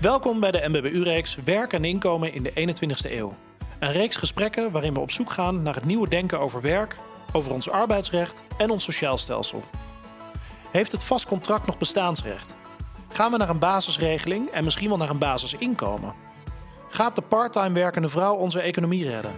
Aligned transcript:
Welkom 0.00 0.40
bij 0.40 0.50
de 0.50 0.68
MBBU-reeks 0.68 1.34
Werk 1.34 1.72
en 1.72 1.84
inkomen 1.84 2.32
in 2.32 2.42
de 2.42 2.50
21ste 2.50 3.10
eeuw. 3.10 3.34
Een 3.78 3.92
reeks 3.92 4.16
gesprekken 4.16 4.70
waarin 4.70 4.94
we 4.94 5.00
op 5.00 5.10
zoek 5.10 5.30
gaan 5.30 5.62
naar 5.62 5.74
het 5.74 5.84
nieuwe 5.84 6.08
denken 6.08 6.40
over 6.40 6.60
werk, 6.60 6.96
over 7.32 7.52
ons 7.52 7.70
arbeidsrecht 7.70 8.44
en 8.58 8.70
ons 8.70 8.84
sociaal 8.84 9.18
stelsel. 9.18 9.62
Heeft 10.70 10.92
het 10.92 11.04
vast 11.04 11.26
contract 11.26 11.66
nog 11.66 11.78
bestaansrecht? 11.78 12.54
Gaan 13.08 13.30
we 13.30 13.36
naar 13.36 13.48
een 13.48 13.58
basisregeling 13.58 14.48
en 14.48 14.64
misschien 14.64 14.88
wel 14.88 14.96
naar 14.96 15.10
een 15.10 15.18
basisinkomen? 15.18 16.14
Gaat 16.88 17.14
de 17.14 17.22
parttime 17.22 17.72
werkende 17.72 18.08
vrouw 18.08 18.34
onze 18.34 18.60
economie 18.60 19.08
redden? 19.08 19.32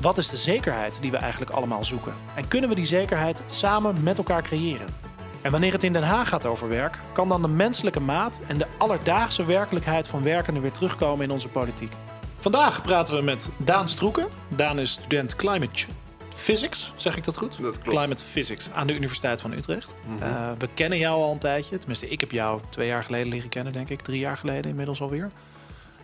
Wat 0.00 0.18
is 0.18 0.28
de 0.28 0.36
zekerheid 0.36 0.98
die 1.00 1.10
we 1.10 1.16
eigenlijk 1.16 1.50
allemaal 1.50 1.84
zoeken? 1.84 2.14
En 2.34 2.48
kunnen 2.48 2.68
we 2.68 2.74
die 2.74 2.86
zekerheid 2.86 3.42
samen 3.50 4.02
met 4.02 4.18
elkaar 4.18 4.42
creëren? 4.42 5.03
En 5.44 5.50
wanneer 5.50 5.72
het 5.72 5.82
in 5.82 5.92
Den 5.92 6.02
Haag 6.02 6.28
gaat 6.28 6.46
over 6.46 6.68
werk, 6.68 6.98
kan 7.12 7.28
dan 7.28 7.42
de 7.42 7.48
menselijke 7.48 8.00
maat 8.00 8.40
en 8.46 8.58
de 8.58 8.66
alledaagse 8.78 9.44
werkelijkheid 9.44 10.08
van 10.08 10.22
werkenden 10.22 10.62
weer 10.62 10.72
terugkomen 10.72 11.24
in 11.24 11.30
onze 11.30 11.48
politiek. 11.48 11.92
Vandaag 12.38 12.82
praten 12.82 13.14
we 13.14 13.22
met 13.22 13.48
Daan 13.56 13.88
Stroeken. 13.88 14.26
Daan 14.56 14.78
is 14.78 14.90
student 14.90 15.36
Climate 15.36 15.86
Physics, 16.34 16.92
zeg 16.96 17.16
ik 17.16 17.24
dat 17.24 17.36
goed? 17.36 17.62
Dat 17.62 17.78
klopt. 17.78 17.98
Climate 17.98 18.24
Physics 18.24 18.70
aan 18.74 18.86
de 18.86 18.94
Universiteit 18.94 19.40
van 19.40 19.52
Utrecht. 19.52 19.94
Uh, 20.20 20.50
we 20.58 20.68
kennen 20.74 20.98
jou 20.98 21.22
al 21.22 21.32
een 21.32 21.38
tijdje. 21.38 21.78
Tenminste, 21.78 22.08
ik 22.08 22.20
heb 22.20 22.30
jou 22.30 22.60
twee 22.68 22.86
jaar 22.86 23.04
geleden 23.04 23.28
leren 23.28 23.48
kennen, 23.48 23.72
denk 23.72 23.88
ik. 23.88 24.00
Drie 24.00 24.20
jaar 24.20 24.36
geleden 24.36 24.70
inmiddels 24.70 25.00
alweer. 25.00 25.30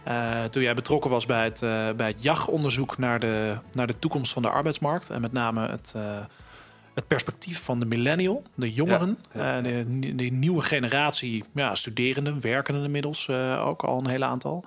Uh, 0.09 0.45
toen 0.45 0.63
jij 0.63 0.75
betrokken 0.75 1.11
was 1.11 1.27
bij 1.27 1.45
het, 1.45 1.63
uh, 1.63 1.91
bij 1.97 2.07
het 2.07 2.23
JAG-onderzoek 2.23 2.99
naar 2.99 3.21
de, 3.21 3.57
naar 3.73 3.87
de 3.87 3.99
toekomst 3.99 4.33
van 4.33 4.43
de 4.43 4.51
arbeidsmarkt. 4.51 5.11
En 5.11 5.21
met 5.21 5.33
name 5.33 5.69
het, 5.69 5.95
het 7.01 7.09
perspectief 7.09 7.63
van 7.63 7.81
de 7.81 7.87
millennial, 7.87 8.43
de 8.55 8.73
jongeren. 8.73 9.19
Ja, 9.33 9.57
ja. 9.57 9.61
De, 9.61 10.15
de, 10.15 10.25
nieuwe 10.25 10.63
generatie 10.63 11.45
ja, 11.55 11.75
studerenden, 11.75 12.41
werkenden 12.41 12.85
inmiddels 12.85 13.31
ook 13.59 13.83
al 13.83 13.99
een 13.99 14.09
hele 14.09 14.25
aantal. 14.25 14.65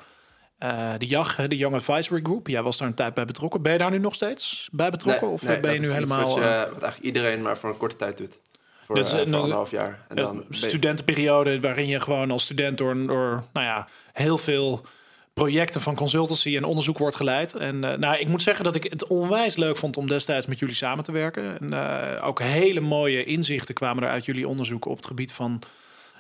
de 0.98 1.06
JAG, 1.06 1.48
de 1.48 1.58
Young 1.58 1.76
Advisory 1.76 2.20
Group, 2.24 2.48
jij 2.48 2.64
was 2.64 2.78
daar 2.78 2.88
een 2.88 2.94
tijd 2.94 3.14
bij 3.14 3.26
betrokken. 3.26 3.62
Ben 3.62 3.72
je 3.72 3.78
daar 3.78 3.92
nu 3.92 4.00
nog 4.00 4.14
steeds 4.14 4.70
bij 4.72 4.90
betrokken? 4.90 5.28
Nee, 5.28 5.36
of 5.36 5.44
nee, 5.44 5.60
ben 5.60 5.74
je 5.74 5.80
nu 5.80 5.92
helemaal... 5.92 6.28
Wat, 6.28 6.36
je, 6.36 6.70
wat 6.74 6.84
eigenlijk 6.84 7.00
iedereen 7.00 7.42
maar 7.42 7.58
voor 7.58 7.70
een 7.70 7.78
korte 7.78 7.96
tijd 7.96 8.18
doet. 8.18 8.40
Voor, 8.86 8.96
dus, 8.96 9.14
uh, 9.14 9.20
voor 9.20 9.36
anderhalf 9.36 9.72
jaar. 9.72 10.06
En 10.08 10.16
dan 10.16 10.46
studentenperiode 10.50 11.60
waarin 11.60 11.88
je 11.88 12.00
gewoon 12.00 12.32
als 12.32 12.44
student 12.44 12.78
door, 12.78 13.08
door 13.08 13.44
nou 13.54 13.66
ja, 13.66 13.88
heel 14.14 14.38
veel 14.38 14.86
projecten 15.34 15.82
van 15.82 15.96
consultancy 15.96 16.56
en 16.56 16.64
onderzoek 16.64 16.98
wordt 16.98 17.16
geleid. 17.16 17.54
En 17.54 17.76
uh, 17.76 17.94
nou, 17.94 18.18
ik 18.18 18.28
moet 18.28 18.42
zeggen 18.42 18.64
dat 18.64 18.76
ik 18.76 18.84
het 18.84 19.08
onwijs 19.08 19.56
leuk 19.56 19.78
vond 19.78 19.98
om 19.98 20.08
destijds 20.08 20.46
met 20.46 20.60
jullie 20.60 20.76
samen 20.76 21.04
te 21.04 21.12
werken. 21.12 21.60
En 21.60 21.74
uh, 21.74 22.28
ook 22.28 22.40
hele 22.42 22.80
mooie 22.80 23.24
inzichten 23.24 23.76
kwamen 23.76 24.04
er 24.04 24.10
uit 24.10 24.26
jullie 24.26 24.48
onderzoek 24.48 24.86
op 24.86 24.98
het 24.98 25.06
gebied 25.06 25.34
van 25.34 25.62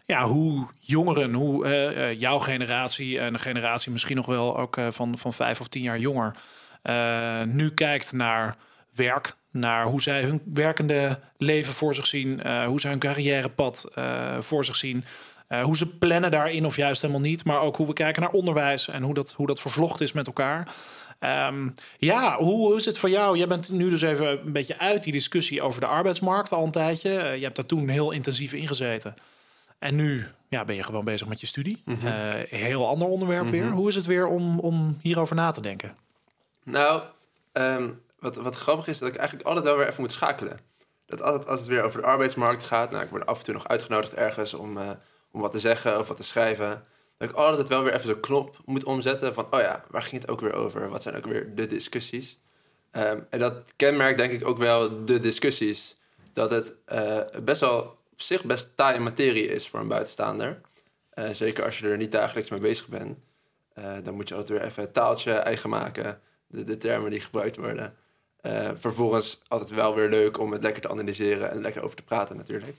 ja, 0.06 0.25
hoe 0.25 0.67
jongeren, 0.80 1.34
hoe 1.34 1.66
uh, 1.66 2.19
jouw 2.19 2.39
generatie 2.39 3.19
en 3.19 3.34
een 3.34 3.39
generatie 3.39 3.91
misschien 3.91 4.16
nog 4.16 4.25
wel 4.25 4.58
ook 4.58 4.78
van, 4.89 5.17
van 5.17 5.34
vijf 5.34 5.59
of 5.59 5.67
tien 5.67 5.84
jaar 5.84 6.00
jonger, 6.00 6.36
nu 7.47 7.72
kijkt 7.73 8.11
naar 8.11 8.56
werk. 8.95 9.36
Naar 9.52 9.86
hoe 9.86 10.02
zij 10.02 10.22
hun 10.22 10.41
werkende 10.53 11.19
leven 11.38 11.73
voor 11.73 11.95
zich 11.95 12.08
zien, 12.08 12.47
hoe 12.66 12.80
zij 12.80 12.89
hun 12.89 13.00
carrièrepad 13.00 13.91
voor 14.39 14.66
zich 14.66 14.75
zien. 14.75 15.06
Uh, 15.54 15.64
hoe 15.64 15.78
ze 15.78 15.98
plannen 15.98 16.32
daarin 16.32 16.66
of 16.66 16.76
juist 16.76 17.02
helemaal 17.02 17.22
niet. 17.22 17.46
Maar 17.46 17.62
ook 17.62 17.76
hoe 17.76 17.88
we 17.88 17.94
kijken 17.94 18.22
naar 18.22 18.32
onderwijs 18.32 18.88
en 18.88 19.04
hoe 19.04 19.14
dat, 19.14 19.34
hoe 19.34 19.48
dat 19.48 19.62
vervlochten 19.62 20.06
is 20.06 20.12
met 20.12 20.28
elkaar. 20.28 20.68
Um, 21.20 21.73
ja, 21.98 22.36
hoe, 22.38 22.68
hoe, 22.68 22.76
is 22.76 22.86
het 22.86 22.98
voor 22.98 23.09
jou? 23.09 23.38
Jij 23.38 23.48
bent 23.48 23.72
nu 23.72 23.90
dus 23.90 24.02
even 24.02 24.46
een 24.46 24.52
beetje 24.52 24.80
uit 24.80 25.04
die 25.04 25.14
discussie 25.14 25.62
over 25.62 25.81
de 25.81 25.88
arbeidsmarkt 25.88 26.52
al 26.52 26.64
een 26.64 26.72
tijdje. 26.72 27.09
Uh, 27.09 27.36
je 27.36 27.44
hebt 27.44 27.56
daar 27.56 27.66
toen 27.66 27.88
heel 27.88 28.12
intensief 28.12 28.54
in 28.54 28.68
gezeten. 28.68 29.14
En 29.80 29.96
nu 29.96 30.28
ja, 30.48 30.66
ben 30.66 30.76
je 30.76 30.84
gewoon 30.84 31.06
bezig 31.06 31.28
met 31.28 31.40
je 31.40 31.48
studie. 31.48 31.81
Mm 31.86 31.98
-hmm. 32.00 32.08
uh, 32.08 32.14
heel 32.50 32.88
ander 32.88 33.08
onderwerp 33.08 33.44
mm 33.44 33.50
-hmm. 33.50 33.59
weer. 33.59 33.72
Hoe 33.72 33.90
is 33.90 33.96
het 33.96 34.06
weer 34.06 34.28
om, 34.28 34.59
om 34.59 34.98
hierover 35.02 35.36
na 35.36 35.52
te 35.52 35.62
denken? 35.62 35.96
Nou, 36.64 37.02
um, 37.53 38.02
wat, 38.19 38.36
wat 38.36 38.56
grappig 38.56 38.88
is 38.88 38.97
dat 38.97 39.09
ik 39.09 39.16
eigenlijk 39.16 39.47
altijd 39.47 39.66
wel 39.66 39.78
weer 39.78 39.88
even 39.88 40.02
moet 40.02 40.12
schakelen. 40.12 40.59
Dat 41.06 41.22
altijd 41.22 41.47
als 41.47 41.59
het 41.59 41.69
weer 41.69 41.84
over 41.84 42.02
de 42.02 42.08
arbeidsmarkt 42.08 42.63
gaat... 42.63 42.92
Nou, 42.92 43.03
ik 43.03 43.09
word 43.09 43.25
af 43.25 43.38
en 43.38 43.44
toe 43.44 43.53
nog 43.53 43.68
uitgenodigd 43.68 44.13
ergens 44.13 44.53
om 44.53 44.78
om 45.33 45.41
wat 45.41 45.51
te 45.51 45.59
zeggen 45.59 45.99
of 45.99 46.07
wat 46.07 46.17
te 46.17 46.23
schrijven. 46.23 46.83
Dat 47.17 47.29
ik 47.29 47.35
altijd 47.35 47.67
wel 47.67 47.83
weer 47.83 47.94
even 47.94 48.07
zo'n 48.07 48.19
knop 48.19 48.57
moet 48.66 48.83
omzetten 48.83 49.33
van, 49.33 49.47
oh 49.49 49.59
ja, 49.59 49.83
waar 49.89 50.01
ging 50.01 50.21
het 50.21 50.31
ook 50.31 50.41
weer 50.41 50.53
over? 50.53 50.89
Wat 50.89 51.01
zijn 51.01 51.16
ook 51.16 51.25
weer 51.25 51.55
de 51.55 51.67
discussies? 51.67 52.39
Um, 52.91 53.27
en 53.29 53.39
dat 53.39 53.73
kenmerkt 53.75 54.17
denk 54.17 54.31
ik 54.31 54.47
ook 54.47 54.57
wel 54.57 55.05
de 55.05 55.19
discussies. 55.19 55.97
Dat 56.33 56.51
het 56.51 56.75
uh, 56.94 57.19
best 57.44 57.61
wel 57.61 57.79
op 58.11 58.21
zich 58.21 58.44
best 58.44 58.69
taaie 58.75 58.99
materie 58.99 59.47
is 59.47 59.67
voor 59.67 59.79
een 59.79 59.88
buitenstaander. 59.88 60.61
Uh, 61.16 61.29
zeker 61.29 61.65
als 61.65 61.79
je 61.79 61.88
er 61.88 61.97
niet 61.97 62.11
dagelijks 62.11 62.50
mee 62.50 62.59
bezig 62.59 62.88
bent. 62.88 63.17
Uh, 63.79 63.94
dan 64.03 64.13
moet 64.13 64.27
je 64.27 64.35
altijd 64.35 64.59
weer 64.59 64.67
even 64.67 64.83
het 64.83 64.94
taaltje 64.94 65.31
eigen 65.31 65.69
maken. 65.69 66.19
De, 66.47 66.63
de 66.63 66.77
termen 66.77 67.11
die 67.11 67.19
gebruikt 67.19 67.57
worden. 67.57 67.95
vervolgens 68.79 69.41
altijd 69.47 69.69
wel 69.69 69.95
weer 69.95 70.09
leuk 70.09 70.39
om 70.39 70.51
het 70.51 70.63
lekker 70.63 70.81
te 70.81 70.89
analyseren 70.89 71.51
en 71.51 71.61
lekker 71.61 71.83
over 71.83 71.95
te 71.95 72.03
praten 72.03 72.38
natuurlijk. 72.38 72.77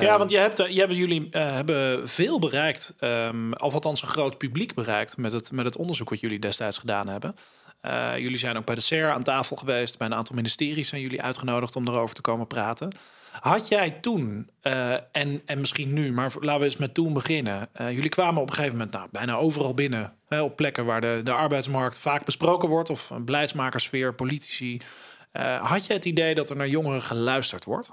Ja, 0.00 0.18
want 0.18 0.30
je 0.30 0.36
hebt, 0.36 0.56
je 0.56 0.78
hebben, 0.78 0.96
jullie 0.96 1.20
uh, 1.20 1.52
hebben 1.52 2.08
veel 2.08 2.38
bereikt, 2.38 2.94
um, 3.00 3.54
of 3.54 3.74
althans 3.74 4.02
een 4.02 4.08
groot 4.08 4.38
publiek 4.38 4.74
bereikt 4.74 5.16
met 5.16 5.32
het, 5.32 5.52
met 5.52 5.64
het 5.64 5.76
onderzoek 5.76 6.10
wat 6.10 6.20
jullie 6.20 6.38
destijds 6.38 6.78
gedaan 6.78 7.08
hebben. 7.08 7.36
Uh, 7.82 8.16
jullie 8.16 8.38
zijn 8.38 8.56
ook 8.56 8.64
bij 8.64 8.74
de 8.74 8.80
SER 8.80 9.10
aan 9.10 9.22
tafel 9.22 9.56
geweest, 9.56 9.98
bij 9.98 10.06
een 10.06 10.14
aantal 10.14 10.34
ministeries 10.34 10.88
zijn 10.88 11.00
jullie 11.00 11.22
uitgenodigd 11.22 11.76
om 11.76 11.88
erover 11.88 12.14
te 12.14 12.20
komen 12.20 12.46
praten. 12.46 12.92
Had 13.40 13.68
jij 13.68 13.90
toen, 13.90 14.50
uh, 14.62 14.92
en, 14.92 15.42
en 15.46 15.60
misschien 15.60 15.92
nu, 15.92 16.12
maar 16.12 16.32
laten 16.40 16.60
we 16.60 16.66
eens 16.66 16.76
met 16.76 16.94
toen 16.94 17.12
beginnen. 17.12 17.68
jullie 17.78 18.08
kwamen 18.08 18.42
op 18.42 18.48
een 18.48 18.54
gegeven 18.54 18.76
moment 18.76 18.94
nou, 18.94 19.08
bijna 19.10 19.34
overal 19.34 19.74
binnen, 19.74 20.12
hè, 20.28 20.42
op 20.42 20.56
plekken 20.56 20.84
waar 20.84 21.00
de, 21.00 21.20
de 21.24 21.32
arbeidsmarkt 21.32 22.00
vaak 22.00 22.24
besproken 22.24 22.68
wordt, 22.68 22.90
of 22.90 23.10
een 23.10 23.24
beleidsmakersfeer, 23.24 24.14
politici. 24.14 24.80
had 25.60 25.86
je 25.86 25.92
het 25.92 26.04
idee 26.04 26.34
dat 26.34 26.50
er 26.50 26.56
naar 26.56 26.68
jongeren 26.68 27.02
geluisterd 27.02 27.64
wordt? 27.64 27.90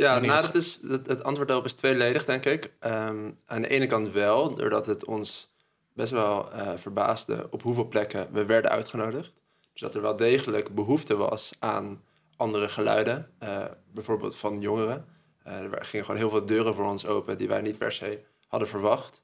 Ja, 0.00 0.18
nou, 0.18 0.42
dat 0.42 0.54
is, 0.54 0.80
het 0.88 1.22
antwoord 1.22 1.48
daarop 1.48 1.66
is 1.66 1.72
tweeledig, 1.72 2.24
denk 2.24 2.44
ik. 2.44 2.72
Um, 2.80 3.38
aan 3.46 3.62
de 3.62 3.68
ene 3.68 3.86
kant 3.86 4.12
wel, 4.12 4.54
doordat 4.54 4.86
het 4.86 5.04
ons 5.04 5.50
best 5.94 6.12
wel 6.12 6.48
uh, 6.54 6.72
verbaasde 6.76 7.46
op 7.50 7.62
hoeveel 7.62 7.88
plekken 7.88 8.28
we 8.32 8.44
werden 8.44 8.70
uitgenodigd. 8.70 9.34
Dus 9.72 9.80
dat 9.80 9.94
er 9.94 10.02
wel 10.02 10.16
degelijk 10.16 10.74
behoefte 10.74 11.16
was 11.16 11.50
aan 11.58 12.02
andere 12.36 12.68
geluiden, 12.68 13.30
uh, 13.42 13.64
bijvoorbeeld 13.92 14.36
van 14.36 14.56
jongeren. 14.56 15.06
Uh, 15.46 15.52
er 15.60 15.84
gingen 15.84 16.04
gewoon 16.04 16.20
heel 16.20 16.30
veel 16.30 16.46
deuren 16.46 16.74
voor 16.74 16.84
ons 16.84 17.06
open 17.06 17.38
die 17.38 17.48
wij 17.48 17.60
niet 17.60 17.78
per 17.78 17.92
se 17.92 18.22
hadden 18.46 18.68
verwacht. 18.68 19.22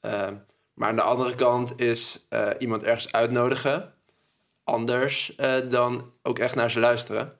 Ehm, 0.00 0.34
maar 0.74 0.88
aan 0.88 0.96
de 0.96 1.02
andere 1.02 1.34
kant 1.34 1.80
is 1.80 2.26
iemand 2.58 2.82
ergens 2.82 3.12
uitnodigen 3.12 3.92
anders 4.64 5.36
dan 5.68 6.12
ook 6.22 6.38
echt 6.38 6.54
naar 6.54 6.70
ze 6.70 6.80
luisteren. 6.80 7.32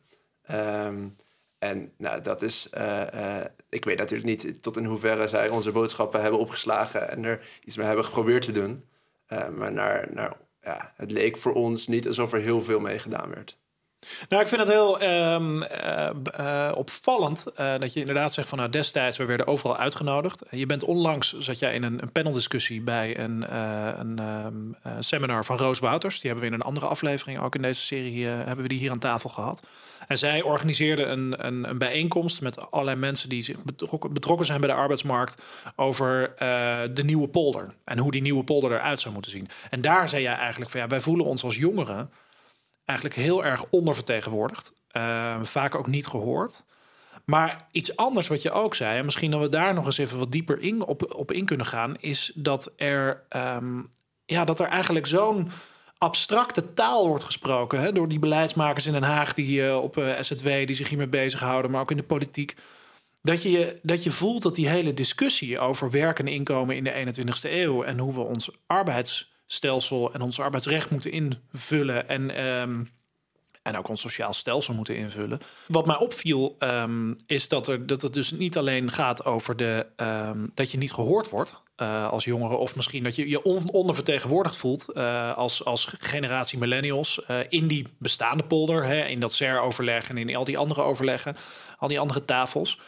Um, 0.50 1.16
en 1.58 1.92
nou, 1.96 2.20
dat 2.20 2.42
is. 2.42 2.69
Uh, 2.78 3.02
uh, 3.14 3.44
ik 3.69 3.84
weet 3.84 3.98
natuurlijk 3.98 4.28
niet 4.28 4.62
tot 4.62 4.76
in 4.76 4.84
hoeverre 4.84 5.28
zij 5.28 5.48
onze 5.48 5.72
boodschappen 5.72 6.20
hebben 6.20 6.41
opgeslagen 6.41 7.10
en 7.10 7.24
er 7.24 7.48
iets 7.64 7.76
mee 7.76 7.86
hebben 7.86 8.04
geprobeerd 8.04 8.42
te 8.42 8.52
doen. 8.52 8.84
Uh, 9.28 9.48
maar 9.48 9.72
naar, 9.72 10.36
ja, 10.60 10.92
het 10.97 11.10
leek 11.10 11.36
voor 11.36 11.52
ons 11.52 11.86
niet 11.86 12.06
alsof 12.06 12.32
er 12.32 12.41
heel 12.41 12.62
veel 12.62 12.80
mee 12.80 12.98
gedaan 12.98 13.30
werd. 13.30 13.58
Nou, 14.28 14.42
ik 14.42 14.48
vind 14.48 14.60
het 14.60 14.70
heel 14.70 15.03
um, 15.03 15.62
uh, 15.62 16.10
uh, 16.41 16.72
opvallend 16.75 17.44
uh, 17.60 17.75
dat 17.78 17.92
je 17.92 18.00
inderdaad 18.00 18.32
zegt 18.32 18.48
van 18.48 18.59
nou 18.59 18.70
destijds 18.70 19.19
we 19.19 19.25
werden 19.25 19.47
overal 19.47 19.76
uitgenodigd. 19.76 20.42
Je 20.50 20.66
bent 20.66 20.84
onlangs 20.84 21.38
zat 21.38 21.59
jij 21.59 21.75
in 21.75 21.82
een, 21.82 22.03
een 22.03 22.12
paneldiscussie 22.12 22.81
bij 22.81 23.19
een, 23.19 23.54
een 24.00 24.19
um, 24.19 24.76
seminar 24.98 25.44
van 25.44 25.56
Roos 25.56 25.78
Wouters. 25.78 26.20
Die 26.20 26.31
hebben 26.31 26.48
we 26.48 26.54
in 26.54 26.60
een 26.60 26.66
andere 26.66 26.86
aflevering 26.86 27.41
ook 27.41 27.54
in 27.54 27.62
deze 27.62 27.81
serie 27.81 28.26
hebben 28.26 28.62
we 28.62 28.69
die 28.69 28.78
hier 28.78 28.91
aan 28.91 28.98
tafel 28.98 29.31
gehad. 29.31 29.66
En 30.09 30.19
zij 30.19 30.42
organiseerde 30.42 31.04
een, 31.04 31.47
een, 31.47 31.69
een 31.69 31.78
bijeenkomst 31.78 32.41
met 32.41 32.70
allerlei 32.70 32.97
mensen 32.97 33.28
die 33.28 33.42
zich 33.42 33.62
betrokken, 33.62 34.12
betrokken 34.12 34.47
zijn 34.47 34.60
bij 34.60 34.69
de 34.69 34.75
arbeidsmarkt 34.75 35.42
over 35.77 36.33
de 36.95 37.03
nieuwe 37.04 37.28
polder 37.28 37.74
en 37.84 37.98
hoe 37.98 38.10
die 38.10 38.22
nieuwe 38.22 38.45
polder 38.45 38.72
eruit 38.72 39.00
zou 39.00 39.15
moeten 39.15 39.33
zien. 39.33 39.48
En 39.71 39.80
daar 39.80 40.09
zei 40.09 40.22
jij 40.22 40.34
eigenlijk 40.34 40.71
van 40.71 40.80
ja 40.80 40.86
wij 40.86 41.00
voelen 41.00 41.27
ons 41.27 41.45
als 41.45 41.56
jongeren 41.56 42.10
eigenlijk 42.88 43.18
heel 43.18 43.44
erg 43.44 43.64
ondervertegenwoordigd. 43.70 44.72
Uh, 44.92 45.42
vaak 45.42 45.74
ook 45.74 45.86
niet 45.86 46.06
gehoord. 46.06 46.64
Maar 47.24 47.68
iets 47.70 47.96
anders 47.96 48.28
wat 48.28 48.42
je 48.42 48.50
ook 48.50 48.74
zei, 48.74 48.98
en 48.98 49.04
misschien 49.04 49.30
dat 49.30 49.40
we 49.40 49.48
daar 49.48 49.74
nog 49.74 49.86
eens 49.86 49.98
even 49.98 50.18
wat 50.18 50.32
dieper 50.32 50.60
in, 50.60 50.84
op, 50.84 51.14
op 51.14 51.32
in 51.32 51.44
kunnen 51.44 51.66
gaan, 51.66 51.96
is 52.00 52.32
dat 52.34 52.72
er, 52.76 53.22
um, 53.36 53.90
ja, 54.24 54.44
dat 54.44 54.60
er 54.60 54.66
eigenlijk 54.66 55.06
zo'n 55.06 55.50
abstracte 55.98 56.72
taal 56.72 57.08
wordt 57.08 57.24
gesproken 57.24 57.80
hè, 57.80 57.92
door 57.92 58.08
die 58.08 58.18
beleidsmakers 58.18 58.86
in 58.86 58.92
Den 58.92 59.02
Haag 59.02 59.34
die 59.34 59.60
uh, 59.60 59.76
op 59.76 59.96
uh, 59.96 60.20
SZW 60.20 60.46
die 60.46 60.74
zich 60.74 60.88
hiermee 60.88 61.08
bezighouden, 61.08 61.70
maar 61.70 61.80
ook 61.80 61.90
in 61.90 61.96
de 61.96 62.02
politiek. 62.02 62.56
Dat 63.22 63.42
je, 63.42 63.78
dat 63.82 64.02
je 64.02 64.10
voelt 64.10 64.42
dat 64.42 64.54
die 64.54 64.68
hele 64.68 64.94
discussie 64.94 65.58
over 65.58 65.90
werk 65.90 66.18
en 66.18 66.28
inkomen 66.28 66.76
in 66.76 66.84
de 66.84 67.06
21ste 67.06 67.50
eeuw 67.50 67.82
en 67.82 67.98
hoe 67.98 68.14
we 68.14 68.20
ons 68.20 68.50
arbeids 68.66 69.32
stelsel 69.50 70.12
en 70.12 70.21
ons 70.21 70.41
arbeidsrecht 70.41 70.91
moeten 70.91 71.10
invullen 71.10 72.09
en, 72.09 72.47
um, 72.47 72.91
en 73.62 73.78
ook 73.78 73.89
ons 73.89 74.00
sociaal 74.00 74.33
stelsel 74.33 74.74
moeten 74.74 74.97
invullen. 74.97 75.41
Wat 75.66 75.86
mij 75.86 75.97
opviel 75.97 76.56
um, 76.59 77.16
is 77.27 77.48
dat, 77.48 77.68
er, 77.68 77.86
dat 77.86 78.03
het 78.03 78.12
dus 78.12 78.30
niet 78.30 78.56
alleen 78.56 78.92
gaat 78.92 79.24
over 79.24 79.56
de, 79.56 79.86
um, 79.97 80.50
dat 80.54 80.71
je 80.71 80.78
niet 80.78 80.92
gehoord 80.92 81.30
wordt 81.30 81.62
uh, 81.77 82.09
als 82.09 82.24
jongere, 82.24 82.54
of 82.54 82.77
misschien 82.77 83.04
dat 83.04 83.16
je 83.16 83.28
je 83.28 83.42
on 83.42 83.71
ondervertegenwoordigd 83.71 84.56
voelt 84.56 84.86
uh, 84.95 85.36
als, 85.36 85.65
als 85.65 85.89
generatie 85.98 86.59
millennials 86.59 87.21
uh, 87.30 87.39
in 87.48 87.66
die 87.66 87.86
bestaande 87.98 88.45
polder, 88.45 88.84
hè, 88.84 89.04
in 89.04 89.21
dat 89.21 89.33
CER-overleg 89.33 90.09
en 90.09 90.18
in 90.18 90.36
al 90.36 90.45
die 90.45 90.59
andere 90.59 90.83
overleggen, 90.83 91.36
al 91.78 91.89
die 91.89 92.00
andere 92.00 92.24
tafels. 92.24 92.80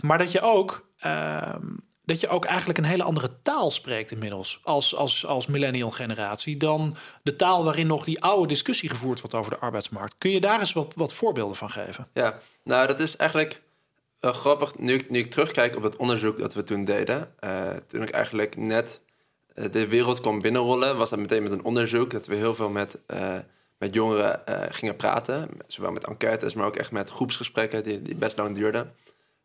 Maar 0.00 0.18
dat 0.18 0.32
je 0.32 0.40
ook 0.40 0.88
dat 2.10 2.20
je 2.20 2.28
ook 2.28 2.44
eigenlijk 2.44 2.78
een 2.78 2.84
hele 2.84 3.02
andere 3.02 3.30
taal 3.42 3.70
spreekt 3.70 4.10
inmiddels 4.10 4.60
als, 4.62 4.96
als, 4.96 5.26
als 5.26 5.46
millennial 5.46 5.90
generatie 5.90 6.56
dan 6.56 6.96
de 7.22 7.36
taal 7.36 7.64
waarin 7.64 7.86
nog 7.86 8.04
die 8.04 8.22
oude 8.22 8.46
discussie 8.46 8.88
gevoerd 8.88 9.20
wordt 9.20 9.34
over 9.34 9.50
de 9.50 9.58
arbeidsmarkt. 9.58 10.14
Kun 10.18 10.30
je 10.30 10.40
daar 10.40 10.58
eens 10.58 10.72
wat, 10.72 10.92
wat 10.96 11.12
voorbeelden 11.12 11.56
van 11.56 11.70
geven? 11.70 12.08
Ja, 12.14 12.38
nou 12.64 12.86
dat 12.86 13.00
is 13.00 13.16
eigenlijk 13.16 13.60
wel 14.20 14.32
grappig. 14.32 14.78
Nu 14.78 14.94
ik, 14.94 15.10
nu 15.10 15.18
ik 15.18 15.30
terugkijk 15.30 15.76
op 15.76 15.82
het 15.82 15.96
onderzoek 15.96 16.38
dat 16.38 16.54
we 16.54 16.62
toen 16.62 16.84
deden, 16.84 17.34
uh, 17.44 17.70
toen 17.86 18.02
ik 18.02 18.10
eigenlijk 18.10 18.56
net 18.56 19.00
uh, 19.54 19.64
de 19.70 19.86
wereld 19.86 20.20
kwam 20.20 20.40
binnenrollen, 20.40 20.96
was 20.96 21.10
dat 21.10 21.18
meteen 21.18 21.42
met 21.42 21.52
een 21.52 21.64
onderzoek 21.64 22.10
dat 22.10 22.26
we 22.26 22.34
heel 22.34 22.54
veel 22.54 22.68
met, 22.68 22.98
met 23.78 23.94
jongeren 23.94 24.42
gingen 24.70 24.96
praten. 24.96 25.48
Zowel 25.66 25.92
met 25.92 26.06
enquêtes, 26.06 26.54
maar 26.54 26.66
ook 26.66 26.76
echt 26.76 26.90
met 26.90 27.10
groepsgesprekken 27.10 27.82
die, 27.82 28.02
die 28.02 28.16
best 28.16 28.36
lang 28.36 28.54
duurden. 28.54 28.94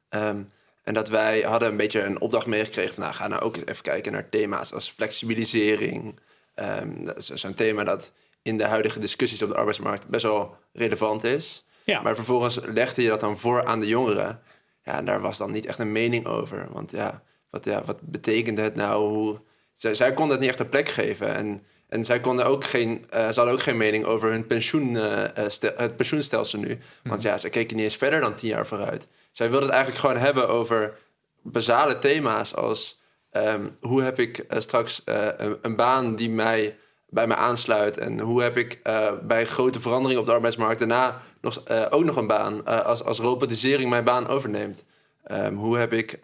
Um, 0.10 0.52
en 0.86 0.94
dat 0.94 1.10
wij 1.10 1.42
hadden 1.42 1.70
een 1.70 1.78
beetje 1.78 2.02
een 2.02 2.22
opdracht 2.22 2.46
meegekregen 2.46 2.94
van... 2.94 3.04
nou, 3.04 3.16
ga 3.16 3.28
nou 3.28 3.42
ook 3.42 3.58
even 3.58 3.82
kijken 3.82 4.12
naar 4.12 4.30
thema's 4.30 4.74
als 4.74 4.90
flexibilisering. 4.90 6.20
Um, 6.56 7.06
dat 7.06 7.18
is 7.18 7.28
zo'n 7.28 7.54
thema 7.54 7.84
dat 7.84 8.12
in 8.42 8.58
de 8.58 8.66
huidige 8.66 9.00
discussies 9.00 9.42
op 9.42 9.50
de 9.50 9.56
arbeidsmarkt 9.56 10.08
best 10.08 10.24
wel 10.24 10.56
relevant 10.74 11.24
is. 11.24 11.66
Ja. 11.84 12.02
Maar 12.02 12.16
vervolgens 12.16 12.60
legde 12.66 13.02
je 13.02 13.10
dat 13.10 13.20
dan 13.20 13.38
voor 13.38 13.66
aan 13.66 13.80
de 13.80 13.88
jongeren. 13.88 14.42
Ja, 14.84 14.98
en 14.98 15.06
daar 15.06 15.22
was 15.22 15.38
dan 15.38 15.52
niet 15.52 15.66
echt 15.66 15.80
een 15.80 15.92
mening 15.92 16.26
over. 16.26 16.68
Want 16.72 16.92
ja, 16.92 17.24
wat, 17.50 17.66
ja, 17.66 17.84
wat 17.84 18.02
betekende 18.02 18.62
het 18.62 18.76
nou? 18.76 19.08
Hoe... 19.08 19.40
Zij, 19.76 19.96
zij 19.96 20.14
konden 20.14 20.32
het 20.32 20.40
niet 20.40 20.50
echt 20.50 20.60
een 20.60 20.70
plek 20.70 20.90
geven. 20.90 21.36
En, 21.36 21.64
en 21.90 22.06
zij 22.06 22.20
konden 22.20 22.46
ook 22.46 22.64
geen, 22.64 22.90
uh, 22.90 23.20
ze 23.28 23.36
hadden 23.36 23.54
ook 23.54 23.62
geen 23.62 23.78
mening 23.78 24.06
over 24.06 24.32
hun 24.32 24.48
pensioen, 24.48 24.94
uh, 24.94 25.24
stel, 25.48 25.72
het 25.76 25.96
pensioenstelsel 25.96 26.60
nu. 26.60 26.80
Want 27.04 27.22
mhm. 27.22 27.30
ja, 27.30 27.38
ze 27.38 27.50
keken 27.50 27.76
niet 27.76 27.86
eens 27.86 27.96
verder 27.96 28.22
dan 28.22 28.36
tien 28.36 28.50
jaar 28.50 28.68
vooruit. 28.68 29.08
Zij 29.32 29.50
wilde 29.50 29.66
het 29.66 29.74
eigenlijk 29.74 30.06
gewoon 30.06 30.22
hebben 30.22 30.50
over 30.50 30.98
basale 31.42 32.00
thema's 32.00 32.56
als 32.56 33.00
um, 33.32 33.78
hoe 33.82 34.02
heb 34.02 34.20
ik 34.20 34.38
uh, 34.38 34.60
straks 34.60 35.02
een, 35.06 35.58
een, 35.62 35.76
baan 35.76 36.16
die 36.16 36.30
mij 36.30 36.78
bij 37.10 37.28
mij 37.28 37.38
aansluit 37.38 37.98
en 37.98 38.20
hoe 38.20 38.42
heb 38.42 38.58
ik 38.58 38.80
bij 39.22 39.46
grote 39.46 39.82
veranderingen 39.82 40.22
op 40.22 40.26
de 40.26 40.34
arbeidsmarkt 40.34 40.80
daarna 40.80 41.22
nog, 41.42 41.70
ook 41.90 42.04
nog 42.04 42.16
een 42.16 42.28
baan 42.28 42.66
als, 42.66 43.04
als 43.04 43.20
robotisering 43.20 43.90
mijn 43.90 44.04
baan 44.04 44.28
overneemt. 44.28 44.84
Um, 45.32 45.56
hoe 45.56 45.78
heb 45.78 45.94
ik, 45.94 46.20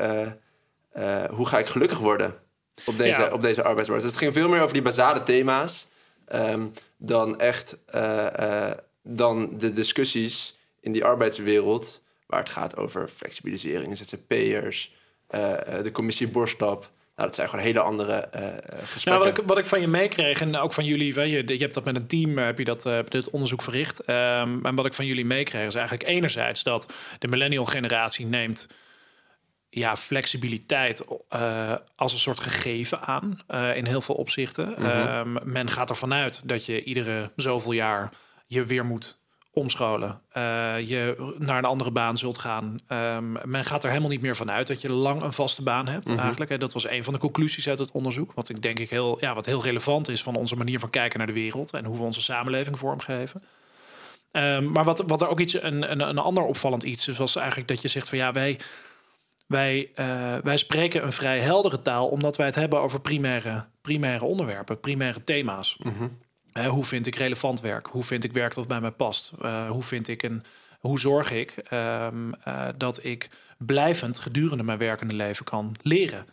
hoe 1.30 1.48
ga 1.48 1.60
ik 1.60 1.68
gelukkig 1.68 1.98
worden 1.98 2.36
op 2.86 2.98
deze, 2.98 3.30
op 3.34 3.42
deze 3.42 3.64
arbeidsmarkt? 3.64 4.04
Dus 4.04 4.12
het 4.12 4.22
ging 4.22 4.34
veel 4.34 4.50
meer 4.50 4.62
over 4.62 4.74
die 4.74 4.82
basale 4.82 5.24
thema's 5.24 5.88
um, 6.34 6.72
dan 6.98 7.40
echt 7.40 7.78
dan 9.04 9.58
de 9.58 9.74
discussies 9.74 10.58
in 10.80 10.92
die 10.92 11.06
arbeidswereld 11.06 12.02
waar 12.28 12.40
het 12.40 12.50
gaat 12.50 12.78
over 12.78 13.08
flexibilisering, 13.08 13.98
ZZP'ers, 13.98 14.94
uh, 15.30 15.54
de 15.84 15.92
commissie 15.92 16.28
Borstap. 16.28 16.80
Nou, 17.16 17.28
dat 17.28 17.36
zijn 17.36 17.50
gewoon 17.50 17.66
hele 17.66 17.80
andere 17.80 18.30
uh, 18.36 18.42
gesprekken. 18.84 19.04
Nou, 19.06 19.20
wat, 19.20 19.38
ik, 19.38 19.44
wat 19.48 19.58
ik 19.58 19.66
van 19.66 19.82
je 19.82 19.88
meekreeg 19.88 20.42
en 20.42 20.56
ook 20.56 20.74
van 20.74 20.86
jullie, 20.86 21.20
je, 21.30 21.48
je 21.48 21.58
hebt 21.58 21.74
dat 21.74 21.84
met 21.84 21.96
een 21.96 22.08
team, 22.08 22.38
heb 22.38 22.58
je 22.58 22.64
dat, 22.64 22.90
dit 23.08 23.30
onderzoek 23.30 23.62
verricht. 23.62 24.00
Um, 24.00 24.66
en 24.66 24.76
wat 24.76 24.86
ik 24.86 24.94
van 24.94 25.06
jullie 25.06 25.26
meekreeg 25.26 25.68
is 25.68 25.76
eigenlijk 25.76 26.10
enerzijds 26.10 26.64
dat 26.64 26.94
de 27.20 27.28
millennial 27.28 27.66
generatie 27.66 28.26
neemt 28.26 28.68
ja, 29.74 29.96
flexibiliteit 29.96 31.06
uh, 31.36 31.74
als 31.96 32.14
een 32.14 32.20
soort 32.20 32.40
gegeven 32.40 33.02
aan 33.02 33.42
uh, 33.50 33.78
in 33.78 33.86
heel 33.86 34.02
veel 34.02 34.16
opzichten. 34.16 34.68
Mm 34.68 34.86
-hmm. 34.86 35.36
um, 35.36 35.52
men 35.52 35.70
gaat 35.70 35.90
ervan 35.90 36.14
uit 36.14 36.48
dat 36.48 36.66
je 36.66 36.84
iedere 36.84 37.32
zoveel 37.36 37.72
jaar 37.72 38.12
je 38.48 38.66
weer 38.66 38.86
moet 38.86 39.20
omscholen, 39.54 40.22
uh, 40.34 40.80
je 40.80 41.34
naar 41.38 41.58
een 41.58 41.66
andere 41.66 41.92
baan 41.92 42.18
zult 42.18 42.38
gaan. 42.38 42.80
Um, 42.90 43.38
men 43.46 43.66
gaat 43.66 43.84
er 43.84 43.90
helemaal 43.90 44.10
niet 44.10 44.22
meer 44.22 44.36
van 44.36 44.52
uit 44.52 44.68
dat 44.68 44.82
je 44.82 44.92
lang 44.92 45.22
een 45.22 45.34
vaste 45.34 45.64
baan 45.64 45.88
hebt. 45.88 46.08
Mm 46.08 46.14
-hmm. 46.14 46.22
Eigenlijk, 46.22 46.60
dat 46.60 46.74
was 46.74 46.90
een 46.90 47.04
van 47.04 47.14
de 47.14 47.20
conclusies 47.20 47.70
uit 47.70 47.80
het 47.80 47.92
onderzoek. 47.92 48.34
Wat 48.34 48.50
ik 48.50 48.62
denk 48.62 48.80
ik 48.80 48.90
heel, 48.90 49.18
ja, 49.20 49.34
wat 49.34 49.46
heel 49.46 49.64
relevant 49.64 50.10
is 50.10 50.24
van 50.24 50.36
onze 50.36 50.56
manier 50.56 50.80
van 50.80 50.90
kijken 50.90 51.18
naar 51.18 51.28
de 51.28 51.34
wereld 51.34 51.74
en 51.74 51.86
hoe 51.86 51.98
we 51.98 52.04
onze 52.04 52.22
samenleving 52.22 52.80
vormgeven. 52.80 53.44
Um, 54.32 54.72
maar 54.72 54.84
wat, 54.84 55.04
wat 55.08 55.22
er 55.22 55.28
ook 55.28 55.40
iets, 55.40 55.62
een, 55.62 55.92
een, 55.92 56.00
een 56.00 56.18
ander 56.18 56.44
opvallend 56.44 56.84
iets 56.84 57.08
is, 57.08 57.18
was 57.18 57.36
eigenlijk 57.36 57.68
dat 57.68 57.82
je 57.82 57.88
zegt 57.88 58.10
van 58.10 58.18
ja, 58.18 58.32
wij, 58.32 58.60
wij, 59.52 59.92
uh, 59.96 60.36
wij 60.44 60.58
spreken 60.58 61.04
een 61.04 61.12
vrij 61.12 61.40
heldere 61.40 61.80
taal, 61.80 62.08
omdat 62.08 62.38
wij 62.38 62.46
het 62.46 62.56
hebben 62.56 62.80
over 62.80 63.02
primaire, 63.02 63.66
primaire 63.82 64.26
onderwerpen, 64.26 64.80
primaire 64.80 65.22
thema's. 65.22 65.78
Mm 65.84 65.94
-hmm 65.98 66.18
hoe 66.54 66.86
vind 66.86 67.08
ik 67.08 67.16
relevant 67.16 67.62
werk? 67.62 67.88
Hoe 67.88 68.04
vind 68.04 68.24
ik 68.24 68.34
werk 68.34 68.54
dat 68.54 68.68
bij 68.68 68.82
mij 68.82 68.92
past? 68.92 69.32
Uh, 69.42 69.70
hoe 69.70 69.84
vind 69.84 70.08
ik 70.08 70.24
een, 70.24 70.44
hoe 70.80 71.00
zorg 71.00 71.32
ik 71.32 71.72
um, 71.74 72.34
uh, 72.48 72.68
dat 72.78 73.04
ik 73.04 73.30
blijvend 73.58 74.20
gedurende 74.20 74.64
mijn 74.64 74.78
werkende 74.78 75.16
leven 75.16 75.46
kan 75.46 75.76
leren? 75.82 76.26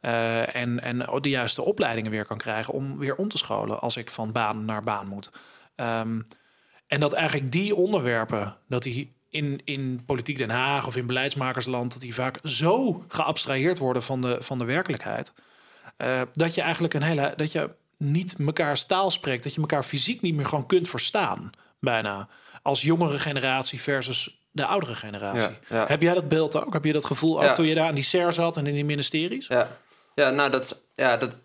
En, 0.00 0.80
en 0.82 0.98
de 1.20 1.28
juiste 1.28 1.62
opleidingen 1.62 2.10
weer 2.10 2.24
kan 2.24 2.36
krijgen 2.36 2.74
om 2.74 2.98
weer 2.98 3.16
om 3.16 3.28
te 3.28 3.38
scholen 3.38 3.80
als 3.80 3.96
ik 3.96 4.10
van 4.10 4.32
baan 4.32 4.64
naar 4.64 4.82
baan 4.82 5.06
moet. 5.06 5.30
Um, 5.76 6.26
en 6.86 7.00
dat 7.00 7.12
eigenlijk 7.12 7.52
die 7.52 7.74
onderwerpen, 7.74 8.56
dat 8.68 8.82
die 8.82 9.16
in, 9.30 9.60
in 9.64 10.02
politiek 10.06 10.38
Den 10.38 10.50
Haag 10.50 10.86
of 10.86 10.96
in 10.96 11.06
beleidsmakersland, 11.06 11.92
dat 11.92 12.00
die 12.00 12.14
vaak 12.14 12.38
zo 12.42 13.04
geabstraheerd 13.08 13.78
worden 13.78 14.02
van 14.02 14.20
de, 14.20 14.36
van 14.40 14.58
de 14.58 14.64
werkelijkheid. 14.64 15.32
dat 16.32 16.54
je 16.54 16.60
eigenlijk 16.60 16.94
een 16.94 17.02
hele. 17.02 17.32
Dat 17.36 17.52
je 17.52 17.70
niet 17.96 18.38
mekaars 18.38 18.84
taal 18.84 19.10
spreekt. 19.10 19.42
Dat 19.42 19.54
je 19.54 19.60
elkaar 19.60 19.82
fysiek 19.82 20.20
niet 20.20 20.34
meer 20.34 20.46
gewoon 20.46 20.66
kunt 20.66 20.88
verstaan. 20.88 21.50
Bijna. 21.80 22.28
Als 22.62 22.82
jongere 22.82 23.18
generatie 23.18 23.80
versus 23.80 24.38
de 24.50 24.66
oudere 24.66 24.94
generatie. 24.94 25.56
Heb 25.68 26.02
jij 26.02 26.14
dat 26.14 26.28
beeld 26.28 26.56
ook? 26.56 26.72
Heb 26.72 26.84
je 26.84 26.92
dat 26.92 27.04
gevoel 27.04 27.44
ook 27.44 27.54
toen 27.54 27.66
je 27.66 27.74
daar 27.74 27.86
aan 27.86 27.94
die 27.94 28.04
SER 28.04 28.32
zat 28.32 28.56
en 28.56 28.66
in 28.66 28.74
die 28.74 28.84
ministeries? 28.84 29.46
Ja, 29.46 29.68
ja 30.14 30.30
nou 30.30 30.50
dat, 30.50 30.82
ja, 30.94 31.16
dat, 31.16 31.38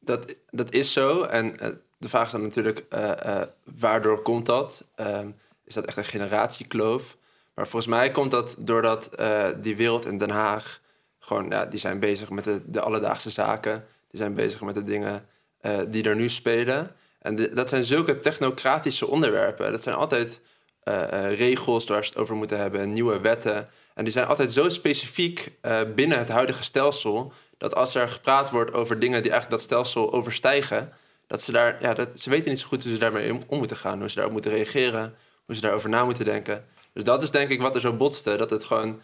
dat, 0.00 0.36
dat 0.50 0.72
is 0.72 0.92
zo. 0.92 1.22
En 1.22 1.46
uh, 1.46 1.68
de 1.98 2.08
vraag 2.08 2.26
is 2.26 2.32
dan 2.32 2.42
natuurlijk, 2.42 2.84
uh, 2.94 3.10
uh, 3.26 3.42
waardoor 3.78 4.22
komt 4.22 4.46
dat? 4.46 4.84
Ehm, 4.94 5.30
is 5.64 5.74
dat 5.74 5.84
echt 5.84 5.96
een 5.96 6.04
generatiekloof? 6.04 7.16
Maar 7.54 7.68
volgens 7.68 7.92
mij 7.92 8.10
komt 8.10 8.30
dat 8.30 8.56
doordat 8.58 9.10
die 9.58 9.76
wereld 9.76 10.06
in 10.06 10.18
Den 10.18 10.30
Haag... 10.30 10.80
gewoon, 11.18 11.48
ja, 11.48 11.66
die 11.66 11.78
zijn 11.78 11.98
bezig 11.98 12.30
met 12.30 12.60
de, 12.66 12.80
alledaagse 12.80 13.30
zaken. 13.30 13.84
Die 14.10 14.20
zijn 14.20 14.34
bezig 14.34 14.60
met 14.60 14.74
de 14.74 14.84
dingen 14.84 15.26
uh, 15.62 15.78
die 15.88 16.04
er 16.04 16.16
nu 16.16 16.28
spelen. 16.28 16.96
En 17.20 17.36
dat 17.54 17.68
zijn 17.68 17.84
zulke 17.84 18.18
technocratische 18.18 19.06
onderwerpen. 19.06 19.72
Dat 19.72 19.82
zijn 19.82 19.96
altijd 19.96 20.40
uh, 20.84 21.36
regels 21.36 21.84
waar 21.84 22.04
ze 22.04 22.10
het 22.10 22.18
over 22.18 22.34
moeten 22.34 22.58
hebben, 22.58 22.92
nieuwe 22.92 23.20
wetten. 23.20 23.68
En 23.94 24.04
die 24.04 24.12
zijn 24.12 24.26
altijd 24.26 24.52
zo 24.52 24.68
specifiek 24.68 25.52
binnen 25.94 26.18
het 26.18 26.28
huidige 26.28 26.62
stelsel. 26.62 27.32
Dat 27.58 27.74
als 27.74 27.94
er 27.94 28.08
gepraat 28.08 28.50
wordt 28.50 28.72
over 28.72 28.98
dingen 28.98 29.22
die 29.22 29.30
eigenlijk 29.30 29.60
dat 29.60 29.70
stelsel 29.70 30.12
overstijgen, 30.12 30.92
dat 31.26 31.42
ze 31.42 31.52
daar, 31.52 31.76
ja, 31.80 31.94
dat, 31.94 32.08
ze 32.14 32.30
weten 32.30 32.50
niet 32.50 32.60
zo 32.60 32.66
goed 32.66 32.82
hoe 32.82 32.92
ze 32.92 32.98
daarmee 32.98 33.32
om 33.46 33.58
moeten 33.58 33.76
gaan, 33.76 33.98
hoe 33.98 34.08
ze 34.08 34.14
daarop 34.14 34.32
moeten 34.32 34.50
reageren, 34.50 35.14
hoe 35.46 35.54
ze 35.54 35.60
daarover 35.60 35.88
na 35.88 36.04
moeten 36.04 36.24
denken. 36.24 36.64
Dus 36.92 37.04
dat 37.04 37.22
is 37.22 37.30
denk 37.30 37.48
ik 37.48 37.60
wat 37.60 37.74
er 37.74 37.80
zo 37.80 37.92
botste. 37.92 38.36
Dat 38.36 38.50
het 38.50 38.64
gewoon 38.64 39.00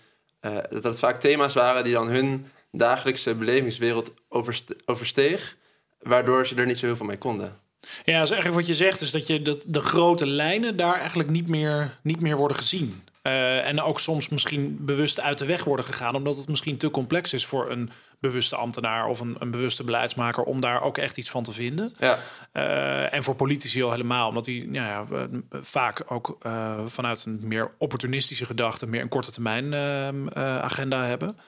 dat 0.71 0.83
het 0.83 0.99
vaak 0.99 1.21
thema's 1.21 1.54
waren 1.54 1.85
die 1.85 1.92
dan 1.92 2.09
hun 2.09 2.47
dagelijkse 2.73 3.35
belevingswereld 3.35 4.12
oversteeg 4.85 5.57
waardoor 5.99 6.47
ze 6.47 6.54
er 6.54 6.66
niet 6.66 6.78
zo 6.78 6.87
heel 6.87 6.97
veel 6.97 7.07
mee 7.07 7.18
konden. 7.18 7.59
Ja, 8.04 8.21
dus 8.21 8.30
eigenlijk 8.30 8.61
wat 8.61 8.66
je 8.66 8.75
zegt 8.75 9.00
is 9.00 9.11
dat, 9.11 9.26
je, 9.26 9.42
dat 9.42 9.64
de 9.68 9.80
grote 9.80 10.26
lijnen 10.26 10.76
daar 10.76 10.95
eigenlijk 10.95 11.30
niet 11.30 11.49
meer, 11.49 11.99
niet 12.02 12.21
meer 12.21 12.37
worden 12.37 12.57
gezien. 12.57 13.02
Uh, 13.23 13.66
en 13.66 13.80
ook 13.80 14.00
soms 14.00 14.28
misschien 14.28 14.76
bewust 14.80 15.21
uit 15.21 15.38
de 15.38 15.45
weg 15.45 15.64
worden 15.64 15.85
gegaan, 15.85 16.14
omdat 16.14 16.37
het 16.37 16.49
misschien 16.49 16.76
te 16.76 16.90
complex 16.90 17.33
is 17.33 17.47
voor 17.47 17.71
een 17.71 17.90
bewuste 18.20 18.56
ambtenaar 18.56 19.06
of 19.06 19.20
een, 19.20 19.37
een 19.38 19.50
bewuste 19.50 19.84
beleidsmaker 19.84 20.42
om 20.44 20.60
daar 20.60 20.82
ook 20.82 20.98
echt 20.98 21.16
iets 21.16 21.30
van 21.30 21.42
te 21.42 21.52
vinden. 21.52 21.92
Ja. 21.98 22.18
Uh, 22.52 23.14
en 23.14 23.22
voor 23.22 23.34
politici 23.34 23.82
al 23.82 23.90
helemaal, 23.90 24.28
omdat 24.28 24.44
die 24.44 24.68
nou 24.68 24.87
ja, 24.87 25.28
vaak 25.50 26.04
ook 26.08 26.38
uh, 26.46 26.78
vanuit 26.87 27.25
een 27.25 27.40
meer 27.42 27.70
opportunistische 27.78 28.46
gedachte, 28.46 28.87
meer 28.87 29.00
een 29.00 29.08
korte 29.08 29.32
termijn 29.32 29.72
ehm, 29.72 30.28
agenda 30.38 31.04
hebben. 31.04 31.38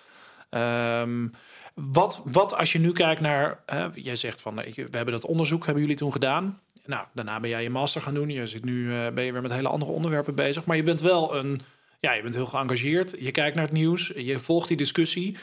Um, 0.50 1.32
wat, 1.74 2.22
wat 2.24 2.56
als 2.56 2.72
je 2.72 2.78
nu 2.78 2.92
kijkt 2.92 3.20
naar, 3.20 3.60
hè, 3.66 3.86
jij 3.94 4.16
zegt 4.16 4.40
van, 4.40 4.54
we 4.54 4.88
hebben 4.90 5.14
dat 5.14 5.26
onderzoek, 5.26 5.64
hebben 5.64 5.82
jullie 5.82 5.98
toen 5.98 6.12
gedaan. 6.12 6.60
Nou, 6.84 7.06
daarna 7.14 7.40
ben 7.40 7.50
jij 7.50 7.62
je 7.62 7.70
master 7.70 8.02
gaan 8.02 8.14
doen. 8.14 8.30
Je 8.30 8.46
zit 8.46 8.64
nu, 8.64 8.88
ben 8.88 9.24
je 9.24 9.32
weer 9.32 9.42
met 9.42 9.52
hele 9.52 9.68
andere 9.68 9.92
onderwerpen 9.92 10.34
bezig. 10.34 10.64
Maar 10.64 10.76
je 10.76 10.82
bent 10.82 11.00
wel 11.00 11.36
een, 11.36 11.60
ja, 12.00 12.12
je 12.12 12.22
bent 12.22 12.34
heel 12.34 12.46
geëngageerd. 12.46 13.16
Je 13.18 13.30
kijkt 13.30 13.56
naar 13.56 13.64
het 13.64 13.74
nieuws, 13.74 14.12
je 14.16 14.38
volgt 14.38 14.68
die 14.68 14.76
discussie. 14.76 15.36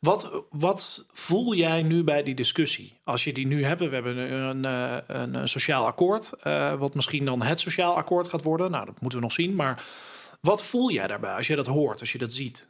Wat, 0.00 0.44
wat 0.50 1.06
voel 1.12 1.54
jij 1.54 1.82
nu 1.82 2.04
bij 2.04 2.22
die 2.22 2.34
discussie? 2.34 3.00
Als 3.04 3.24
je 3.24 3.32
die 3.32 3.46
nu 3.46 3.64
hebt, 3.64 3.80
we 3.80 3.94
hebben 3.94 4.16
een, 4.16 4.64
een, 4.64 5.34
een 5.34 5.48
sociaal 5.48 5.86
akkoord, 5.86 6.32
wat 6.78 6.94
misschien 6.94 7.24
dan 7.24 7.42
het 7.42 7.60
sociaal 7.60 7.96
akkoord 7.96 8.26
gaat 8.26 8.42
worden. 8.42 8.70
Nou, 8.70 8.86
dat 8.86 9.00
moeten 9.00 9.18
we 9.18 9.24
nog 9.24 9.34
zien. 9.34 9.54
Maar 9.54 9.84
wat 10.40 10.64
voel 10.64 10.90
jij 10.90 11.06
daarbij 11.06 11.34
als 11.34 11.46
je 11.46 11.56
dat 11.56 11.66
hoort, 11.66 12.00
als 12.00 12.12
je 12.12 12.18
dat 12.18 12.32
ziet? 12.32 12.68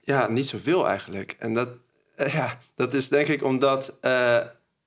Ja, 0.00 0.28
niet 0.28 0.46
zoveel 0.46 0.88
eigenlijk. 0.88 1.36
En 1.38 1.54
dat, 1.54 1.68
ja, 2.16 2.58
dat 2.74 2.94
is 2.94 3.08
denk 3.08 3.26
ik 3.28 3.42
omdat, 3.42 3.92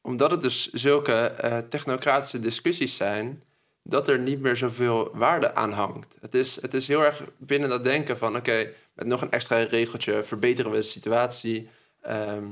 omdat 0.01 0.31
het 0.31 0.41
dus 0.41 0.71
zulke 0.71 1.35
technocratische 1.69 2.39
discussies 2.39 2.95
zijn 2.95 3.43
dat 3.89 4.07
er 4.07 4.19
niet 4.19 4.39
meer 4.39 4.57
zoveel 4.57 5.09
waarde 5.13 5.55
aan 5.55 5.71
hangt. 5.71 6.15
Het 6.21 6.35
is, 6.35 6.61
het 6.61 6.73
is 6.73 6.87
heel 6.87 7.03
erg 7.03 7.23
binnen 7.37 7.69
dat 7.69 7.83
denken 7.83 8.17
van... 8.17 8.35
oké, 8.35 8.69
met 8.93 9.07
nog 9.07 9.21
een 9.21 9.31
extra 9.31 9.63
regeltje 9.63 10.23
verbeteren 10.23 10.71
we 10.71 10.77
de 10.77 10.83
situatie. 10.83 11.69
Ehm, 12.01 12.45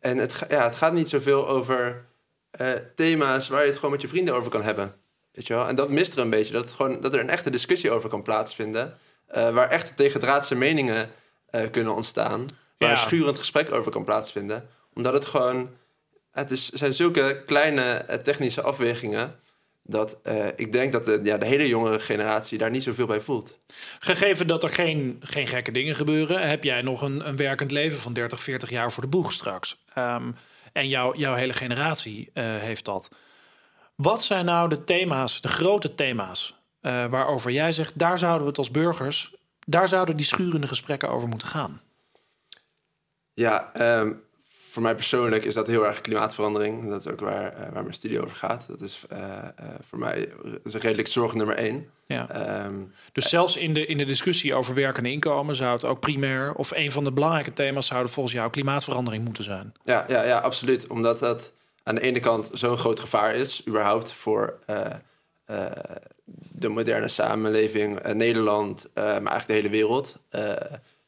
en 0.00 0.18
het, 0.18 0.44
ja, 0.48 0.64
het 0.64 0.76
gaat 0.76 0.92
niet 0.92 1.08
zoveel 1.08 1.48
over 1.48 2.04
uh, 2.60 2.70
thema's... 2.94 3.48
waar 3.48 3.60
je 3.60 3.66
het 3.66 3.76
gewoon 3.76 3.90
met 3.90 4.00
je 4.00 4.08
vrienden 4.08 4.34
over 4.34 4.50
kan 4.50 4.62
hebben. 4.62 4.94
Weet 5.32 5.46
je 5.46 5.54
wel? 5.54 5.68
En 5.68 5.76
dat 5.76 5.90
mist 5.90 6.14
er 6.14 6.20
een 6.20 6.30
beetje. 6.30 6.52
Dat, 6.52 6.72
gewoon, 6.72 7.00
dat 7.00 7.12
er 7.12 7.20
een 7.20 7.30
echte 7.30 7.50
discussie 7.50 7.90
over 7.90 8.08
kan 8.08 8.22
plaatsvinden... 8.22 8.98
Uh, 9.36 9.50
waar 9.50 9.68
echt 9.68 9.96
tegendraadse 9.96 10.54
meningen 10.54 11.10
uh, 11.50 11.70
kunnen 11.70 11.94
ontstaan... 11.94 12.48
waar 12.78 12.90
een 12.90 12.98
schurend 12.98 13.38
gesprek 13.38 13.74
over 13.74 13.92
kan 13.92 14.04
plaatsvinden. 14.04 14.68
Omdat 14.94 15.12
het 15.12 15.24
gewoon... 15.24 15.70
Het 16.30 16.50
is, 16.50 16.68
zijn 16.68 16.92
zulke 16.92 17.42
kleine 17.46 18.20
technische 18.22 18.62
afwegingen 18.62 19.40
dat 19.82 20.18
uh, 20.24 20.46
ik 20.56 20.72
denk 20.72 20.92
dat 20.92 21.04
de, 21.04 21.20
ja, 21.22 21.38
de 21.38 21.46
hele 21.46 21.68
jongere 21.68 22.00
generatie 22.00 22.58
daar 22.58 22.70
niet 22.70 22.82
zoveel 22.82 23.06
bij 23.06 23.20
voelt. 23.20 23.58
Gegeven 23.98 24.46
dat 24.46 24.62
er 24.62 24.70
geen, 24.70 25.20
geen 25.20 25.46
gekke 25.46 25.70
dingen 25.70 25.94
gebeuren, 25.94 26.48
heb 26.48 26.64
jij 26.64 26.82
nog 26.82 27.02
een, 27.02 27.28
een 27.28 27.36
werkend 27.36 27.70
leven 27.70 27.98
van 27.98 28.12
30, 28.12 28.42
40 28.42 28.70
jaar 28.70 28.92
voor 28.92 29.02
de 29.02 29.08
boeg 29.08 29.32
straks. 29.32 29.78
Um, 29.98 30.34
en 30.72 30.88
jou, 30.88 31.18
jouw 31.18 31.34
hele 31.34 31.52
generatie 31.52 32.30
uh, 32.34 32.44
heeft 32.44 32.84
dat. 32.84 33.10
Wat 33.94 34.22
zijn 34.22 34.44
nou 34.44 34.68
de 34.68 34.84
thema's, 34.84 35.40
de 35.40 35.48
grote 35.48 35.94
thema's, 35.94 36.60
uh, 36.82 37.04
waarover 37.06 37.50
jij 37.50 37.72
zegt, 37.72 37.98
daar 37.98 38.18
zouden 38.18 38.42
we 38.42 38.48
het 38.48 38.58
als 38.58 38.70
burgers, 38.70 39.34
daar 39.66 39.88
zouden 39.88 40.16
die 40.16 40.26
schurende 40.26 40.66
gesprekken 40.66 41.08
over 41.08 41.28
moeten 41.28 41.48
gaan? 41.48 41.80
Ja, 43.34 43.72
um, 44.00 44.22
voor 44.72 44.82
mij 44.82 44.94
persoonlijk 44.94 45.44
is 45.44 45.54
dat 45.54 45.66
heel 45.66 45.86
erg 45.86 46.00
klimaatverandering. 46.00 46.88
Dat 46.88 47.00
is 47.00 47.12
ook 47.12 47.20
waar, 47.20 47.52
uh, 47.52 47.58
waar 47.72 47.82
mijn 47.82 47.94
studie 47.94 48.22
over 48.22 48.36
gaat. 48.36 48.64
Dat 48.68 48.80
is 48.80 49.04
uh, 49.12 49.18
uh, 49.18 49.66
voor 49.88 49.98
mij 49.98 50.28
is 50.64 50.74
een 50.74 50.80
redelijk 50.80 51.08
zorg 51.08 51.34
nummer 51.34 51.56
één. 51.56 51.90
Ja. 52.06 52.64
Um, 52.64 52.92
dus 53.12 53.28
zelfs 53.28 53.56
in 53.56 53.72
de, 53.72 53.86
in 53.86 53.96
de 53.96 54.04
discussie 54.04 54.54
over 54.54 54.74
werk 54.74 54.98
en 54.98 55.06
inkomen 55.06 55.54
zou 55.54 55.72
het 55.72 55.84
ook 55.84 56.00
primair 56.00 56.54
of 56.54 56.70
een 56.70 56.92
van 56.92 57.04
de 57.04 57.12
belangrijke 57.12 57.52
thema's 57.52 57.86
zouden 57.86 58.12
volgens 58.12 58.34
jou 58.34 58.50
klimaatverandering 58.50 59.24
moeten 59.24 59.44
zijn. 59.44 59.72
Ja, 59.84 60.04
ja, 60.08 60.22
ja 60.22 60.38
absoluut. 60.38 60.86
Omdat 60.86 61.18
dat 61.18 61.52
aan 61.82 61.94
de 61.94 62.00
ene 62.00 62.20
kant 62.20 62.50
zo'n 62.52 62.78
groot 62.78 63.00
gevaar 63.00 63.34
is, 63.34 63.66
überhaupt 63.68 64.12
voor 64.12 64.58
de 66.52 66.68
moderne 66.68 67.08
samenleving, 67.08 68.02
Nederland, 68.12 68.90
maar 68.94 69.04
eigenlijk 69.04 69.46
de 69.46 69.52
hele 69.52 69.70
wereld. 69.70 70.18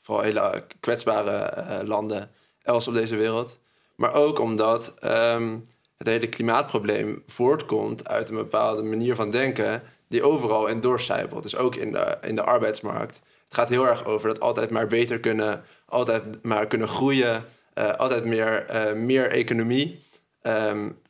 vooral 0.01 0.25
hele 0.25 0.65
kwetsbare 0.81 1.87
landen 1.87 2.31
else 2.65 2.89
op 2.89 2.95
deze 2.95 3.17
wereld. 3.17 3.59
Maar 3.97 4.15
ook 4.15 4.39
omdat 4.39 4.95
um, 5.05 5.67
het 5.97 6.07
hele 6.07 6.29
klimaatprobleem 6.29 7.23
voortkomt 7.27 8.09
uit 8.09 8.29
een 8.29 8.37
bepaalde 8.37 8.83
manier 8.83 9.15
van 9.15 9.31
denken 9.31 9.83
die 10.09 10.23
overal 10.23 10.67
in 10.67 10.81
doorcijpelt. 10.81 11.43
Dus 11.43 11.57
ook 11.57 11.75
in 11.75 11.93
de, 11.93 12.19
in 12.21 12.35
de 12.35 12.43
arbeidsmarkt. 12.43 13.21
Het 13.45 13.55
gaat 13.55 13.69
heel 13.69 13.87
erg 13.87 14.05
over 14.05 14.29
dat 14.29 14.41
altijd 14.41 14.71
maar 14.71 14.87
beter 14.87 15.21
kunnen, 15.21 15.65
altijd 15.87 16.45
maar 16.45 16.67
kunnen 16.67 16.89
groeien, 16.89 17.45
uh, 17.75 17.93
altijd 17.93 18.25
meer, 18.25 18.75
uh, 18.75 18.93
meer 18.93 19.31
economie. 19.31 20.03
Um, 20.43 21.03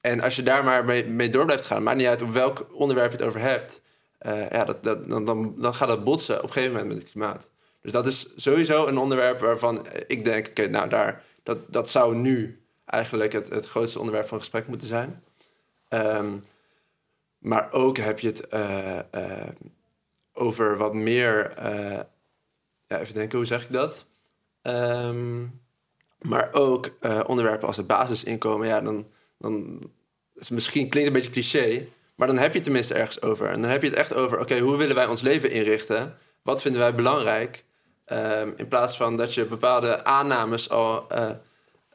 en 0.00 0.20
als 0.20 0.36
je 0.36 0.42
daar 0.42 0.64
maar 0.64 0.84
mee, 0.84 1.06
mee, 1.06 1.30
door 1.30 1.44
blijft 1.44 1.64
gaan, 1.64 1.82
maakt 1.82 1.96
niet 1.96 2.06
uit 2.06 2.22
op 2.22 2.32
welk 2.32 2.66
onderwerp 2.72 3.10
je 3.10 3.16
het 3.16 3.26
over 3.26 3.40
hebt, 3.40 3.80
uh, 4.26 4.50
ja, 4.50 4.64
dat, 4.64 4.82
dat, 4.82 5.08
dan, 5.08 5.24
dan, 5.24 5.54
dan 5.58 5.74
gaat 5.74 5.88
dat 5.88 6.04
botsen 6.04 6.36
op 6.36 6.42
een 6.42 6.52
gegeven 6.52 6.72
moment 6.72 6.92
met 6.92 7.02
het 7.02 7.10
klimaat. 7.10 7.48
Dus 7.80 7.92
dat 7.92 8.06
is 8.06 8.32
sowieso 8.36 8.86
een 8.86 8.98
onderwerp 8.98 9.40
waarvan 9.40 9.86
ik 10.06 10.24
denk, 10.24 10.48
oké, 10.48 10.66
nou 10.66 10.88
daar, 10.88 11.24
dat, 11.42 11.72
dat 11.72 11.90
zou 11.90 12.16
nu 12.16 12.62
eigenlijk 12.84 13.32
het, 13.32 13.48
het 13.48 13.66
grootste 13.66 13.98
onderwerp 13.98 14.28
van 14.28 14.38
gesprek 14.38 14.66
moeten 14.66 14.88
zijn. 14.88 15.22
Um, 15.88 16.44
maar 17.38 17.72
ook 17.72 17.96
heb 17.96 18.18
je 18.18 18.26
het 18.26 18.46
uh, 18.54 18.98
uh, 19.14 19.48
over 20.32 20.76
wat 20.76 20.94
meer, 20.94 21.54
uh, 21.58 22.00
ja, 22.86 22.98
even 22.98 23.14
denken, 23.14 23.38
hoe 23.38 23.46
zeg 23.46 23.62
ik 23.62 23.72
dat? 23.72 24.04
Um, 24.62 25.60
maar 26.18 26.48
ook 26.52 26.90
onderwerpen 27.26 27.66
als 27.66 27.76
het 27.76 27.86
basisinkomen, 27.86 28.66
ja, 28.66 28.80
dan, 28.80 29.06
dan 29.38 29.82
is 30.34 30.50
misschien 30.50 30.88
klinkt 30.88 31.08
een 31.08 31.14
beetje 31.14 31.30
cliché, 31.30 31.86
maar 32.14 32.26
dan 32.26 32.38
heb 32.38 32.50
je 32.50 32.54
het 32.54 32.64
tenminste 32.64 32.94
ergens 32.94 33.22
over. 33.22 33.46
En 33.46 33.60
dan 33.60 33.70
heb 33.70 33.82
je 33.82 33.88
het 33.88 33.98
echt 33.98 34.14
over, 34.14 34.38
oké, 34.38 34.58
hoe 34.58 34.76
willen 34.76 34.94
wij 34.94 35.06
ons 35.06 35.20
leven 35.20 35.50
inrichten? 35.50 36.18
Wat 36.42 36.62
vinden 36.62 36.80
wij 36.80 36.94
belangrijk? 36.94 37.64
Um, 38.12 38.54
in 38.56 38.68
plaats 38.68 38.96
van 38.96 39.16
dat 39.16 39.34
je 39.34 39.44
bepaalde 39.44 40.04
aannames 40.04 40.68
al 40.68 41.06
uh, 41.12 41.30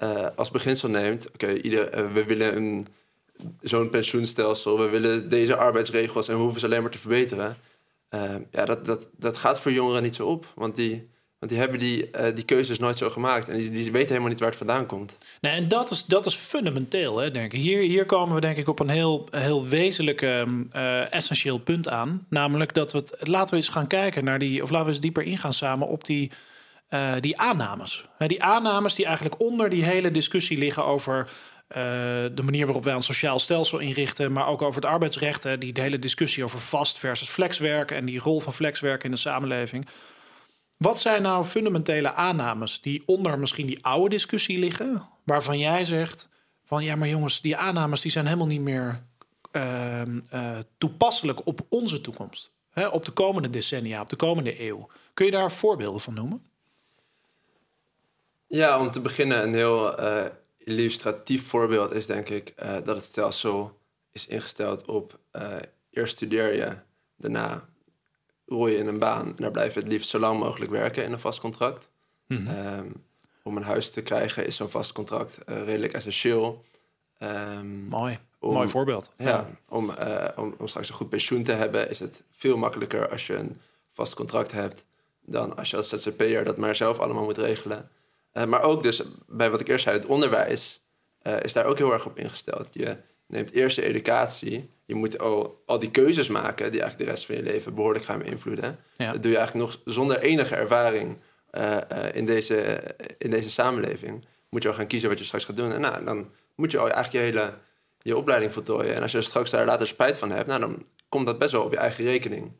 uh, 0.03 0.27
als 0.36 0.51
beginsel 0.51 0.89
neemt. 0.89 1.27
Oké, 1.34 1.48
uh, 1.48 2.13
we 2.13 2.24
willen 2.25 2.88
zo'n 3.62 3.89
pensioenstelsel, 3.89 4.79
we 4.79 4.89
willen 4.89 5.29
deze 5.29 5.55
arbeidsregels 5.55 6.27
en 6.27 6.36
we 6.36 6.41
hoeven 6.41 6.60
ze 6.60 6.65
alleen 6.65 6.81
maar 6.81 6.91
te 6.91 6.98
verbeteren. 6.98 7.57
Um, 8.10 8.48
ja, 8.51 8.65
dat, 8.65 8.86
dat, 8.86 9.07
dat 9.17 9.38
gaat 9.38 9.60
voor 9.60 9.72
jongeren 9.72 10.03
niet 10.03 10.15
zo 10.15 10.25
op, 10.27 10.45
want 10.55 10.75
die 10.75 11.10
want 11.46 11.58
die 11.58 11.68
hebben 11.68 11.80
die, 11.80 12.10
uh, 12.30 12.36
die 12.36 12.46
keuzes 12.46 12.80
nooit 12.80 12.98
zo 12.98 13.10
gemaakt. 13.10 13.50
En 13.50 13.58
die, 13.58 13.70
die 13.70 13.92
weten 13.92 14.08
helemaal 14.08 14.30
niet 14.30 14.40
waar 14.40 14.50
het 14.50 14.58
vandaan 14.58 14.86
komt. 14.86 15.18
Nee, 15.42 15.54
en 15.54 15.68
dat 15.68 15.92
is, 15.92 16.06
dat 16.06 16.25
is 16.25 16.36
fundamenteel, 16.36 17.18
hè, 17.18 17.32
denk 17.32 17.54
ik. 17.54 17.62
Hier, 17.62 17.82
hier 17.82 18.06
komen 18.06 18.36
we 18.36 18.42
denk 18.42 18.58
ik 18.58 18.68
op 18.68 18.80
een 18.80 18.90
heel, 18.90 19.28
heel 19.32 19.68
wezenlijk, 19.68 20.22
uh, 20.22 21.14
essentieel 21.14 21.58
punt 21.58 21.90
aan. 21.90 22.25
Namelijk 22.30 22.74
dat 22.74 22.92
we 22.92 22.98
het... 22.98 23.16
Laten 23.28 23.50
we 23.50 23.56
eens 23.56 23.70
gaan 23.70 23.88
kijken 23.88 24.24
naar 24.24 24.40
die... 24.40 24.64
Of 24.64 24.70
laten 24.70 24.86
we 24.86 24.92
eens 24.92 25.02
dieper 25.02 25.24
ingaan 25.24 25.54
samen 25.54 25.88
op 25.88 26.04
die, 26.04 26.32
uh, 26.90 27.14
die 27.20 27.40
aannames. 27.40 28.06
die 28.18 28.44
aannames 28.44 28.96
die 28.96 29.06
eigenlijk 29.06 29.40
onder 29.40 29.70
die 29.70 29.84
hele 29.84 30.12
discussie 30.12 30.58
liggen 30.58 30.86
over... 30.86 31.30
De 31.68 32.42
manier 32.44 32.66
waarop 32.66 32.84
wij 32.84 32.94
een 32.94 33.02
sociaal 33.02 33.40
stelsel 33.40 33.80
inrichten, 33.80 34.32
maar 34.32 34.48
ook 34.48 34.62
over 34.62 34.82
het 34.82 34.92
arbeidsrecht. 34.92 35.44
Hè, 35.44 35.58
die 35.58 35.74
hele 35.74 36.00
discussie 36.00 36.44
over 36.44 36.60
vast 36.60 37.00
versus 37.00 37.30
flexwerk 37.30 37.92
en 37.92 38.06
die 38.06 38.20
rol 38.20 38.40
van 38.40 38.54
flexwerk 38.54 39.04
in 39.04 39.12
de 39.12 39.18
samenleving. 39.18 39.88
Wat 40.77 41.00
zijn 41.00 41.22
nou 41.22 41.46
fundamentele 41.46 42.12
aannames 42.13 42.82
die 42.82 43.03
onder 43.05 43.39
misschien 43.39 43.67
die 43.67 43.86
oude 43.86 44.10
discussie 44.10 44.60
liggen, 44.60 45.08
waarvan 45.24 45.60
jij 45.60 45.86
zegt 45.86 46.29
van 46.63 46.84
ja, 46.84 46.96
maar 46.96 47.08
jongens, 47.08 47.41
die 47.41 47.58
aannames 47.58 48.01
die 48.01 48.12
zijn 48.12 48.25
helemaal 48.25 48.48
niet 48.48 48.62
meer 48.62 49.03
uh, 49.51 50.01
uh, 50.05 50.58
toepasselijk 50.77 51.46
op 51.46 51.62
onze 51.70 52.01
toekomst, 52.01 52.51
hè, 52.70 52.88
op 52.88 53.05
de 53.05 53.12
komende 53.12 53.50
decennia, 53.50 54.01
op 54.01 54.10
de 54.10 54.15
komende 54.15 54.62
eeuw. 54.62 54.88
Kun 55.13 55.25
je 55.25 55.32
daar 55.32 55.51
voorbeelden 55.51 56.01
van 56.01 56.13
noemen? 56.13 56.46
Ja, 58.48 58.79
om 58.79 58.91
te 58.91 59.01
beginnen 59.01 59.44
een 59.44 59.53
heel 59.53 60.00
uh, 60.00 60.25
illustratief 60.58 61.48
voorbeeld 61.48 61.94
is 61.94 62.05
denk 62.05 62.29
ik 62.29 62.53
dat 62.58 62.96
het 62.96 63.03
stelsel 63.03 63.79
is 64.12 64.27
ingesteld 64.27 64.86
op 64.86 65.20
eerst 65.89 66.15
studeer 66.15 66.55
je, 66.55 66.77
daarna 67.17 67.65
rol 68.46 68.68
je 68.68 68.78
in 68.78 68.88
een 68.88 69.00
baan 69.00 69.25
en 69.25 69.36
daar 69.36 69.52
blijf 69.52 69.74
je 69.74 69.80
het 69.80 69.88
liefst 69.88 70.10
zo 70.10 70.20
lang 70.20 70.40
mogelijk 70.40 70.72
werken 70.72 71.04
in 71.04 71.12
een 71.12 71.20
vast 71.20 71.40
contract. 71.40 71.90
Mm 72.28 72.48
-hmm. 72.48 72.92
om 73.44 73.58
een 73.58 73.64
huis 73.64 73.92
te 73.92 74.02
krijgen 74.02 74.46
is 74.46 74.56
zo'n 74.56 74.70
vast 74.70 74.92
contract 74.92 75.38
uh, 75.50 75.64
redelijk 75.64 75.94
essentieel. 75.94 76.64
Um, 77.20 77.88
Mooi. 77.88 78.20
Om, 78.40 78.54
Mooi 78.54 78.68
voorbeeld. 78.68 79.12
Ja, 79.18 79.50
Om, 79.70 79.90
uh, 79.90 80.25
om, 80.36 80.56
om, 80.58 80.68
straks 80.68 80.90
een 80.90 80.96
goed 80.96 81.10
pensioen 81.10 81.44
te 81.44 81.52
hebben, 81.52 81.90
is 81.90 82.00
het 82.00 82.24
veel 82.32 82.58
makkelijker 82.58 83.10
als 83.10 83.28
je 83.28 83.36
een 83.36 83.62
vast 83.92 84.14
contract 84.14 84.52
hebt 84.52 84.86
dan 85.22 85.58
als 85.58 85.70
je 85.70 85.78
als 85.78 85.90
ZZP'er 85.90 86.46
dat 86.46 86.58
maar 86.58 86.75
zelf 86.75 87.00
allemaal 87.00 87.24
moet 87.24 87.38
regelen. 87.38 87.90
Uh, 88.34 88.46
maar 88.46 88.62
ook 88.62 88.84
dus 88.84 89.02
bij 89.28 89.52
wat 89.52 89.62
ik 89.62 89.68
eerst 89.68 89.84
zei, 89.84 89.98
het 89.98 90.06
onderwijs 90.06 90.84
is 91.42 91.54
daar 91.54 91.66
ook 91.66 91.78
heel 91.78 91.94
erg 91.94 92.06
op 92.06 92.18
ingesteld. 92.18 92.68
Je 92.72 92.98
neemt 93.27 93.51
eerst 93.51 93.75
je 93.75 93.84
educatie 93.84 94.70
je 94.86 94.96
moet 94.96 95.20
al, 95.20 95.63
al 95.65 95.79
die 95.79 95.91
keuzes 95.91 96.27
maken 96.27 96.72
die 96.72 96.82
eigenlijk 96.82 97.10
de 97.10 97.15
rest 97.15 97.25
van 97.25 97.36
je 97.36 97.44
leven 97.44 97.75
behoorlijk 97.75 98.05
gaan 98.05 98.20
beïnvloeden. 98.20 98.79
Dat 98.98 99.22
doe 99.24 99.32
je 99.32 99.38
eigenlijk 99.38 99.67
nog 99.67 99.82
zonder 99.86 100.20
enige 100.20 100.55
ervaring 100.55 101.17
uh, 101.51 101.77
uh, 101.91 102.03
in, 102.13 102.25
deze, 102.25 102.79
in 103.17 103.29
deze 103.29 103.50
samenleving. 103.50 104.25
Moet 104.50 104.63
je 104.63 104.70
al 104.70 104.75
gaan 104.75 104.88
kiezen 104.88 105.10
wat 105.10 105.20
je 105.20 105.25
straks 105.25 105.46
gaat 105.46 105.55
doen. 105.55 105.72
En 105.72 105.82
nou, 105.82 106.05
dan 106.05 106.32
moet 106.55 106.72
je 106.72 106.77
al 106.77 106.89
eigenlijk 106.89 107.13
je 107.13 107.32
hele 107.32 107.53
je 108.01 108.17
opleiding 108.17 108.53
voltooien. 108.53 108.96
En 108.96 109.01
als 109.01 109.12
je 109.12 109.17
er 109.17 109.24
straks 109.24 109.51
daar 109.51 109.65
later 109.65 109.88
spijt 109.88 110.17
van 110.17 110.32
hebt, 110.32 110.48
nou, 110.48 110.60
dan 110.60 110.86
komt 111.10 111.25
dat 111.25 111.39
best 111.39 111.51
wel 111.51 111.63
op 111.63 111.72
je 111.72 111.77
eigen 111.77 112.03
rekening. 112.03 112.51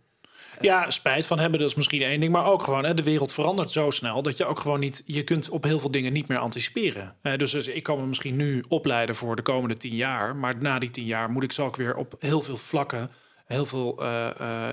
Ja, 0.59 0.89
spijt 0.91 1.27
van 1.27 1.39
hebben, 1.39 1.59
dat 1.59 1.69
is 1.69 1.75
misschien 1.75 2.01
één 2.01 2.19
ding. 2.19 2.31
Maar 2.31 2.45
ook 2.45 2.63
gewoon, 2.63 2.85
hè, 2.85 2.93
de 2.93 3.03
wereld 3.03 3.33
verandert 3.33 3.71
zo 3.71 3.89
snel 3.89 4.21
dat 4.21 4.38
je 4.38 4.45
ook 4.45 4.59
gewoon 4.59 4.79
niet, 4.79 5.03
je 5.05 5.24
kunt 5.24 5.50
op 5.50 5.63
heel 5.63 5.79
veel 5.79 5.91
dingen 5.91 6.13
niet 6.13 6.27
meer 6.27 6.38
anticiperen. 6.38 7.15
dus, 7.38 7.51
dus 7.51 7.67
ik 7.67 7.83
kan 7.83 8.00
me 8.00 8.05
misschien 8.05 8.35
nu 8.35 8.63
opleiden 8.67 9.15
voor 9.15 9.35
de 9.35 9.41
komende 9.41 9.77
tien 9.77 9.95
jaar. 9.95 10.35
Maar 10.35 10.55
na 10.59 10.79
die 10.79 10.91
tien 10.91 11.05
jaar 11.05 11.31
moet 11.31 11.43
ik 11.43 11.51
zo 11.51 11.65
ook 11.65 11.75
weer 11.75 11.95
op 11.95 12.15
heel 12.19 12.41
veel 12.41 12.57
vlakken 12.57 13.12
heel 13.45 13.65
veel 13.65 14.03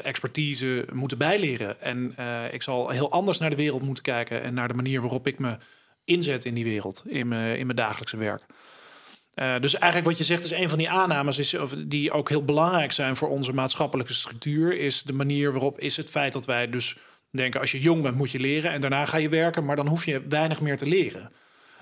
expertise 0.03 0.87
moeten 0.93 1.19
bijleren. 1.19 1.81
En 1.81 2.15
ik 2.53 2.63
zal 2.63 2.89
heel 2.89 3.11
anders 3.11 3.39
naar 3.39 3.51
de 3.51 3.57
wereld 3.57 3.83
moeten 3.83 4.05
kijken 4.05 4.43
en 4.43 4.55
naar 4.55 4.69
de 4.69 4.75
manier 4.75 5.01
waarop 5.01 5.27
ik 5.27 5.39
me 5.39 5.57
inzet 6.05 6.45
in 6.45 6.55
die 6.55 6.65
wereld, 6.65 7.03
in 7.07 7.29
mijn, 7.29 7.59
in 7.59 7.67
mijn 7.67 7.77
dagelijkse 7.77 8.17
werk. 8.17 8.43
Uh, 9.35 9.61
dus 9.61 9.75
eigenlijk 9.75 10.07
wat 10.11 10.19
je 10.19 10.25
zegt 10.25 10.45
is 10.45 10.51
een 10.51 10.69
van 10.69 10.79
die 10.79 10.91
aannames 10.91 11.39
is, 11.39 11.57
die 11.87 12.13
ook 12.13 12.29
heel 12.29 12.45
belangrijk 12.45 12.93
zijn 12.93 13.17
voor 13.17 13.29
onze 13.29 13.53
maatschappelijke 13.53 14.13
structuur, 14.13 14.79
is 14.79 15.03
de 15.03 15.13
manier 15.13 15.53
waarop 15.53 15.81
is 15.81 15.97
het 15.97 16.11
feit 16.11 16.33
dat 16.33 16.47
wij 16.47 16.69
dus 16.69 16.97
denken 17.31 17.61
als 17.61 17.73
je 17.73 17.81
jong 17.81 18.03
bent 18.03 18.17
moet 18.17 18.31
je 18.31 18.41
leren 18.41 18.71
en 18.71 18.81
daarna 18.81 19.07
ga 19.07 19.17
je 19.17 19.29
werken, 19.29 19.65
maar 19.65 19.77
dan 19.77 19.87
hoef 19.87 20.05
je 20.05 20.23
weinig 20.29 20.61
meer 20.61 20.77
te 20.77 20.87
leren. 20.87 21.33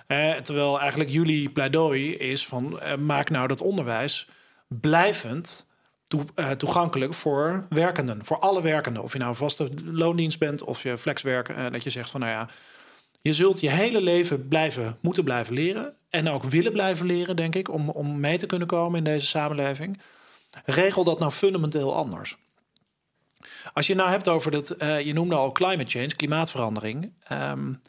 Uh, 0.09 0.33
terwijl 0.33 0.81
eigenlijk 0.81 1.11
jullie 1.11 1.49
pleidooi 1.49 2.15
is 2.15 2.47
van 2.47 2.81
uh, 2.83 2.95
maak 2.97 3.31
nou 3.31 3.49
dat 3.49 3.61
onderwijs 3.61 4.29
blijvend 4.69 5.67
toe, 6.07 6.25
toegankelijk 6.57 7.15
voor 7.15 7.67
werkenden, 7.69 8.25
voor 8.25 8.39
alle 8.39 8.63
werkenden. 8.63 9.03
Of 9.03 9.13
je 9.13 9.19
nou 9.19 9.35
vaste 9.35 9.69
loondienst 9.85 10.39
bent 10.39 10.65
of 10.65 10.83
je 10.83 10.99
flexwerk, 10.99 11.73
dat 11.73 11.83
je 11.83 11.91
zegt 11.91 12.11
van 12.11 12.21
nou 12.21 12.33
ja, 12.33 12.49
je 13.21 13.33
zult 13.33 13.61
je 13.61 13.71
hele 13.71 14.01
leven 14.01 14.49
blijven, 14.49 14.97
moeten 15.01 15.25
blijven 15.25 15.55
leren. 15.55 15.95
En 16.11 16.29
ook 16.29 16.45
willen 16.45 16.73
blijven 16.73 17.07
leren, 17.07 17.37
denk 17.37 17.55
ik, 17.55 17.71
om, 17.71 17.89
om 17.89 18.21
mee 18.21 18.39
te 18.39 18.47
kunnen 18.47 18.69
komen 18.69 18.99
in 18.99 19.05
deze 19.05 19.27
samenleving. 19.27 20.01
Regel 20.65 21.05
dat 21.05 21.19
nou 21.19 21.31
fundamenteel 21.31 21.95
anders. 21.95 22.37
Als 23.73 23.87
je 23.87 23.95
nou 23.95 24.11
hebt 24.11 24.29
over 24.29 24.51
dat, 24.51 24.83
uh, 24.83 25.01
je 25.01 25.13
noemde 25.13 25.35
al 25.35 25.53
climate 25.53 25.91
change, 25.91 26.17
klimaatverandering. 26.17 27.13
Um, 27.33 27.81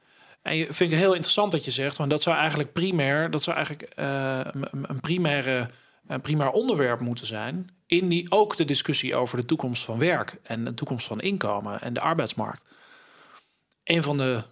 en 0.41 0.55
je 0.55 0.65
vind 0.73 0.91
ik 0.91 0.97
heel 0.97 1.13
interessant 1.13 1.51
dat 1.51 1.65
je 1.65 1.71
zegt, 1.71 1.97
want 1.97 2.09
dat 2.09 2.21
zou 2.21 2.37
eigenlijk 2.37 2.73
primair, 2.73 3.29
dat 3.29 3.43
zou 3.43 3.55
eigenlijk 3.55 3.93
uh, 3.99 4.39
een, 4.81 4.99
primaire, 4.99 5.69
een 6.07 6.21
primair 6.21 6.49
onderwerp 6.49 6.99
moeten 6.99 7.25
zijn. 7.25 7.69
In 7.85 8.09
die 8.09 8.31
ook 8.31 8.55
de 8.55 8.65
discussie 8.65 9.15
over 9.15 9.37
de 9.37 9.45
toekomst 9.45 9.83
van 9.83 9.99
werk 9.99 10.39
en 10.43 10.63
de 10.65 10.73
toekomst 10.73 11.07
van 11.07 11.21
inkomen 11.21 11.81
en 11.81 11.93
de 11.93 11.99
arbeidsmarkt. 11.99 12.65
Een 13.83 14.03
van 14.03 14.17
de 14.17 14.43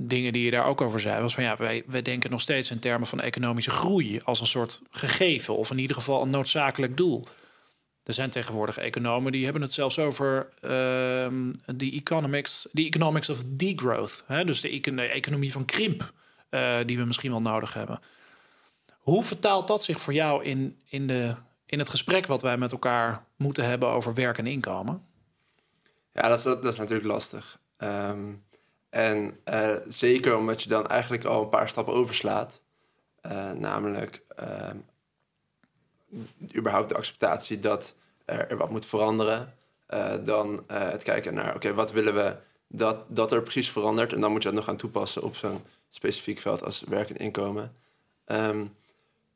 dingen 0.00 0.32
die 0.32 0.44
je 0.44 0.50
daar 0.50 0.66
ook 0.66 0.80
over 0.80 1.00
zei, 1.00 1.22
was 1.22 1.34
van 1.34 1.42
ja, 1.42 1.56
wij, 1.56 1.82
wij 1.86 2.02
denken 2.02 2.30
nog 2.30 2.40
steeds 2.40 2.70
in 2.70 2.78
termen 2.78 3.08
van 3.08 3.20
economische 3.20 3.70
groei 3.70 4.20
als 4.24 4.40
een 4.40 4.46
soort 4.46 4.80
gegeven 4.90 5.56
of 5.56 5.70
in 5.70 5.78
ieder 5.78 5.96
geval 5.96 6.22
een 6.22 6.30
noodzakelijk 6.30 6.96
doel. 6.96 7.26
Er 8.02 8.14
zijn 8.14 8.30
tegenwoordig 8.30 8.78
economen 8.78 9.32
die 9.32 9.44
hebben 9.44 9.62
het 9.62 9.72
zelfs 9.72 9.98
over 9.98 10.48
uh, 10.62 10.70
de 11.66 11.92
economics, 11.92 12.68
the 12.72 12.84
economics 12.84 13.28
of 13.28 13.38
degrowth, 13.46 14.24
hè? 14.26 14.44
dus 14.44 14.60
de, 14.60 14.68
economie 15.10 15.52
van 15.52 15.64
krimp 15.64 16.12
uh, 16.50 16.76
die 16.86 16.98
we 16.98 17.04
misschien 17.04 17.30
wel 17.30 17.42
nodig 17.42 17.74
hebben. 17.74 18.00
Hoe 18.98 19.24
vertaalt 19.24 19.68
dat 19.68 19.84
zich 19.84 20.00
voor 20.00 20.12
jou 20.12 20.44
in, 20.44 20.78
in, 20.84 21.06
de, 21.06 21.34
in 21.66 21.78
het 21.78 21.88
gesprek 21.88 22.26
wat 22.26 22.42
wij 22.42 22.56
met 22.56 22.72
elkaar 22.72 23.24
moeten 23.36 23.64
hebben 23.64 23.88
over 23.88 24.14
werk 24.14 24.38
en 24.38 24.46
inkomen? 24.46 25.02
Ja, 26.12 26.28
dat 26.28 26.38
is, 26.38 26.44
dat 26.44 26.64
is 26.64 26.78
natuurlijk 26.78 27.08
lastig. 27.08 27.58
Um, 27.78 28.46
en 28.98 29.40
uh, 29.50 29.74
zeker 29.88 30.36
omdat 30.36 30.62
je 30.62 30.68
dan 30.68 30.86
eigenlijk 30.86 31.24
al 31.24 31.42
een 31.42 31.48
paar 31.48 31.68
stappen 31.68 31.94
overslaat. 31.94 32.62
Uh, 33.26 33.52
namelijk 33.52 34.22
uh, 34.40 34.70
überhaupt 36.56 36.88
de 36.88 36.96
acceptatie 36.96 37.58
dat 37.58 37.94
er, 38.24 38.56
wat 38.56 38.70
moet 38.70 38.86
veranderen. 38.86 39.54
Eh, 39.86 40.12
dan 40.24 40.64
het 40.72 41.02
kijken 41.02 41.34
naar, 41.34 41.54
oké, 41.54 41.74
wat 41.74 41.92
willen 41.92 42.14
we 42.14 42.36
dat, 42.66 43.04
dat 43.08 43.32
er 43.32 43.42
precies 43.42 43.70
verandert. 43.70 44.12
En 44.12 44.20
dan 44.20 44.30
moet 44.30 44.42
je 44.42 44.48
dat 44.48 44.56
nog 44.56 44.66
gaan 44.66 44.76
toepassen 44.76 45.22
op 45.22 45.36
zo'n 45.36 45.62
specifiek 45.90 46.38
veld 46.38 46.64
als 46.64 46.84
werk 46.88 47.10
en 47.10 47.16
inkomen. 47.16 47.72
Um, 48.26 48.74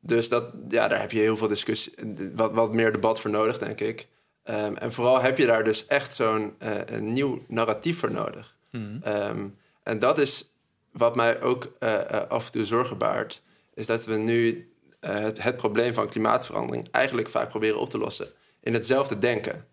dus 0.01 0.29
dat, 0.29 0.53
ja, 0.69 0.89
daar 0.89 1.01
heb 1.01 1.11
je 1.11 1.19
heel 1.19 1.37
veel 1.37 1.49
discussie, 1.49 1.95
wat, 2.35 2.53
wat 2.53 2.73
meer 2.73 2.93
debat 2.93 3.21
voor 3.21 3.31
nodig, 3.31 3.59
denk 3.59 3.81
ik. 3.81 4.09
Um, 4.45 4.77
en 4.77 4.93
vooral 4.93 5.21
heb 5.21 5.39
je 5.39 5.47
daar 5.47 5.65
dus 5.65 5.87
echt 5.87 6.15
zo'n 6.15 6.57
nieuw 7.01 7.45
narratief 7.49 7.99
voor 7.99 8.11
nodig. 8.11 8.57
Um, 8.73 9.57
en 9.83 9.99
dat 9.99 10.19
is 10.19 10.53
wat 10.93 11.17
mij 11.17 11.43
ook 11.43 11.73
uh, 11.81 11.99
af 12.29 12.47
en 12.47 12.53
toe 12.53 12.65
zorgen 12.65 12.99
baart, 12.99 13.43
is 13.75 13.87
dat 13.87 14.05
we 14.05 14.17
nu 14.17 14.71
uh, 15.01 15.11
het, 15.39 15.57
probleem 15.57 15.95
van 15.95 16.09
klimaatverandering 16.09 16.89
eigenlijk 16.91 17.29
vaak 17.29 17.49
proberen 17.49 17.81
op 17.81 17.91
te 17.91 17.99
lossen 17.99 18.29
in 18.61 18.75
hetzelfde 18.75 19.19
denken. 19.19 19.67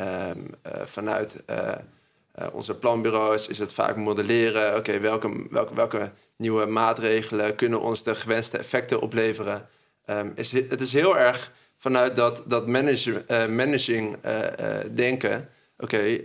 Um, 0.00 0.50
vanuit 0.84 1.42
onze 2.52 2.74
planbureaus 2.74 3.46
is 3.46 3.58
het 3.58 3.72
vaak 3.72 3.96
modelleren, 3.96 4.76
oké, 4.76 5.00
welke, 5.00 5.46
welke, 5.50 5.74
welke 5.74 6.12
nieuwe 6.36 6.66
maatregelen 6.66 7.54
kunnen 7.54 7.80
ons 7.80 8.02
de 8.02 8.14
gewenste 8.14 8.58
effecten 8.58 9.00
opleveren. 9.00 9.68
Um, 10.06 10.32
is, 10.34 10.52
het 10.52 10.80
is 10.80 10.92
heel 10.92 11.18
erg 11.18 11.52
vanuit 11.76 12.16
dat, 12.16 12.42
dat 12.46 12.66
manage, 12.66 13.24
managing 13.48 14.16
denken, 14.94 15.48
oké, 15.78 16.20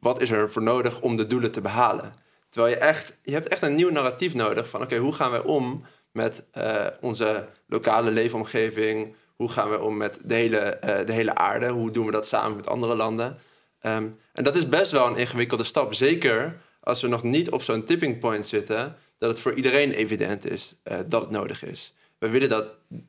wat 0.00 0.20
is 0.20 0.30
er 0.30 0.50
voor 0.50 0.62
nodig 0.62 1.00
om 1.00 1.16
de 1.16 1.26
doelen 1.26 1.50
te 1.50 1.60
behalen? 1.60 2.10
Terwijl 2.50 2.74
je 2.74 2.80
echt, 2.80 3.12
je 3.22 3.32
hebt 3.32 3.48
echt 3.48 3.62
een 3.62 3.74
nieuw 3.74 3.90
narratief 3.90 4.34
nodig 4.34 4.68
van 4.68 4.82
oké, 4.82 4.96
hoe 4.96 5.12
gaan 5.12 5.30
wij 5.30 5.42
om 5.42 5.84
met 6.12 6.44
uh, 6.58 6.86
onze 7.00 7.48
lokale 7.66 8.10
leefomgeving? 8.10 9.14
Hoe 9.36 9.48
gaan 9.48 9.70
we 9.70 9.80
om 9.80 9.96
met 9.96 10.18
de 10.24 10.34
hele, 10.34 10.78
uh, 10.84 11.06
de 11.06 11.12
hele 11.12 11.34
aarde? 11.34 11.68
Hoe 11.68 11.90
doen 11.90 12.06
we 12.06 12.12
dat 12.12 12.26
samen 12.26 12.56
met 12.56 12.66
andere 12.66 12.96
landen? 12.96 13.38
Um, 13.82 14.18
en 14.32 14.44
dat 14.44 14.56
is 14.56 14.68
best 14.68 14.90
wel 14.90 15.06
een 15.06 15.16
ingewikkelde 15.16 15.64
stap. 15.64 15.94
Zeker 15.94 16.60
als 16.80 17.00
we 17.00 17.08
nog 17.08 17.22
niet 17.22 17.50
op 17.50 17.62
zo'n 17.62 17.84
tipping 17.84 18.18
point 18.18 18.46
zitten, 18.46 18.96
dat 19.18 19.30
het 19.30 19.40
voor 19.40 19.54
iedereen 19.54 19.90
evident 19.90 20.50
is 20.50 20.76
uh, 20.84 20.98
dat 21.06 21.20
het 21.20 21.30
nodig 21.30 21.64
is. 21.64 21.94
We 22.18 22.28
willen 22.28 22.48
dat 22.48 22.66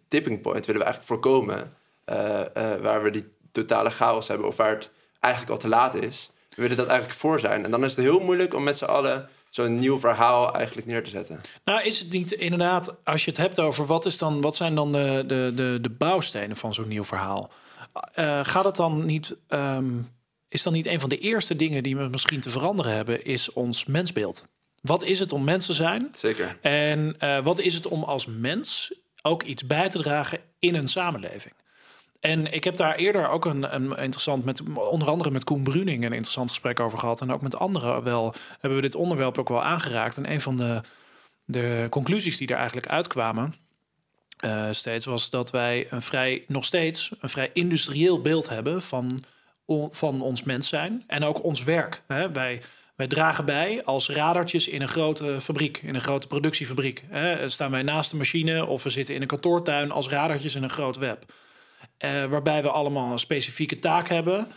tipping 0.07 0.41
point 0.41 0.65
willen 0.65 0.81
we 0.81 0.87
eigenlijk 0.87 1.21
voorkomen, 1.21 1.73
waar 2.81 3.03
we 3.03 3.11
die 3.11 3.27
totale 3.51 3.89
chaos 3.89 4.27
hebben 4.27 4.47
of 4.47 4.55
waar 4.55 4.69
het 4.69 4.89
eigenlijk 5.19 5.53
al 5.53 5.59
te 5.59 5.67
laat 5.67 5.95
is. 5.95 6.31
We 6.59 6.65
willen 6.67 6.83
dat 6.83 6.87
eigenlijk 6.87 7.19
voor 7.19 7.39
zijn. 7.39 7.63
En 7.63 7.71
dan 7.71 7.85
is 7.85 7.95
het 7.95 8.05
heel 8.05 8.19
moeilijk 8.19 8.53
om 8.53 8.63
met 8.63 8.77
z'n 8.77 8.85
allen 8.85 9.29
zo'n 9.49 9.79
nieuw 9.79 9.99
verhaal 9.99 10.53
eigenlijk 10.53 10.87
neer 10.87 11.03
te 11.03 11.09
zetten. 11.09 11.41
Nou, 11.63 11.83
is 11.83 11.99
het 11.99 12.11
niet 12.11 12.31
inderdaad, 12.31 12.97
als 13.03 13.25
je 13.25 13.29
het 13.29 13.39
hebt 13.39 13.59
over 13.59 13.85
wat, 13.85 14.05
is 14.05 14.17
dan, 14.17 14.41
wat 14.41 14.55
zijn 14.55 14.75
dan 14.75 14.91
de, 14.91 15.23
de, 15.27 15.51
de, 15.55 15.77
de 15.81 15.89
bouwstenen 15.89 16.55
van 16.55 16.73
zo'n 16.73 16.87
nieuw 16.87 17.03
verhaal? 17.03 17.51
Uh, 18.19 18.39
gaat 18.43 18.65
het 18.65 18.75
dan 18.75 19.05
niet, 19.05 19.37
um, 19.49 20.09
is 20.47 20.63
dan 20.63 20.73
niet 20.73 20.87
een 20.87 20.99
van 20.99 21.09
de 21.09 21.17
eerste 21.17 21.55
dingen 21.55 21.83
die 21.83 21.97
we 21.97 22.07
misschien 22.07 22.39
te 22.39 22.49
veranderen 22.49 22.95
hebben, 22.95 23.25
is 23.25 23.53
ons 23.53 23.85
mensbeeld? 23.85 24.45
Wat 24.81 25.03
is 25.03 25.19
het 25.19 25.33
om 25.33 25.43
mens 25.43 25.65
te 25.65 25.73
zijn? 25.73 26.11
Zeker. 26.15 26.57
En 26.61 27.15
uh, 27.23 27.39
wat 27.39 27.59
is 27.59 27.73
het 27.73 27.87
om 27.87 28.03
als 28.03 28.25
mens 28.25 28.93
ook 29.21 29.43
iets 29.43 29.67
bij 29.67 29.89
te 29.89 30.01
dragen 30.01 30.39
in 30.59 30.75
een 30.75 30.87
samenleving? 30.87 31.53
En 32.19 32.53
ik 32.53 32.63
heb 32.63 32.75
daar 32.75 32.95
eerder 32.95 33.27
ook 33.27 33.45
een, 33.45 33.75
een 33.75 33.97
interessant, 33.97 34.45
met, 34.45 34.61
onder 34.73 35.07
andere 35.07 35.31
met 35.31 35.43
Koen 35.43 35.63
Bruning, 35.63 36.05
een 36.05 36.13
interessant 36.13 36.49
gesprek 36.49 36.79
over 36.79 36.97
gehad. 36.97 37.21
En 37.21 37.31
ook 37.31 37.41
met 37.41 37.57
anderen 37.57 38.03
wel 38.03 38.33
hebben 38.51 38.75
we 38.75 38.85
dit 38.85 38.95
onderwerp 38.95 39.37
ook 39.37 39.49
wel 39.49 39.63
aangeraakt. 39.63 40.17
En 40.17 40.31
een 40.31 40.41
van 40.41 40.57
de, 40.57 40.81
de 41.45 41.87
conclusies 41.89 42.37
die 42.37 42.47
er 42.47 42.55
eigenlijk 42.55 42.87
uitkwamen. 42.87 43.53
Uh, 44.45 44.67
steeds 44.71 45.05
was 45.05 45.29
dat 45.29 45.51
wij 45.51 45.87
een 45.89 46.01
vrij, 46.01 46.43
nog 46.47 46.65
steeds 46.65 47.11
een 47.19 47.29
vrij 47.29 47.49
industrieel 47.53 48.21
beeld 48.21 48.49
hebben 48.49 48.81
van, 48.81 49.23
van 49.91 50.21
ons 50.21 50.43
mens 50.43 50.67
zijn 50.67 51.03
en 51.07 51.23
ook 51.23 51.43
ons 51.43 51.63
werk. 51.63 52.03
Hè? 52.07 52.31
Wij, 52.31 52.61
wij 52.95 53.07
dragen 53.07 53.45
bij 53.45 53.83
als 53.83 54.09
radertjes 54.09 54.67
in 54.67 54.81
een 54.81 54.87
grote 54.87 55.41
fabriek, 55.41 55.77
in 55.77 55.95
een 55.95 56.01
grote 56.01 56.27
productiefabriek. 56.27 57.03
Hè? 57.07 57.49
Staan 57.49 57.71
wij 57.71 57.83
naast 57.83 58.11
de 58.11 58.17
machine 58.17 58.65
of 58.65 58.83
we 58.83 58.89
zitten 58.89 59.15
in 59.15 59.21
een 59.21 59.27
kantoortuin 59.27 59.91
als 59.91 60.07
radertjes 60.07 60.55
in 60.55 60.63
een 60.63 60.69
groot 60.69 60.97
web. 60.97 61.25
Uh, 62.05 62.25
waarbij 62.25 62.61
we 62.61 62.69
allemaal 62.69 63.11
een 63.11 63.19
specifieke 63.19 63.79
taak 63.79 64.09
hebben. 64.09 64.47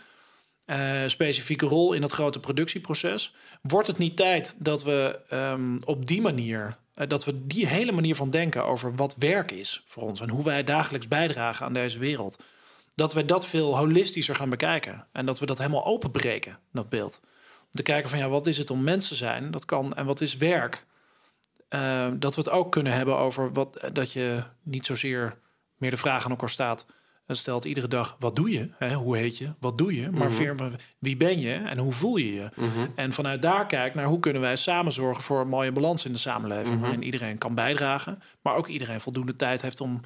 Uh, 0.65 1.01
specifieke 1.05 1.65
rol 1.65 1.93
in 1.93 2.01
dat 2.01 2.11
grote 2.11 2.39
productieproces. 2.39 3.35
Wordt 3.61 3.87
het 3.87 3.97
niet 3.97 4.17
tijd 4.17 4.55
dat 4.59 4.83
we 4.83 5.19
um, 5.33 5.79
op 5.85 6.05
die 6.05 6.21
manier, 6.21 6.77
uh, 6.95 7.07
dat 7.07 7.25
we 7.25 7.47
die 7.47 7.67
hele 7.67 7.91
manier 7.91 8.15
van 8.15 8.29
denken 8.29 8.65
over 8.65 8.95
wat 8.95 9.15
werk 9.19 9.51
is 9.51 9.83
voor 9.85 10.03
ons 10.03 10.21
en 10.21 10.29
hoe 10.29 10.43
wij 10.43 10.63
dagelijks 10.63 11.07
bijdragen 11.07 11.65
aan 11.65 11.73
deze 11.73 11.99
wereld, 11.99 12.43
dat 12.95 13.13
we 13.13 13.25
dat 13.25 13.47
veel 13.47 13.77
holistischer 13.77 14.35
gaan 14.35 14.49
bekijken 14.49 15.07
en 15.11 15.25
dat 15.25 15.39
we 15.39 15.45
dat 15.45 15.57
helemaal 15.57 15.85
openbreken, 15.85 16.59
dat 16.71 16.89
beeld. 16.89 17.19
Om 17.61 17.71
te 17.71 17.83
kijken 17.83 18.09
van 18.09 18.19
ja, 18.19 18.29
wat 18.29 18.47
is 18.47 18.57
het 18.57 18.69
om 18.69 18.83
mensen 18.83 19.09
te 19.09 19.15
zijn, 19.15 19.51
dat 19.51 19.65
kan 19.65 19.93
en 19.93 20.05
wat 20.05 20.21
is 20.21 20.37
werk. 20.37 20.85
Dat 22.13 22.35
we 22.35 22.41
het 22.41 22.49
ook 22.49 22.71
kunnen 22.71 22.93
hebben 22.93 23.17
over 23.17 23.53
wat 23.53 23.79
dat 23.93 24.11
je 24.11 24.43
niet 24.63 24.85
zozeer 24.85 25.37
meer 25.77 25.89
de 25.89 25.97
vraag 25.97 26.25
aan 26.25 26.31
elkaar 26.31 26.49
staat 26.49 26.85
stelt 27.27 27.65
iedere 27.65 27.87
dag, 27.87 28.15
wat 28.19 28.35
doe 28.35 28.51
je? 28.51 28.69
Hè? 28.77 28.93
Hoe 28.93 29.17
heet 29.17 29.37
je? 29.37 29.53
Wat 29.59 29.77
doe 29.77 29.95
je? 29.95 30.11
Maar 30.11 30.31
mm 30.31 30.71
wie 30.99 31.17
ben 31.17 31.39
je 31.39 31.53
en 31.53 31.77
hoe 31.77 31.93
voel 31.93 32.17
je 32.17 32.33
je? 32.33 32.49
Mhm. 32.55 32.87
En 32.95 33.13
vanuit 33.13 33.41
daar 33.41 33.65
kijk 33.65 33.95
naar 33.95 34.05
hoe 34.05 34.19
kunnen 34.19 34.41
wij 34.41 34.55
samen 34.55 34.93
zorgen 34.93 35.23
voor 35.23 35.41
een 35.41 35.47
mooie 35.47 35.71
balans 35.71 36.05
in 36.05 36.11
de 36.11 36.17
samenleving. 36.17 36.81
Mhm. 36.81 36.91
En 36.91 37.03
iedereen 37.03 37.37
kan 37.37 37.55
bijdragen, 37.55 38.21
maar 38.41 38.55
ook 38.55 38.67
iedereen 38.67 38.99
voldoende 38.99 39.33
tijd 39.33 39.61
heeft 39.61 39.81
om, 39.81 40.01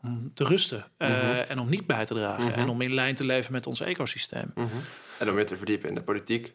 om 0.00 0.30
te 0.34 0.44
rusten 0.44 0.84
uh, 0.98 1.50
en 1.50 1.58
om 1.58 1.68
niet 1.68 1.86
bij 1.86 2.04
te 2.04 2.14
dragen. 2.14 2.54
En 2.54 2.68
om 2.68 2.80
in 2.80 2.94
lijn 2.94 3.14
te 3.14 3.26
leven 3.26 3.52
met 3.52 3.66
ons 3.66 3.80
ecosysteem. 3.80 4.52
En 5.18 5.28
om 5.28 5.34
weer 5.34 5.46
te 5.46 5.56
verdiepen 5.56 5.88
in 5.88 5.94
de 5.94 6.02
politiek. 6.02 6.54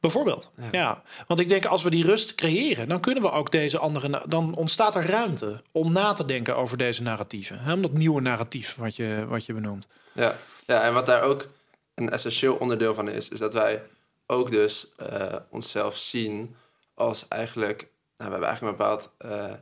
Bijvoorbeeld, 0.00 0.50
ja. 0.72 1.02
Want 1.26 1.40
ik 1.40 1.48
denk 1.48 1.66
als 1.66 1.82
we 1.82 1.90
die 1.90 2.04
rust 2.04 2.34
creëren, 2.34 2.88
dan 2.88 3.00
kunnen 3.00 3.22
we 3.22 3.30
ook 3.30 3.50
deze 3.50 3.78
andere. 3.78 4.22
Dan 4.26 4.54
ontstaat 4.54 4.96
er 4.96 5.06
ruimte 5.06 5.62
om 5.72 5.92
na 5.92 6.12
te 6.12 6.24
denken 6.24 6.56
over 6.56 6.76
deze 6.76 7.02
narratieven. 7.02 7.58
Hè? 7.58 7.72
Om 7.72 7.82
dat 7.82 7.92
nieuwe 7.92 8.20
narratief 8.20 8.74
wat 8.76 8.96
je, 8.96 9.24
wat 9.28 9.46
je 9.46 9.52
benoemt. 9.52 9.88
Ja. 10.12 10.36
ja, 10.66 10.82
en 10.82 10.92
wat 10.92 11.06
daar 11.06 11.22
ook 11.22 11.48
een 11.94 12.10
essentieel 12.10 12.54
onderdeel 12.54 12.94
van 12.94 13.08
is, 13.08 13.28
is 13.28 13.38
dat 13.38 13.54
wij 13.54 13.82
ook 14.26 14.50
dus 14.50 14.86
uh, 15.12 15.34
onszelf 15.50 15.96
zien 15.96 16.56
als 16.94 17.28
eigenlijk, 17.28 17.80
nou, 17.80 17.90
we 18.16 18.24
hebben 18.24 18.48
eigenlijk 18.48 18.76
bepaald, 18.76 19.10
uh, 19.24 19.52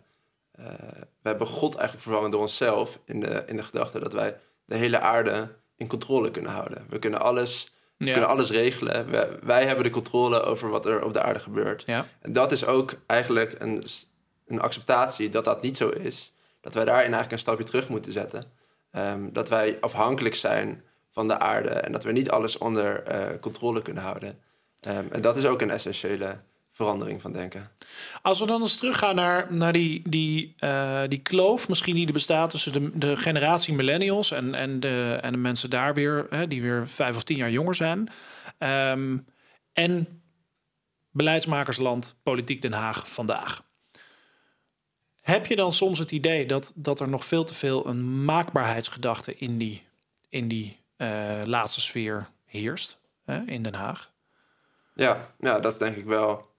we 1.23 1.29
hebben 1.29 1.47
God 1.47 1.75
eigenlijk 1.75 2.03
vervangen 2.03 2.31
door 2.31 2.41
onszelf 2.41 2.99
in 3.05 3.21
de, 3.21 3.43
in 3.47 3.57
de 3.57 3.63
gedachte 3.63 4.01
dat 4.01 4.13
wij 4.13 4.37
de 4.65 4.75
hele 4.75 5.01
aarde 5.01 5.55
in 5.77 5.87
controle 5.87 6.31
kunnen 6.31 6.51
houden. 6.51 6.87
We 6.89 6.99
kunnen 6.99 7.21
alles, 7.21 7.73
we 7.97 8.05
kunnen 8.05 8.29
alles 8.29 8.51
regelen. 8.51 9.11
wij 9.43 9.67
hebben 9.67 9.85
de 9.85 9.91
controle 9.91 10.43
over 10.43 10.71
wat 10.71 10.87
er 10.87 11.05
op 11.05 11.13
de 11.13 11.23
aarde 11.23 11.41
gebeurt. 11.41 11.83
Ja. 11.87 12.07
En 12.21 12.33
dat 12.33 12.53
is 12.53 12.65
ook 12.65 12.95
eigenlijk 13.07 13.55
een, 13.59 13.85
een 14.47 14.61
acceptatie 14.61 15.29
dat 15.29 15.45
dat 15.45 15.63
niet 15.63 15.77
zo 15.77 15.89
is. 15.89 16.33
Dat 16.61 16.75
wij 16.75 16.85
daarin 16.85 17.03
eigenlijk 17.05 17.33
een 17.33 17.39
stapje 17.39 17.65
terug 17.65 17.89
moeten 17.89 18.13
zetten. 18.13 18.43
Um, 18.93 19.33
dat 19.33 19.49
wij 19.49 19.77
afhankelijk 19.81 20.35
zijn 20.35 20.83
van 21.13 21.29
de 21.29 21.39
aarde 21.39 21.69
en 21.69 21.93
dat 21.93 22.05
we 22.05 22.13
niet 22.13 22.31
alles 22.31 22.59
onder 22.59 23.03
uh, 23.11 23.39
controle 23.41 23.83
kunnen 23.83 24.03
houden. 24.03 24.41
Um, 24.89 25.09
en 25.11 25.21
dat 25.21 25.37
is 25.37 25.47
ook 25.47 25.61
een 25.61 25.71
essentiële 25.71 26.37
verandering 26.77 27.21
van 27.21 27.33
denken. 27.33 27.71
Als 28.23 28.41
we 28.41 28.47
dan 28.47 28.63
eens 28.63 28.77
teruggaan 28.77 29.15
naar, 29.15 29.47
naar 29.53 29.73
die, 29.73 30.09
die, 30.09 30.55
uh, 30.61 31.03
die 31.09 31.19
kloof, 31.19 31.69
misschien 31.69 31.95
die 31.95 32.07
er 32.07 32.13
bestaat 32.13 32.51
tussen 32.51 32.73
de, 32.73 32.99
de 32.99 33.17
generatie 33.17 33.75
millennials 33.75 34.31
en, 34.31 34.55
en, 34.55 34.81
de, 34.81 35.19
en 35.23 35.33
de 35.33 35.39
mensen 35.39 35.71
daar 35.71 35.95
weer, 35.95 36.27
hè, 36.31 36.47
die 36.47 36.63
weer 36.63 36.89
vijf 36.89 37.17
of 37.17 37.23
tien 37.23 37.37
jaar 37.37 37.51
jonger 37.51 37.75
zijn. 37.75 38.09
Um, 38.59 39.27
en 39.73 40.23
beleidsmakersland, 41.11 42.17
politiek 42.23 42.63
Den 42.63 42.73
Haag 42.73 43.09
vandaag. 43.11 43.65
Heb 45.21 45.47
je 45.47 45.57
dan 45.57 45.73
soms 45.73 45.99
het 45.99 46.11
idee 46.11 46.47
dat, 46.47 46.73
dat 46.75 47.01
er 47.01 47.09
nog 47.09 47.25
veel 47.25 47.45
te 47.45 47.55
veel 47.55 47.87
een 47.87 48.25
maakbaarheidsgedachte 48.25 49.37
in 49.37 49.59
die, 49.59 49.83
in 50.29 50.49
die 50.49 50.81
uh, 50.97 51.43
laatste 51.45 51.81
sfeer 51.81 52.29
heerst 52.45 52.99
hè, 53.25 53.43
in 53.47 53.63
Den 53.63 53.75
Haag? 53.75 54.13
Ja, 54.95 55.35
ja, 55.39 55.61
dat 55.61 55.73
is 55.73 55.79
denk 55.79 55.97
ik 55.97 56.05
wel 56.05 56.55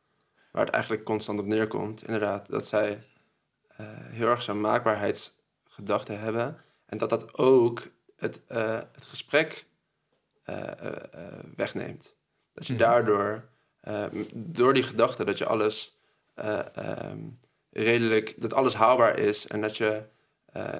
waar 0.57 0.65
het 0.65 0.75
eigenlijk 0.75 1.03
constant 1.03 1.39
op 1.39 1.45
neerkomt. 1.45 2.03
Inderdaad, 2.03 2.49
dat 2.49 2.67
zij 2.67 2.89
uh, 2.91 3.87
heel 3.91 4.27
erg 4.27 4.41
zo'n 4.41 4.61
maakbaarheidsgedachte 4.61 6.13
hebben. 6.13 6.57
En 6.85 6.97
dat 6.97 7.09
dat 7.09 7.37
ook 7.37 7.87
het, 8.15 8.39
uh, 8.51 8.79
het 8.91 9.05
gesprek 9.05 9.65
wegneemt. 11.55 12.15
Dat 12.53 12.67
je 12.67 12.73
mm 12.73 12.79
daardoor, 12.79 13.49
door 14.33 14.73
die 14.73 14.83
gedachte 14.83 15.23
dat 15.23 15.37
je 15.37 15.45
alles 15.45 15.97
um, 17.05 17.39
redelijk, 17.69 18.33
dat 18.37 18.53
alles 18.53 18.73
haalbaar 18.73 19.17
is 19.17 19.47
en 19.47 19.61
dat 19.61 19.77
je 19.77 20.03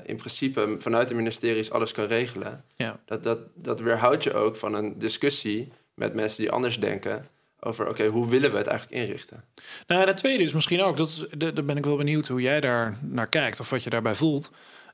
in 0.04 0.16
principe 0.16 0.76
vanuit 0.80 1.08
de 1.08 1.14
ministeries 1.14 1.72
alles 1.72 1.92
kan 1.92 2.06
regelen. 2.06 2.66
Ja. 2.76 3.00
Dat, 3.06 3.24
dat, 3.24 3.40
dat 3.54 3.80
weerhoudt 3.80 4.24
je 4.24 4.34
ook 4.34 4.56
van 4.56 4.74
een 4.74 4.98
discussie 4.98 5.72
met 5.94 6.14
mensen 6.14 6.42
die 6.42 6.52
anders 6.52 6.80
denken 6.80 7.28
over 7.60 7.90
oké, 7.90 8.08
hoe 8.08 8.30
willen 8.30 8.52
we 8.52 8.58
het 8.58 8.68
eigenlijk 8.68 9.02
inrichten? 9.02 9.44
Nou, 9.88 10.02
en 10.02 10.08
het 10.08 10.18
tweede 10.18 10.44
is 10.44 10.54
misschien 10.54 10.82
ook, 10.82 10.98
dat, 10.98 11.26
daar 11.38 11.66
ben 11.66 11.78
ik 11.78 11.86
wel 11.86 11.98
benieuwd 11.98 12.28
hoe 12.28 12.42
jij 12.42 12.60
daar 12.60 12.98
naar 13.02 13.30
kijkt 13.30 13.60
of 13.60 13.70
wat 13.70 13.84
je 13.84 13.90
daarbij 13.90 14.16
voelt, 14.16 14.52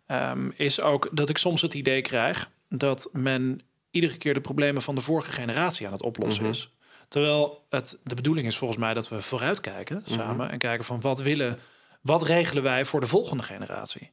um, 0.08 0.54
is 0.56 0.82
ook 0.82 1.10
dat 1.12 1.30
ik 1.30 1.38
soms 1.38 1.62
het 1.62 1.74
idee 1.74 2.02
krijg 2.02 2.50
dat 2.70 3.10
men 3.12 3.62
iedere 3.92 4.18
keer 4.18 4.34
de 4.34 4.42
problemen 4.42 4.82
van 4.82 4.96
de 4.96 5.02
vorige 5.02 5.32
generatie 5.32 5.86
aan 5.86 5.94
het 5.94 6.04
oplossen 6.04 6.44
mhm. 6.44 6.52
is. 6.52 6.74
Terwijl 7.08 7.66
het 7.70 8.00
de 8.04 8.16
bedoeling 8.16 8.48
is 8.48 8.58
volgens 8.58 8.80
mij 8.80 8.94
dat 8.94 9.10
we 9.10 9.22
vooruitkijken 9.22 10.04
samen 10.06 10.46
mhm. 10.46 10.54
en 10.54 10.58
kijken 10.58 10.86
van 10.86 11.02
wat 11.02 11.22
willen 11.22 11.60
wat 12.04 12.24
regelen 12.24 12.64
wij 12.64 12.86
voor 12.86 13.00
de 13.00 13.08
volgende 13.08 13.44
generatie? 13.44 14.12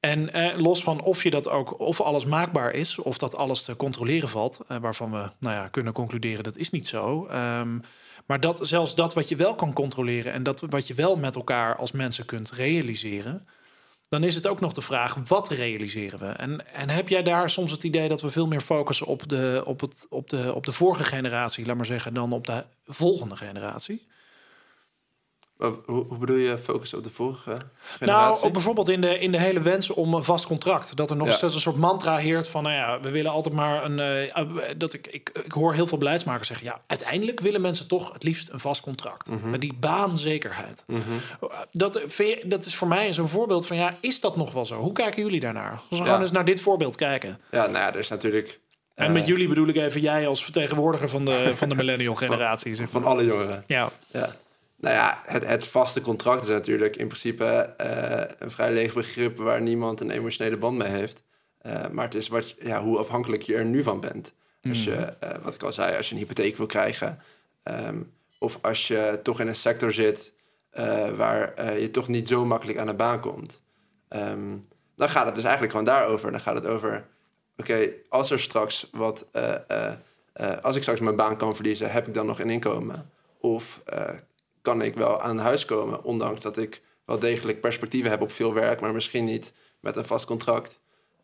En 0.00 0.32
eh, 0.32 0.58
los 0.58 0.82
van 0.82 1.02
of 1.02 1.22
je 1.22 1.30
dat 1.30 1.48
ook, 1.48 1.78
of 1.78 2.00
alles 2.00 2.24
maakbaar 2.24 2.72
is, 2.72 2.98
of 2.98 3.18
dat 3.18 3.36
alles 3.36 3.62
te 3.62 3.76
controleren 3.76 4.28
valt, 4.28 4.60
eh, 4.68 4.76
waarvan 4.76 5.10
we 5.10 5.30
nou 5.38 5.54
ja, 5.54 5.68
kunnen 5.68 5.92
concluderen 5.92 6.44
dat 6.44 6.56
is 6.56 6.70
niet 6.70 6.86
zo. 6.86 7.28
Um, 7.30 7.82
maar 8.26 8.40
dat 8.40 8.60
zelfs 8.62 8.94
dat 8.94 9.14
wat 9.14 9.28
je 9.28 9.36
wel 9.36 9.54
kan 9.54 9.72
controleren 9.72 10.32
en 10.32 10.42
dat 10.42 10.60
wat 10.60 10.86
je 10.86 10.94
wel 10.94 11.16
met 11.16 11.36
elkaar 11.36 11.76
als 11.76 11.92
mensen 11.92 12.24
kunt 12.24 12.50
realiseren, 12.50 13.42
dan 14.08 14.24
is 14.24 14.34
het 14.34 14.46
ook 14.46 14.60
nog 14.60 14.72
de 14.72 14.80
vraag: 14.80 15.14
wat 15.26 15.50
realiseren 15.50 16.18
we? 16.18 16.26
En, 16.26 16.74
en 16.74 16.90
heb 16.90 17.08
jij 17.08 17.22
daar 17.22 17.50
soms 17.50 17.72
het 17.72 17.84
idee 17.84 18.08
dat 18.08 18.20
we 18.20 18.30
veel 18.30 18.46
meer 18.46 18.60
focussen 18.60 19.06
op 19.06 19.28
de, 19.28 19.62
op, 19.64 19.80
het, 19.80 20.06
op, 20.08 20.28
de, 20.28 20.54
op 20.54 20.64
de 20.64 20.72
vorige 20.72 21.04
generatie, 21.04 21.66
laat 21.66 21.76
maar 21.76 21.86
zeggen, 21.86 22.14
dan 22.14 22.32
op 22.32 22.46
de 22.46 22.64
volgende 22.84 23.36
generatie? 23.36 24.06
Hoe, 25.60 26.04
hoe, 26.08 26.18
bedoel 26.18 26.36
je 26.36 26.58
focus 26.58 26.94
op 26.94 27.04
de 27.04 27.10
vorige 27.10 27.56
generatie? 27.98 28.40
Nou, 28.40 28.52
bijvoorbeeld 28.52 28.88
in 28.88 29.00
de, 29.00 29.18
in 29.18 29.32
de 29.32 29.38
hele 29.38 29.60
wens 29.60 29.90
om 29.90 30.14
een 30.14 30.22
vast 30.22 30.46
contract. 30.46 30.96
Dat 30.96 31.10
er 31.10 31.16
nog 31.16 31.32
steeds 31.32 31.54
een 31.54 31.60
soort 31.60 31.76
mantra 31.76 32.16
heert 32.16 32.48
van... 32.48 32.62
nou 32.62 32.74
ja, 32.74 33.00
we 33.00 33.10
willen 33.10 33.30
altijd 33.30 33.54
maar 33.54 33.84
een... 33.84 34.28
Uh, 34.36 34.54
dat 34.76 34.92
ik, 34.92 35.06
ik, 35.06 35.30
ik 35.44 35.52
hoor 35.52 35.74
heel 35.74 35.86
veel 35.86 35.98
beleidsmakers 35.98 36.48
zeggen... 36.48 36.66
ja, 36.66 36.80
uiteindelijk 36.86 37.40
willen 37.40 37.60
mensen 37.60 37.86
toch 37.86 38.12
het 38.12 38.22
liefst 38.22 38.48
een 38.48 38.60
vast 38.60 38.80
contract. 38.80 39.30
Mhm. 39.30 39.50
Met 39.50 39.60
die 39.60 39.74
baanzekerheid. 39.74 40.84
Mm 40.86 40.98
dat, 41.72 42.00
dat 42.44 42.66
is 42.66 42.74
voor 42.74 42.88
mij 42.88 43.12
zo'n 43.12 43.28
voorbeeld 43.28 43.66
van... 43.66 43.76
ja, 43.76 43.96
is 44.00 44.20
dat 44.20 44.36
nog 44.36 44.52
wel 44.52 44.66
zo? 44.66 44.78
Hoe 44.78 44.92
kijken 44.92 45.22
jullie 45.22 45.40
daarnaar? 45.40 45.72
Als 45.72 45.82
we 45.88 45.96
ja. 45.96 46.04
gewoon 46.04 46.22
eens 46.22 46.30
naar 46.30 46.44
dit 46.44 46.60
voorbeeld 46.60 46.96
kijken. 46.96 47.38
Ja, 47.50 47.66
nou 47.66 47.78
ja, 47.78 47.92
er 47.92 47.98
is 47.98 48.08
natuurlijk... 48.08 48.60
En 48.94 49.12
met 49.12 49.22
eh, 49.22 49.28
jullie 49.28 49.48
bedoel 49.48 49.68
ik 49.68 49.76
even 49.76 50.00
jij 50.00 50.26
als 50.26 50.44
vertegenwoordiger 50.44 51.08
van 51.08 51.24
de, 51.24 51.52
van 51.54 51.68
de 51.68 51.74
millennial 51.74 52.14
generatie. 52.24 52.76
van, 52.76 52.88
van 52.88 53.04
alle 53.04 53.24
jongeren. 53.24 53.64
Ja. 53.66 53.90
ja. 54.10 54.36
Nou 54.80 54.94
ja, 54.94 55.20
het, 55.24 55.46
het, 55.46 55.66
vaste 55.66 56.00
contract 56.00 56.42
is 56.42 56.48
natuurlijk 56.48 56.96
in 56.96 57.06
principe 57.06 57.74
uh, 57.80 58.36
een 58.38 58.50
vrij 58.50 58.72
leeg 58.72 58.94
begrip 58.94 59.38
waar 59.38 59.62
niemand 59.62 60.00
een 60.00 60.10
emotionele 60.10 60.56
band 60.56 60.78
mee 60.78 60.88
heeft. 60.88 61.22
Uh, 61.66 61.88
maar 61.92 62.04
het 62.04 62.14
is 62.14 62.28
wat, 62.28 62.54
ja, 62.58 62.82
hoe 62.82 62.98
afhankelijk 62.98 63.42
je 63.42 63.54
er 63.54 63.64
nu 63.64 63.82
van 63.82 64.00
bent. 64.00 64.34
Als 64.62 64.84
je, 64.84 65.14
uh, 65.24 65.30
wat 65.42 65.54
ik 65.54 65.62
al 65.62 65.72
zei, 65.72 65.96
als 65.96 66.08
je 66.08 66.14
een 66.14 66.20
hypotheek 66.20 66.56
wil 66.56 66.66
krijgen, 66.66 67.18
um, 67.64 68.12
of 68.38 68.58
als 68.62 68.88
je 68.88 69.20
toch 69.22 69.40
in 69.40 69.48
een 69.48 69.56
sector 69.56 69.92
zit 69.92 70.32
waar 71.16 71.72
je 71.80 71.90
toch 71.90 72.08
niet 72.08 72.28
zo 72.28 72.44
makkelijk 72.44 72.78
aan 72.78 72.86
de 72.86 72.94
baan 72.94 73.20
komt, 73.20 73.62
um, 74.08 74.68
dan 74.96 75.08
gaat 75.08 75.26
het 75.26 75.34
dus 75.34 75.44
eigenlijk 75.44 75.72
gewoon 75.72 75.86
daarover. 75.86 76.30
Dan 76.30 76.40
gaat 76.40 76.54
het 76.54 76.66
over, 76.66 77.06
oké, 77.56 77.88
als 78.08 78.30
er 78.30 78.40
straks 78.40 78.88
wat, 78.92 79.26
als 80.62 80.76
ik 80.76 80.82
straks 80.82 81.00
mijn 81.00 81.16
baan 81.16 81.36
kan 81.36 81.54
verliezen, 81.54 81.90
heb 81.90 82.08
ik 82.08 82.14
dan 82.14 82.26
nog 82.26 82.40
een 82.40 82.50
inkomen? 82.50 83.10
Of 83.40 83.82
kan 84.62 84.82
ik 84.82 84.94
wel 84.94 85.20
aan 85.20 85.38
huis 85.38 85.64
komen. 85.64 86.04
Ondanks 86.04 86.42
dat 86.42 86.56
ik 86.56 86.82
wel 87.04 87.18
degelijk 87.18 87.60
perspectieven 87.60 88.10
heb 88.10 88.22
op 88.22 88.32
veel 88.32 88.54
werk, 88.54 88.80
maar 88.80 88.92
misschien 88.92 89.24
niet 89.24 89.52
met 89.80 89.96
een 89.96 90.06
vast 90.06 90.26
contract. 90.26 90.80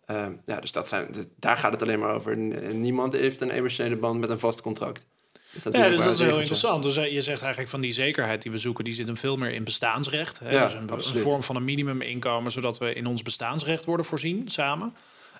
Ehm, 0.07 0.33
ja, 0.45 0.61
dus 0.61 0.73
dat 0.73 0.89
zijn, 0.89 1.15
daar 1.37 1.59
gaat 1.59 1.73
het 1.73 1.83
alleen 1.83 1.99
maar 1.99 2.15
over. 2.15 2.37
Niemand 2.75 3.17
heeft 3.17 3.41
een 3.41 3.51
emotionele 3.51 3.97
band 3.97 4.21
met 4.21 4.31
een 4.31 4.39
vast 4.39 4.61
contract. 4.61 5.07
Dus 5.53 5.63
dat 5.63 5.77
ja, 5.77 5.89
dus 5.89 5.99
dat 5.99 6.13
is 6.13 6.21
heel 6.21 6.39
interessant. 6.39 6.83
Dus 6.83 6.97
eh, 6.97 7.13
je 7.13 7.21
zegt 7.21 7.41
eigenlijk 7.41 7.71
van 7.71 7.81
die 7.81 7.93
zekerheid 7.93 8.43
die 8.43 8.51
we 8.51 8.59
zoeken, 8.59 8.85
die 8.85 8.95
zit 8.95 9.07
hem 9.07 9.17
veel 9.17 9.37
meer 9.37 9.51
in 9.51 9.65
bestaansrecht. 9.65 10.39
Hè? 10.39 10.51
Ja, 10.51 10.65
dus 10.65 10.75
een, 10.75 11.17
een, 11.17 11.23
vorm 11.23 11.43
van 11.43 11.57
een 11.57 11.65
minimuminkomen, 11.65 12.53
zodat 12.53 12.79
we 12.79 12.93
in 12.93 13.07
ons 13.07 13.23
bestaansrecht 13.23 13.85
worden 13.85 14.07
voorzien 14.07 14.49
samen. 14.49 14.95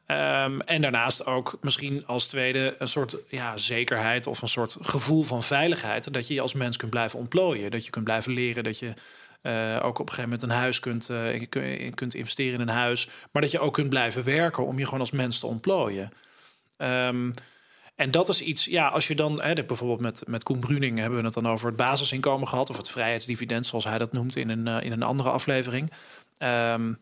Um, 0.07 0.61
en 0.61 0.81
daarnaast 0.81 1.27
ook 1.27 1.59
misschien 1.61 2.07
als 2.07 2.27
tweede 2.27 2.75
een 2.79 2.89
soort 2.89 3.17
ja, 3.29 3.57
zekerheid 3.57 4.27
of 4.27 4.43
een 4.43 4.49
soort 4.49 4.77
gevoel 4.81 5.23
van 5.23 5.43
veiligheid. 5.43 6.13
Dat 6.13 6.29
je 6.29 6.35
je 6.35 6.41
als 6.41 6.55
mens 6.55 6.77
kunt 6.77 6.91
blijven 6.91 7.19
ontplooien. 7.19 7.71
Dat 7.71 7.85
je 7.85 7.91
kunt 7.91 8.05
blijven 8.05 8.33
leren. 8.33 8.65
Dat 8.65 8.79
je 8.79 8.93
uh, 9.43 9.77
ook 9.83 9.99
op 9.99 10.09
een 10.09 10.15
gegeven 10.15 10.23
moment 10.23 10.43
een 10.43 10.51
huis 10.51 10.81
kunt, 10.81 11.11
uh, 11.11 11.91
kunt 11.95 12.15
investeren 12.15 12.55
in 12.55 12.61
een 12.61 12.75
huis. 12.75 13.09
Maar 13.33 13.43
dat 13.43 13.51
je 13.51 13.59
ook 13.59 13.75
kunt 13.75 13.89
blijven 13.89 14.25
werken 14.25 14.67
om 14.67 14.79
je 14.79 14.85
gewoon 14.85 15.01
als 15.01 15.11
mens 15.11 15.39
te 15.39 15.47
ontplooien. 15.47 16.11
Um, 16.77 17.31
en 17.95 18.11
dat 18.11 18.29
is 18.29 18.41
iets, 18.41 18.65
ja, 18.65 18.89
als 18.89 19.09
je 19.09 19.15
dan, 19.15 19.43
hè, 19.43 19.65
bijvoorbeeld 19.65 20.01
met, 20.01 20.23
met 20.27 20.43
Koen 20.43 20.59
Bruning 20.59 20.99
hebben 20.99 21.19
we 21.19 21.25
het 21.25 21.35
dan 21.35 21.49
over 21.49 21.67
het 21.67 21.77
basisinkomen 21.77 22.49
gehad, 22.49 22.71
of 22.71 22.77
het 22.77 22.91
vrijheidsdividend, 22.91 23.67
zoals 23.67 23.85
hij 23.85 23.99
dat 23.99 24.13
noemt 24.13 24.37
in 24.37 24.49
een, 24.49 24.69
uh, 24.69 24.81
in 24.81 24.93
een 24.93 25.03
andere 25.03 25.31
aflevering. 25.31 25.93
Um, 26.39 26.99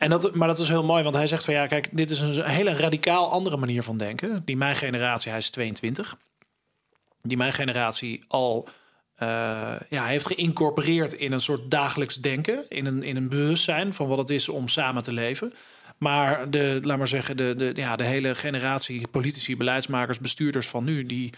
en 0.00 0.10
dat, 0.10 0.34
maar 0.34 0.48
dat 0.48 0.58
is 0.58 0.68
heel 0.68 0.84
mooi, 0.84 1.02
want 1.02 1.14
hij 1.14 1.26
zegt 1.26 1.44
van 1.44 1.54
ja, 1.54 1.66
kijk, 1.66 1.88
dit 1.92 2.10
is 2.10 2.20
een 2.20 2.44
hele 2.44 2.74
radicaal 2.74 3.30
andere 3.30 3.56
manier 3.56 3.82
van 3.82 3.96
denken. 3.96 4.42
Die 4.44 4.56
mijn 4.56 4.76
generatie, 4.76 5.30
hij 5.30 5.40
is 5.40 5.50
22, 5.50 6.16
die 7.22 7.36
mijn 7.36 7.52
generatie 7.52 8.24
al 8.28 8.68
uh, 9.22 9.76
ja, 9.88 10.04
heeft 10.04 10.26
geïncorporeerd 10.26 11.12
in 11.12 11.32
een 11.32 11.40
soort 11.40 11.70
dagelijks 11.70 12.14
denken, 12.14 12.64
in 12.68 12.86
een, 12.86 13.02
in 13.02 13.16
een 13.16 13.28
bewustzijn 13.28 13.94
van 13.94 14.08
wat 14.08 14.18
het 14.18 14.30
is 14.30 14.48
om 14.48 14.68
samen 14.68 15.02
te 15.02 15.12
leven. 15.12 15.52
Maar 15.98 16.50
de, 16.50 16.78
laat 16.82 16.98
maar 16.98 17.08
zeggen, 17.08 17.36
de, 17.36 17.54
de, 17.56 17.72
ja, 17.74 17.96
de 17.96 18.04
hele 18.04 18.34
generatie 18.34 19.08
politici, 19.08 19.56
beleidsmakers, 19.56 20.18
bestuurders 20.18 20.68
van 20.68 20.84
nu, 20.84 21.06
die, 21.06 21.32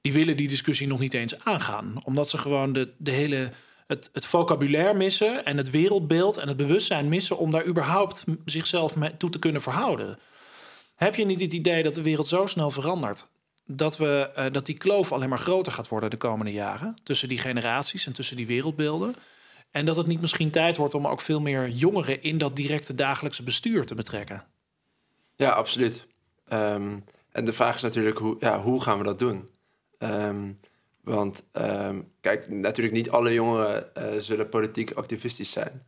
die 0.00 0.12
willen 0.12 0.36
die 0.36 0.48
discussie 0.48 0.86
nog 0.86 0.98
niet 0.98 1.14
eens 1.14 1.44
aangaan. 1.44 2.00
Omdat 2.04 2.28
ze 2.28 2.38
gewoon 2.38 2.72
de, 2.72 2.88
de 2.96 3.10
hele 3.10 3.50
het, 3.88 4.10
het 4.12 4.26
vocabulaire 4.26 4.94
missen 4.94 5.44
en 5.44 5.56
het 5.56 5.70
wereldbeeld 5.70 6.36
en 6.36 6.48
het 6.48 6.56
bewustzijn 6.56 7.08
missen 7.08 7.38
om 7.38 7.50
daar 7.50 7.66
überhaupt 7.66 8.24
zichzelf 8.44 8.92
toe 9.16 9.30
te 9.30 9.38
kunnen 9.38 9.62
verhouden. 9.62 10.18
Heb 10.94 11.14
je 11.14 11.24
niet 11.24 11.40
het 11.40 11.52
idee 11.52 11.82
dat 11.82 11.94
de 11.94 12.02
wereld 12.02 12.26
zo 12.26 12.46
snel 12.46 12.70
verandert? 12.70 13.26
Dat, 13.64 13.96
we, 13.96 14.30
uh, 14.38 14.44
dat 14.52 14.66
die 14.66 14.76
kloof 14.76 15.12
alleen 15.12 15.28
maar 15.28 15.38
groter 15.38 15.72
gaat 15.72 15.88
worden 15.88 16.10
de 16.10 16.16
komende 16.16 16.52
jaren. 16.52 16.96
Tussen 17.02 17.28
die 17.28 17.38
generaties 17.38 18.06
en 18.06 18.12
tussen 18.12 18.36
die 18.36 18.46
wereldbeelden. 18.46 19.14
En 19.70 19.84
dat 19.84 19.96
het 19.96 20.06
niet 20.06 20.20
misschien 20.20 20.50
tijd 20.50 20.76
wordt 20.76 20.94
om 20.94 21.06
ook 21.06 21.20
veel 21.20 21.40
meer 21.40 21.68
jongeren 21.68 22.22
in 22.22 22.38
dat 22.38 22.56
directe 22.56 22.94
dagelijkse 22.94 23.42
bestuur 23.42 23.86
te 23.86 23.94
betrekken. 23.94 24.44
Ja, 25.36 25.50
absoluut. 25.50 26.06
Um, 26.52 27.04
en 27.32 27.44
de 27.44 27.52
vraag 27.52 27.74
is 27.74 27.82
natuurlijk, 27.82 28.18
hoe, 28.18 28.36
ja, 28.40 28.60
hoe 28.60 28.82
gaan 28.82 28.98
we 28.98 29.04
dat 29.04 29.18
doen? 29.18 29.48
Ehm, 29.98 30.52
want 31.08 31.44
um, 31.52 32.12
kijk, 32.20 32.48
natuurlijk 32.48 32.96
niet 32.96 33.10
alle 33.10 33.32
jongeren 33.32 33.90
uh, 33.98 34.04
zullen 34.18 34.48
politiek 34.48 34.92
activistisch 34.92 35.50
zijn. 35.50 35.86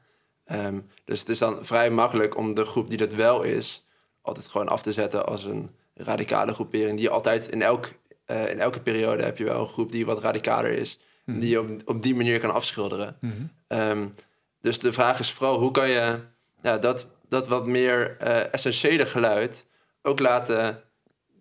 Um, 0.53 0.87
dus 1.05 1.21
het 1.21 1.29
is 1.29 1.39
dan 1.39 1.65
vrij 1.65 1.91
makkelijk 1.91 2.37
om 2.37 2.55
de 2.55 2.65
groep 2.65 2.89
die 2.89 2.99
dat 2.99 3.13
wel 3.13 3.43
is, 3.43 3.87
altijd 4.23 4.49
gewoon 4.49 4.69
af 4.69 4.83
te 4.83 4.93
zetten 4.93 5.27
als 5.27 5.45
een 5.45 5.71
radicale 5.95 6.55
groepering. 6.55 6.99
Die 6.99 7.11
altijd 7.11 7.49
in, 7.49 7.63
elk, 7.63 7.93
uh, 8.27 8.51
in 8.51 8.61
elke 8.61 8.81
periode 8.81 9.23
heb 9.23 9.39
je 9.39 9.45
wel 9.45 9.61
een 9.61 9.69
groep 9.69 9.93
die 9.93 10.07
wat 10.07 10.23
radicaler 10.23 10.71
is. 10.73 10.99
Mm. 11.25 11.41
Die 11.41 11.51
je 11.51 11.61
op, 11.61 11.71
op 11.85 12.03
die 12.03 12.15
manier 12.15 12.41
kan 12.41 12.53
afschilderen. 12.53 13.17
Mm 13.21 13.53
-hmm. 13.69 14.15
dus 14.61 14.79
de 14.79 14.93
vraag 14.93 15.21
is 15.21 15.33
vooral, 15.33 15.59
hoe 15.59 15.71
kan 15.71 15.89
je 15.89 16.21
ja, 16.63 16.79
dat, 16.79 17.07
dat 17.29 17.49
wat 17.49 17.67
meer 17.67 18.17
uh, 18.23 18.55
essentiële 18.55 19.07
geluid 19.07 19.67
ook 20.03 20.19
laten 20.19 20.83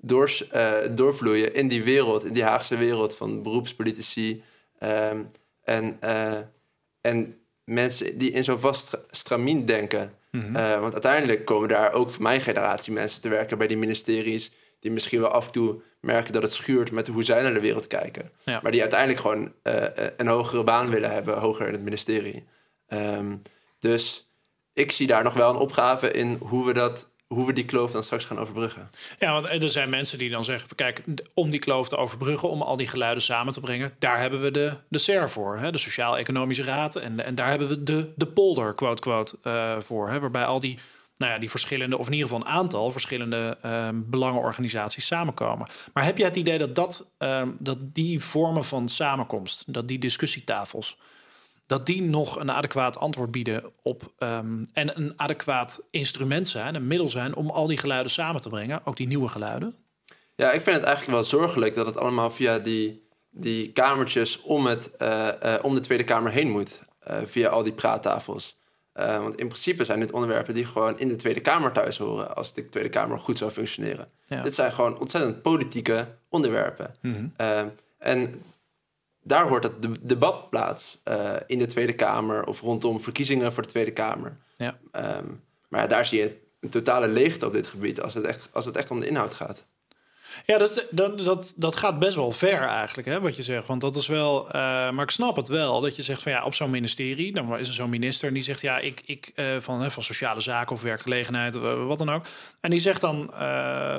door, 0.02 0.32
uh, 0.54 0.74
doorvloeien 0.92 1.54
in 1.54 1.68
die 1.68 1.84
wereld, 1.84 2.26
in 2.26 2.34
die 2.34 2.44
Haagse 2.44 2.78
wereld 2.78 3.16
van 3.16 3.42
beroepspolitici. 3.42 4.44
Um, 4.84 5.32
en, 5.64 5.98
uh, 6.04 6.38
en 7.02 7.38
mensen 7.64 8.18
die 8.18 8.32
in 8.32 8.44
zo'n 8.44 8.60
vast 8.60 8.98
stramien 9.10 9.66
denken. 9.66 10.14
Mm 10.32 10.42
-hmm. 10.42 10.56
uh, 10.56 10.80
want 10.80 10.94
uiteindelijk 10.94 11.46
komen 11.46 11.70
daar 11.70 11.94
ook 11.94 12.12
voor 12.12 12.24
mijn 12.24 12.42
generatie 12.42 12.94
mensen 12.94 13.22
te 13.22 13.30
werken 13.30 13.58
bij 13.58 13.68
die 13.68 13.78
ministeries. 13.78 14.52
Die 14.80 14.92
misschien 14.92 15.20
wel 15.20 15.30
af 15.30 15.46
en 15.46 15.52
toe 15.52 15.82
merken 16.00 16.34
dat 16.34 16.42
het 16.42 16.54
schuurt 16.54 16.92
met 16.92 17.08
hoe 17.08 17.24
zij 17.24 17.42
naar 17.42 17.54
de 17.54 17.60
wereld 17.60 17.88
kijken. 17.88 18.32
Ja. 18.44 18.60
Maar 18.64 18.72
die 18.72 18.82
uiteindelijk 18.82 19.20
gewoon 19.20 19.54
een 20.18 20.28
hogere 20.28 20.64
baan 20.64 20.90
willen 20.90 21.12
hebben, 21.12 21.38
hoger 21.38 21.68
in 21.68 21.74
het 21.74 21.82
ministerie. 21.82 22.46
Um, 22.88 23.42
dus 23.80 24.30
ik 24.74 24.92
zie 24.92 25.08
daar 25.08 25.24
nog 25.24 25.34
wel 25.34 25.50
een 25.50 25.56
opgave 25.56 26.12
in 26.12 26.38
hoe 26.40 26.66
we 26.66 26.74
dat 26.74 27.10
hoe 27.34 27.46
we 27.46 27.54
die 27.54 27.66
kloof 27.66 27.92
dan 27.92 28.04
straks 28.04 28.26
gaan 28.26 28.38
overbruggen. 28.38 28.90
Ja, 29.20 29.42
want 29.42 29.64
er 29.64 29.70
zijn 29.70 29.90
mensen 29.90 30.18
die 30.18 30.30
dan 30.30 30.44
zeggen: 30.44 30.76
kijk, 30.76 31.04
om 31.34 31.50
die 31.50 31.60
kloof 31.60 31.90
te 31.90 31.98
overbruggen, 31.98 32.50
om 32.50 32.62
al 32.62 32.78
die 32.78 32.88
geluiden 32.88 33.24
samen 33.24 33.54
te 33.54 33.60
brengen, 33.60 33.94
daar 34.00 34.20
hebben 34.20 34.42
we 34.42 34.52
de, 34.52 34.74
de 34.88 34.98
SER 34.98 35.30
voor, 35.30 35.58
hè, 35.58 35.72
de 35.72 35.78
Sociaal-Economische 35.78 36.64
Raad. 36.64 36.96
En, 36.96 37.26
en 37.26 37.36
daar 37.36 37.50
hebben 37.50 37.68
we 37.68 37.84
de, 37.84 38.12
de 38.16 38.28
polder, 38.28 38.74
quote, 38.74 39.02
quote, 39.02 39.38
uh, 39.44 39.80
voor. 39.80 40.10
Hè, 40.10 40.20
waarbij 40.20 40.46
al 40.46 40.60
die, 40.60 40.80
nou 41.18 41.32
ja, 41.32 41.40
die 41.40 41.50
verschillende, 41.50 41.98
of 41.98 42.06
in 42.06 42.14
ieder 42.14 42.28
geval 42.30 42.46
een 42.46 42.54
aantal 42.54 42.92
verschillende 42.92 43.58
uh, 43.66 43.88
belangenorganisaties 43.94 45.06
samenkomen. 45.06 45.68
Maar 45.94 46.06
heb 46.06 46.18
jij 46.18 46.28
het 46.28 46.36
idee 46.36 46.58
dat, 46.58 46.76
dat, 46.76 47.12
uh, 47.20 47.42
dat 47.60 47.78
die 47.80 48.20
vormen 48.20 48.64
van 48.64 48.90
samenkomst, 48.90 49.74
dat 49.74 49.88
die 49.88 50.00
discussietafels, 50.00 50.98
dat 51.70 51.86
die 51.86 52.02
nog 52.02 52.40
een 52.40 52.52
adequaat 52.52 52.98
antwoord 52.98 53.32
bieden 53.32 53.64
op 53.82 54.14
um, 54.20 54.70
en 54.74 54.98
een 54.98 55.14
adequaat 55.16 55.82
instrument 55.92 56.48
zijn, 56.48 56.76
een 56.76 56.88
middel 56.88 57.10
zijn 57.10 57.36
om 57.36 57.50
al 57.50 57.68
die 57.68 57.78
geluiden 57.78 58.12
samen 58.12 58.42
te 58.42 58.50
brengen, 58.50 58.82
ook 58.84 58.98
die 58.98 59.08
nieuwe 59.08 59.28
geluiden? 59.28 59.76
Ja, 60.36 60.52
ik 60.52 60.62
vind 60.62 60.76
het 60.76 60.86
eigenlijk 60.86 61.16
wel 61.16 61.24
zorgelijk 61.24 61.76
dat 61.76 61.86
het 61.86 61.98
allemaal 61.98 62.32
via 62.32 62.60
die, 62.60 63.08
die 63.30 63.72
kamertjes 63.72 64.42
om, 64.42 64.66
het, 64.66 64.92
uh, 65.02 65.28
uh, 65.44 65.56
om 65.62 65.76
de 65.76 65.80
Tweede 65.80 66.04
Kamer 66.04 66.32
heen 66.32 66.50
moet, 66.50 66.82
uh, 67.10 67.18
via 67.26 67.50
al 67.50 67.64
die 67.64 67.74
praattafels. 67.74 68.58
want 68.94 69.40
in 69.40 69.48
principe 69.48 69.84
zijn 69.84 70.00
dit 70.00 70.12
onderwerpen 70.12 70.54
die 70.54 70.66
gewoon 70.66 71.00
in 71.00 71.08
de 71.08 71.16
Tweede 71.16 71.40
Kamer 71.40 71.72
thuis 71.72 71.98
horen, 71.98 72.36
als 72.36 72.54
de 72.54 72.70
Tweede 72.70 72.90
Kamer 72.90 73.20
goed 73.20 73.38
zou 73.38 73.52
functioneren. 73.52 74.08
Ja. 74.26 74.44
Dit 74.44 74.56
zijn 74.56 74.72
gewoon 74.72 75.00
ontzettend 75.00 75.42
politieke 75.42 76.08
onderwerpen. 76.30 76.96
Mm 77.02 77.14
-hmm. 77.14 77.72
en 77.98 78.44
daar 79.30 79.48
hoort 79.48 79.64
het 79.64 80.08
debat 80.08 80.50
plaats 80.50 81.02
uh, 81.08 81.36
in 81.46 81.60
de 81.60 81.68
Tweede 81.68 81.94
Kamer 81.94 82.46
of 82.46 82.62
rondom 82.62 83.02
verkiezingen 83.02 83.54
voor 83.54 83.64
de 83.64 83.70
Tweede 83.70 83.94
Kamer. 83.94 84.38
Ja. 84.58 84.80
Um, 84.92 85.44
maar 85.68 85.82
ja, 85.82 85.88
daar 85.88 86.06
zie 86.06 86.20
je 86.20 86.38
een 86.60 86.70
totale 86.70 87.08
leegte 87.08 87.46
op 87.46 87.54
dit 87.54 87.68
gebied 87.68 88.02
als 88.02 88.14
het 88.14 88.26
echt, 88.26 88.50
als 88.52 88.66
het 88.66 88.76
echt 88.76 88.92
om 88.92 89.00
de 89.00 89.08
inhoud 89.08 89.34
gaat. 89.34 89.66
Ja, 90.46 90.58
dat, 90.58 90.86
dat, 90.92 91.54
dat, 91.56 91.76
gaat 91.76 92.00
best 92.00 92.16
wel 92.16 92.32
ver 92.32 92.62
eigenlijk, 92.62 93.08
hè, 93.08 93.20
wat 93.20 93.36
je 93.36 93.44
zegt. 93.44 93.68
Want 93.68 93.82
dat 93.82 93.96
is 93.96 94.08
wel, 94.08 94.46
uh, 94.46 94.52
maar 94.90 95.02
ik 95.02 95.12
snap 95.12 95.36
het 95.36 95.48
wel, 95.48 95.82
dat 95.82 95.96
je 95.96 96.04
zegt 96.04 96.24
van 96.24 96.32
ja, 96.32 96.44
op 96.44 96.54
zo'n 96.54 96.70
ministerie, 96.70 97.34
dan 97.34 97.58
is 97.58 97.68
er 97.68 97.74
zo'n 97.74 97.90
minister 97.90 98.28
en 98.28 98.34
die 98.34 98.44
zegt 98.44 98.62
ja, 98.62 98.80
ik, 98.80 99.02
ik 99.06 99.32
uh, 99.36 99.46
van, 99.60 99.92
van 99.92 100.04
sociale 100.04 100.42
zaken 100.42 100.76
of 100.76 100.82
werkgelegenheid, 100.82 101.56
wat 101.56 101.98
dan 101.98 102.12
ook. 102.12 102.26
En 102.62 102.70
die 102.70 102.80
zegt 102.80 103.02
dan 103.02 103.34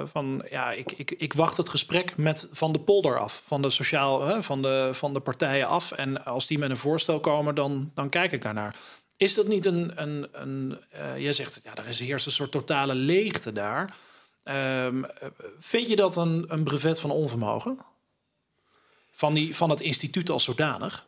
van 0.05 0.45
ja, 0.51 0.73
ik, 0.73 0.93
ik, 0.93 1.11
ik 1.11 1.33
wacht 1.33 1.57
het 1.57 1.69
gesprek 1.69 2.17
met 2.17 2.49
van 2.53 2.73
de 2.73 2.81
polder 2.81 3.19
af, 3.19 3.43
van 3.47 3.63
de 3.63 3.71
sociaal, 3.71 4.43
van, 4.43 4.63
de, 4.63 4.91
van 4.93 5.15
de 5.15 5.21
partijen 5.21 5.67
af. 5.67 5.93
En 5.93 6.25
als 6.25 6.47
die 6.47 6.59
met 6.59 6.71
een 6.71 6.77
voorstel 6.77 7.21
komen, 7.21 7.55
dan, 7.55 7.91
dan 7.95 8.09
kijk 8.09 8.33
ik 8.33 8.43
daarnaar. 8.43 8.77
Is 9.17 9.35
dat 9.35 9.47
niet 9.47 9.67
een, 9.67 9.93
een, 9.95 10.29
een 10.33 10.79
jij 11.17 11.33
zegt 11.33 11.61
ja, 11.65 11.77
er 11.77 11.89
is 11.89 12.01
heerst 12.01 12.27
een 12.27 12.33
soort 12.33 12.51
totale 12.51 12.95
leegte 12.95 13.53
daar. 13.53 13.95
Um, 14.51 15.07
vind 15.59 15.89
je 15.89 15.97
dat 15.97 16.17
een, 16.17 16.45
een 16.49 16.65
brevet 16.65 17.01
van 17.01 17.11
onvermogen? 17.11 17.79
Van, 19.11 19.35
die, 19.35 19.57
van 19.57 19.71
het 19.71 19.81
instituut 19.81 20.31
als 20.31 20.45
zodanig? 20.45 21.07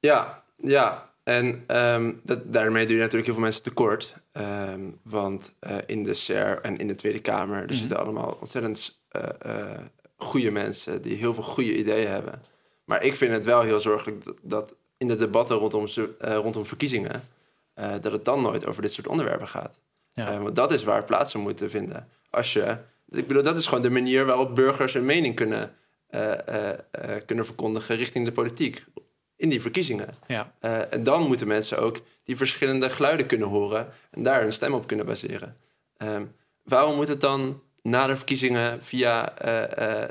Ja, 0.00 0.44
ja. 0.56 1.14
En 1.22 1.76
um, 1.76 2.20
dat, 2.24 2.52
daarmee 2.52 2.86
doe 2.86 2.94
je 2.94 3.00
natuurlijk 3.00 3.24
heel 3.24 3.34
veel 3.34 3.42
mensen 3.42 3.62
tekort. 3.62 4.16
Um, 4.32 4.98
want 5.02 5.52
uh, 5.60 5.76
in 5.86 6.02
de 6.02 6.14
SER 6.14 6.60
en 6.60 6.76
in 6.76 6.86
de 6.86 6.94
Tweede 6.94 7.18
Kamer... 7.18 7.56
er 7.56 7.62
mm 7.62 7.68
-hmm. 7.68 7.76
zitten 7.76 7.98
allemaal 7.98 8.36
ontzettend 8.40 9.00
uh, 9.12 9.22
uh, 9.46 9.78
goede 10.16 10.50
mensen... 10.50 11.02
die 11.02 11.16
heel 11.16 11.34
veel 11.34 11.42
goede 11.42 11.76
ideeën 11.76 12.10
hebben. 12.10 12.42
Maar 12.84 13.02
ik 13.02 13.16
vind 13.16 13.32
het 13.32 13.44
wel 13.44 13.60
heel 13.60 13.80
zorgelijk 13.80 14.24
dat, 14.24 14.36
dat 14.42 14.74
in 14.96 15.08
de 15.08 15.16
debatten 15.16 15.56
rondom, 15.56 15.86
rondom 16.18 16.66
verkiezingen... 16.66 17.28
dat 17.74 18.12
het 18.12 18.24
dan 18.24 18.42
nooit 18.42 18.66
over 18.66 18.82
dit 18.82 18.92
soort 18.92 19.08
onderwerpen 19.08 19.48
gaat. 19.48 19.78
Ja. 20.12 20.38
want 20.38 20.56
dat 20.56 20.72
is 20.72 20.82
waar 20.82 21.04
plaatsen 21.04 21.40
moeten 21.40 21.70
vinden 21.70 22.08
als 22.30 22.52
je. 22.52 22.76
Ik 23.08 23.26
bedoel, 23.26 23.42
dat 23.42 23.56
is 23.56 23.66
gewoon 23.66 23.82
de 23.82 23.90
manier 23.90 24.24
waarop 24.24 24.54
burgers 24.54 24.94
een 24.94 25.04
mening 25.04 25.34
kunnen, 25.34 25.72
uh, 26.10 26.32
uh, 26.50 26.70
kunnen 27.26 27.44
verkondigen 27.44 27.96
richting 27.96 28.24
de 28.24 28.32
politiek. 28.32 28.84
In 29.36 29.48
die 29.48 29.60
verkiezingen. 29.60 30.08
Ja. 30.26 30.52
en 30.90 31.02
dan 31.02 31.26
moeten 31.26 31.46
mensen 31.46 31.78
ook 31.78 32.00
die 32.24 32.36
verschillende 32.36 32.90
geluiden 32.90 33.26
kunnen 33.26 33.48
horen 33.48 33.88
en 34.10 34.22
daar 34.22 34.42
hun 34.42 34.52
stem 34.52 34.74
op 34.74 34.86
kunnen 34.86 35.06
baseren. 35.06 35.56
Um, 35.98 36.34
waarom 36.62 36.96
moet 36.96 37.08
het 37.08 37.20
dan 37.20 37.62
na 37.82 38.06
de 38.06 38.16
verkiezingen 38.16 38.82
via 38.82 39.34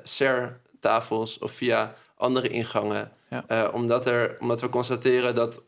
SER-tafels 0.04 1.38
of 1.38 1.52
via 1.52 1.96
andere 2.16 2.48
ingangen? 2.48 3.12
Ja. 3.30 3.70
omdat, 3.74 4.06
er, 4.06 4.38
omdat 4.40 4.62
we 4.62 4.70
constateren 4.70 5.36
dat 5.36 5.62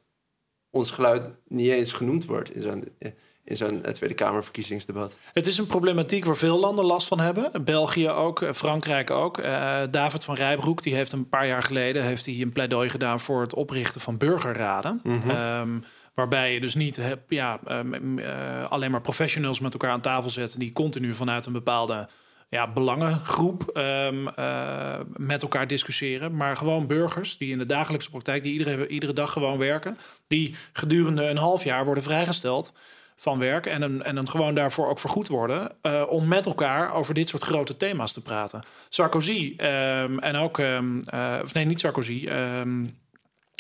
ons 0.70 0.92
geluid 0.92 1.30
niet 1.48 1.70
eens 1.70 1.94
genoemd 1.94 2.26
wordt 2.26 2.56
in 2.56 2.62
zo'n 2.62 2.84
in 3.48 3.58
zo'n 3.58 3.84
eh, 3.84 3.92
Tweede 3.92 4.16
Kamerverkiezingsdebat. 4.16 5.18
Het 5.34 5.48
is 5.48 5.58
een 5.58 5.68
problematiek 5.68 6.26
waar 6.26 6.36
veel 6.36 6.60
landen 6.60 6.86
last 6.86 7.08
van 7.08 7.20
hebben. 7.20 7.64
België 7.64 8.10
ook, 8.10 8.42
eh, 8.42 8.52
Frankrijk 8.52 9.10
ook. 9.10 9.38
Uh, 9.38 9.80
David 9.92 10.24
van 10.24 10.36
Rijbroek 10.36 10.84
die 10.84 10.96
heeft 10.96 11.12
een 11.12 11.30
paar 11.30 11.48
jaar 11.48 11.64
geleden 11.64 12.04
heeft 12.04 12.26
hij 12.26 12.42
een 12.42 12.52
pleidooi 12.52 12.90
gedaan 12.90 13.20
voor 13.20 13.42
het 13.42 13.54
oprichten 13.54 14.02
van 14.02 14.18
burgerraden. 14.18 15.00
Mm 15.04 15.16
um, 15.30 15.84
waarbij 16.14 16.54
je 16.54 16.60
dus 16.60 16.76
niet 16.76 16.96
hebt, 16.96 17.24
ja, 17.28 17.60
um, 17.72 18.20
uh, 18.20 18.26
alleen 18.70 18.92
maar 18.92 19.02
professionals 19.02 19.60
met 19.60 19.74
elkaar 19.74 19.92
aan 19.92 20.02
tafel 20.02 20.30
zet 20.30 20.56
die 20.60 20.74
continu 20.74 21.14
vanuit 21.14 21.46
een 21.46 21.54
bepaalde 21.54 22.10
ja, 22.50 22.72
belangengroep 22.72 23.72
um, 23.74 24.28
uh, 24.40 24.96
met 25.16 25.42
elkaar 25.42 25.68
discussiëren. 25.68 26.36
Maar 26.36 26.58
gewoon 26.58 26.88
burgers 26.88 27.38
die 27.38 27.52
in 27.52 27.58
de 27.58 27.66
dagelijkse 27.66 28.10
praktijk, 28.10 28.44
die 28.44 28.54
iedere, 28.54 28.88
iedere 28.88 29.14
dag 29.14 29.32
gewoon 29.32 29.58
werken, 29.58 29.98
die 30.28 30.56
gedurende 30.74 31.24
een 31.24 31.38
half 31.38 31.64
jaar 31.64 31.86
worden 31.86 32.04
vrijgesteld 32.04 32.74
van 33.20 33.40
werk 33.40 33.66
en 33.66 33.82
een, 33.82 34.04
en 34.04 34.18
een 34.18 34.30
gewoon 34.30 34.56
daarvoor 34.56 34.88
ook 34.88 35.00
vergoed 35.00 35.28
worden 35.28 35.72
uh, 35.82 36.04
om 36.10 36.28
met 36.28 36.46
elkaar 36.46 36.94
over 36.94 37.14
dit 37.14 37.30
soort 37.30 37.44
grote 37.44 37.78
thema's 37.78 38.14
te 38.14 38.22
praten. 38.22 38.62
Sarkozy 38.90 39.56
um, 39.58 40.20
en 40.20 40.36
ook, 40.36 40.58
um, 40.58 41.02
uh, 41.14 41.40
of 41.44 41.54
nee, 41.54 41.66
niet 41.66 41.80
Sarkozy. 41.80 42.28
Um, 42.30 42.98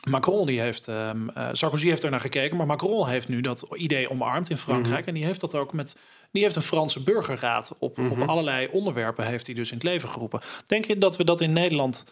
Macron 0.10 0.46
die 0.46 0.60
heeft, 0.60 0.88
uh, 0.88 1.10
Sarkozy 1.52 1.88
heeft 1.88 2.04
er 2.04 2.12
naar 2.12 2.20
gekeken, 2.20 2.58
maar 2.58 2.66
Macron 2.66 3.08
heeft 3.08 3.28
nu 3.28 3.42
dat 3.42 3.66
idee 3.74 4.10
omarmd 4.10 4.50
in 4.50 4.58
Frankrijk 4.58 5.02
mm 5.02 5.08
en 5.08 5.14
die 5.14 5.26
heeft 5.26 5.40
dat 5.40 5.56
ook 5.56 5.74
met, 5.74 5.96
die 6.32 6.44
heeft 6.44 6.56
een 6.56 6.62
Franse 6.62 7.04
burgerraad 7.04 7.76
op, 7.80 7.98
mm 7.98 8.04
-hmm. 8.04 8.12
op 8.12 8.18
mhm. 8.18 8.30
allerlei 8.30 8.68
onderwerpen 8.72 9.26
heeft 9.26 9.46
hij 9.46 9.56
dus 9.56 9.70
in 9.70 9.78
het 9.78 9.86
leven 9.86 10.10
geroepen. 10.10 10.42
Denk 10.66 10.86
je 10.86 10.98
dat 10.98 11.18
we 11.18 11.24
dat 11.24 11.42
in 11.42 11.54
Nederland 11.54 12.04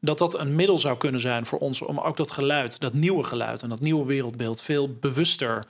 dat 0.00 0.18
dat 0.18 0.38
een 0.38 0.54
middel 0.54 0.78
zou 0.78 0.96
kunnen 0.96 1.20
zijn 1.20 1.46
voor 1.46 1.58
ons 1.58 1.82
om 1.82 1.98
ook 1.98 2.16
dat 2.16 2.30
geluid, 2.30 2.80
dat 2.80 2.92
nieuwe 2.92 3.24
geluid 3.24 3.62
en 3.62 3.68
dat 3.68 3.80
nieuwe 3.80 4.06
wereldbeeld 4.06 4.62
veel 4.62 4.94
bewuster 5.00 5.64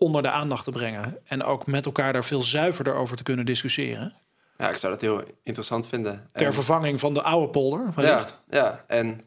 onder 0.00 0.22
de 0.22 0.30
aandacht 0.30 0.64
te 0.64 0.70
brengen. 0.70 1.18
En 1.24 1.42
ook 1.42 1.66
met 1.66 1.86
elkaar 1.86 2.12
daar 2.12 2.24
veel 2.24 2.42
zuiverder 2.42 2.94
over 2.94 3.16
te 3.16 3.22
kunnen 3.22 3.46
discussiëren. 3.46 4.12
Ja, 4.58 4.70
ik 4.70 4.76
zou 4.76 4.92
dat 4.92 5.02
heel 5.02 5.22
interessant 5.42 5.88
vinden. 5.88 6.26
Ter 6.32 6.54
vervanging 6.54 7.00
van 7.00 7.14
de 7.14 7.22
oude 7.22 7.48
polder. 7.48 7.92
ja, 7.96 8.24
ja, 8.50 8.84
en 8.86 9.20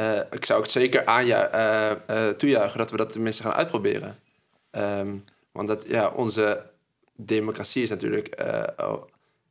uh, 0.00 0.18
ik 0.30 0.44
zou 0.44 0.60
ook 0.60 0.68
zeker 0.68 1.06
aan 1.06 1.26
uh, 1.26 1.90
uh, 2.10 2.28
toejuichen 2.28 2.78
dat 2.78 2.90
we 2.90 2.96
dat 2.96 3.12
tenminste 3.12 3.42
gaan 3.42 3.52
uitproberen. 3.52 4.18
Um, 4.70 5.24
want 5.52 5.68
dat, 5.68 5.84
ja, 5.88 6.08
onze 6.08 6.62
democratie 7.16 7.82
is 7.82 7.88
natuurlijk. 7.88 8.42
Oh, 8.76 9.02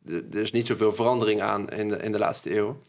er 0.06 0.41
is 0.41 0.51
niet 0.51 0.65
zoveel 0.65 0.93
verandering 0.93 1.41
aan 1.41 1.69
in 1.69 1.88
de, 1.88 1.97
in 1.97 2.12
de 2.12 2.19
laatste 2.19 2.56
eeuw. 2.56 2.82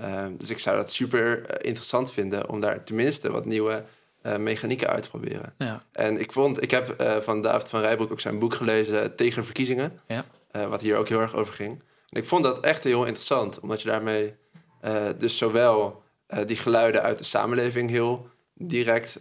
Um, 0.00 0.36
dus 0.36 0.50
ik 0.50 0.58
zou 0.58 0.76
dat 0.76 0.92
super 0.92 1.42
interessant 1.64 2.12
vinden 2.12 2.48
om 2.48 2.60
daar 2.60 2.84
tenminste 2.84 3.30
wat 3.30 3.44
nieuwe 3.44 3.84
uh, 4.22 4.36
mechanieken 4.36 4.88
uit 4.88 5.02
te 5.02 5.08
proberen. 5.08 5.54
Ja. 5.58 5.82
En 5.92 6.20
ik 6.20 6.32
vond, 6.32 6.62
ik 6.62 6.70
heb 6.70 7.00
uh, 7.00 7.16
van 7.16 7.42
David 7.42 7.68
van 7.68 7.80
Rijbroek 7.80 8.12
ook 8.12 8.20
zijn 8.20 8.38
boek 8.38 8.54
gelezen 8.54 9.16
Tegen 9.16 9.44
verkiezingen. 9.44 9.98
Ja. 10.06 10.24
Uh, 10.56 10.64
wat 10.64 10.80
hier 10.80 10.96
ook 10.96 11.08
heel 11.08 11.20
erg 11.20 11.34
over 11.34 11.54
ging. 11.54 11.82
En 12.08 12.20
ik 12.20 12.26
vond 12.26 12.44
dat 12.44 12.60
echt 12.60 12.84
heel 12.84 13.04
interessant, 13.04 13.60
omdat 13.60 13.82
je 13.82 13.88
daarmee 13.88 14.34
dus 15.18 15.36
zowel 15.36 16.02
die 16.46 16.56
geluiden 16.56 17.02
uit 17.02 17.18
de 17.18 17.24
samenleving 17.24 17.90
heel 17.90 18.28
direct 18.54 19.20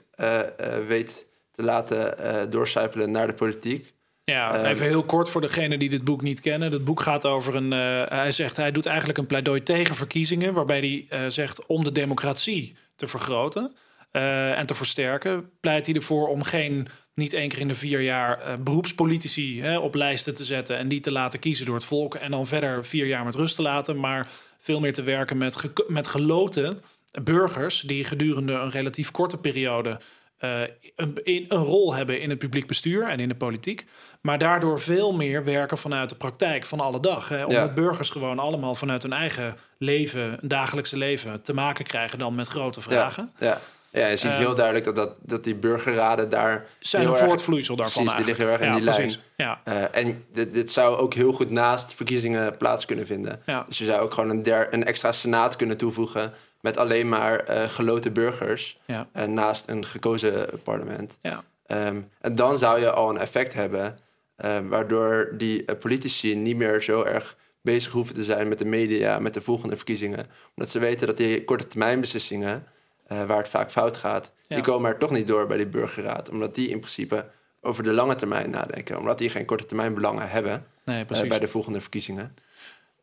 weet 0.87 1.27
te 1.51 1.63
laten 1.63 2.49
doorcijpelen 2.49 3.11
naar 3.11 3.27
de 3.27 3.33
politiek. 3.33 3.93
Ja, 4.29 4.55
ehm, 4.55 4.65
even 4.65 4.85
heel 4.85 5.03
kort 5.03 5.29
voor 5.29 5.41
degene 5.41 5.77
die 5.77 5.89
dit 5.89 6.03
boek 6.03 6.21
niet 6.21 6.41
kennen. 6.41 6.71
Het 6.71 6.83
boek 6.83 7.01
gaat 7.01 7.25
over 7.25 7.55
een. 7.55 7.71
Uh, 7.71 8.07
hij 8.07 8.31
zegt 8.31 8.57
hij 8.57 8.71
doet 8.71 8.85
eigenlijk 8.85 9.17
een 9.17 9.25
pleidooi 9.25 9.63
tegen 9.63 9.95
verkiezingen, 9.95 10.53
waarbij 10.53 10.79
hij 10.79 11.07
uh, 11.09 11.29
zegt 11.29 11.65
om 11.65 11.83
de 11.83 11.91
democratie 11.91 12.75
te 12.95 13.07
vergroten 13.07 13.75
uh, 14.11 14.59
en 14.59 14.65
te 14.65 14.75
versterken, 14.75 15.49
pleit 15.59 15.85
hij 15.85 15.95
ervoor 15.95 16.27
om 16.27 16.43
geen 16.43 16.87
niet 17.13 17.33
één 17.33 17.49
keer 17.49 17.59
in 17.59 17.67
de 17.67 17.75
vier 17.75 18.01
jaar 18.01 18.61
beroepspolitici 18.63 19.61
hè, 19.61 19.77
op 19.77 19.95
lijsten 19.95 20.35
te 20.35 20.45
zetten 20.45 20.77
en 20.77 20.87
die 20.87 20.99
te 20.99 21.11
laten 21.11 21.39
kiezen 21.39 21.65
door 21.65 21.75
het 21.75 21.85
volk 21.85 22.15
en 22.15 22.31
dan 22.31 22.47
verder 22.47 22.85
vier 22.85 23.05
jaar 23.05 23.23
met 23.23 23.35
rust 23.35 23.55
te 23.55 23.61
laten, 23.61 23.99
maar 23.99 24.27
veel 24.57 24.79
meer 24.79 24.93
te 24.93 25.03
werken 25.03 25.37
met, 25.37 25.55
ge 25.55 25.85
met 25.87 26.07
geloten 26.07 26.79
burgers 27.23 27.81
die 27.81 28.03
gedurende 28.03 28.53
een 28.53 28.69
relatief 28.69 29.11
korte 29.11 29.37
periode 29.37 29.99
uh, 30.39 30.61
een, 30.95 31.19
een, 31.23 31.47
rol 31.49 31.93
hebben 31.93 32.21
in 32.21 32.29
het 32.29 32.39
publiek 32.39 32.67
bestuur 32.67 33.07
en 33.07 33.19
in 33.19 33.27
de 33.27 33.35
politiek. 33.35 33.85
Maar 34.21 34.37
daardoor 34.37 34.79
veel 34.79 35.13
meer 35.13 35.43
werken 35.43 35.77
vanuit 35.77 36.09
de 36.09 36.15
praktijk 36.15 36.65
van 36.65 36.79
alle 36.79 36.99
dag. 36.99 37.29
Hè, 37.29 37.45
omdat 37.45 37.73
burgers 37.75 38.09
gewoon 38.09 38.39
allemaal 38.39 38.75
vanuit 38.75 39.01
hun 39.01 39.13
eigen 39.13 39.55
leven, 39.77 40.37
dagelijkse 40.41 40.97
leven, 40.97 41.41
te 41.41 41.53
maken 41.53 41.85
krijgen 41.85 42.19
dan 42.19 42.35
met 42.35 42.47
grote 42.47 42.81
vragen. 42.81 43.31
Ja, 43.39 43.47
ja. 43.47 43.61
Ja 43.91 44.07
je 44.07 44.17
ziet 44.17 44.31
heel 44.31 44.47
ehm, 44.47 44.55
duidelijk 44.55 44.85
dat, 44.85 44.95
dat, 44.95 45.15
dat 45.21 45.43
die 45.43 45.55
burgerraden 45.55 46.29
daar. 46.29 46.65
zijn 46.79 47.07
een 47.07 47.15
voortvloeisel 47.15 47.75
daarvan. 47.75 48.03
Precies, 48.03 48.17
die 48.17 48.27
liggen 48.27 48.45
heel 48.45 48.53
erg 48.53 48.67
in 48.67 48.73
die 48.73 48.81
lijn. 48.81 49.15
Ja. 49.37 49.61
Uh, 49.67 49.95
en 49.95 50.23
dit, 50.33 50.53
dit, 50.53 50.71
zou 50.71 50.97
ook 50.97 51.13
heel 51.13 51.31
goed 51.31 51.49
naast 51.49 51.93
verkiezingen 51.93 52.57
plaats 52.57 52.85
kunnen 52.85 53.05
vinden. 53.05 53.41
Dus 53.67 53.77
je 53.77 53.85
zou 53.85 54.01
ook 54.01 54.13
gewoon 54.13 54.29
een, 54.29 54.43
der, 54.43 54.73
een 54.73 54.85
extra 54.85 55.11
senaat 55.11 55.55
kunnen 55.55 55.77
toevoegen 55.77 56.33
met 56.61 56.77
alleen 56.77 57.09
maar 57.09 57.49
uh, 57.49 57.63
geloten 57.63 58.13
burgers 58.13 58.79
ja. 58.85 59.07
uh, 59.15 59.23
naast 59.23 59.69
een 59.69 59.85
gekozen 59.85 60.49
parlement. 60.63 61.19
Ja. 61.21 61.43
Um, 61.67 62.09
en 62.21 62.35
dan 62.35 62.57
zou 62.57 62.79
je 62.79 62.91
al 62.91 63.09
een 63.09 63.17
effect 63.17 63.53
hebben, 63.53 63.99
uh, 64.45 64.57
waardoor 64.67 65.33
die 65.37 65.75
politici 65.75 66.35
niet 66.35 66.55
meer 66.55 66.81
zo 66.81 67.03
erg 67.03 67.37
bezig 67.61 67.91
hoeven 67.91 68.15
te 68.15 68.23
zijn 68.23 68.47
met 68.47 68.57
de 68.57 68.65
media, 68.65 69.19
met 69.19 69.33
de 69.33 69.41
volgende 69.41 69.75
verkiezingen. 69.75 70.27
Omdat 70.55 70.71
ze 70.71 70.79
weten 70.79 71.07
dat 71.07 71.17
die 71.17 71.43
korte 71.43 71.67
termijn 71.67 71.99
beslissingen, 71.99 72.65
waar 73.09 73.37
het 73.37 73.49
vaak 73.49 73.71
fout 73.71 73.97
gaat, 73.97 74.33
ja. 74.47 74.55
die 74.55 74.63
komen 74.63 74.91
er 74.91 74.97
toch 74.97 75.11
niet 75.11 75.27
door 75.27 75.47
bij 75.47 75.57
die 75.57 75.67
burgerraad. 75.67 76.29
Omdat 76.29 76.55
die 76.55 76.69
in 76.69 76.79
principe 76.79 77.25
over 77.61 77.83
de 77.83 77.91
lange 77.91 78.15
termijn 78.15 78.49
nadenken. 78.49 78.97
Omdat 78.97 79.17
die 79.17 79.29
geen 79.29 79.45
korte 79.45 79.65
termijn 79.65 79.93
belangen 79.93 80.29
hebben 80.29 80.65
nee, 80.85 81.05
bij 81.05 81.39
de 81.39 81.47
volgende 81.47 81.81
verkiezingen. 81.81 82.35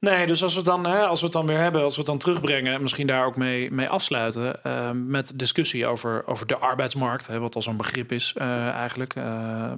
Nee, 0.01 0.27
dus 0.27 0.43
als 0.43 0.53
we, 0.53 0.59
het 0.59 0.69
dan, 0.69 0.87
hè, 0.87 1.07
als 1.07 1.21
we 1.21 1.25
het 1.25 1.35
dan 1.35 1.47
weer 1.47 1.59
hebben, 1.59 1.83
als 1.83 1.93
we 1.93 1.99
het 1.99 2.07
dan 2.07 2.19
terugbrengen... 2.19 2.75
en 2.75 2.83
misschien 2.83 3.07
daar 3.07 3.27
ook 3.27 3.37
mee, 3.37 3.71
mee 3.71 3.89
afsluiten... 3.89 4.61
Uh, 4.67 4.91
met 4.91 5.39
discussie 5.39 5.87
over, 5.87 6.27
over 6.27 6.47
de 6.47 6.57
arbeidsmarkt... 6.57 7.27
Hè, 7.27 7.39
wat 7.39 7.55
al 7.55 7.63
zo'n 7.63 7.77
begrip 7.77 8.13
is 8.13 8.35
uh, 8.39 8.69
eigenlijk. 8.69 9.15
Uh, 9.15 9.73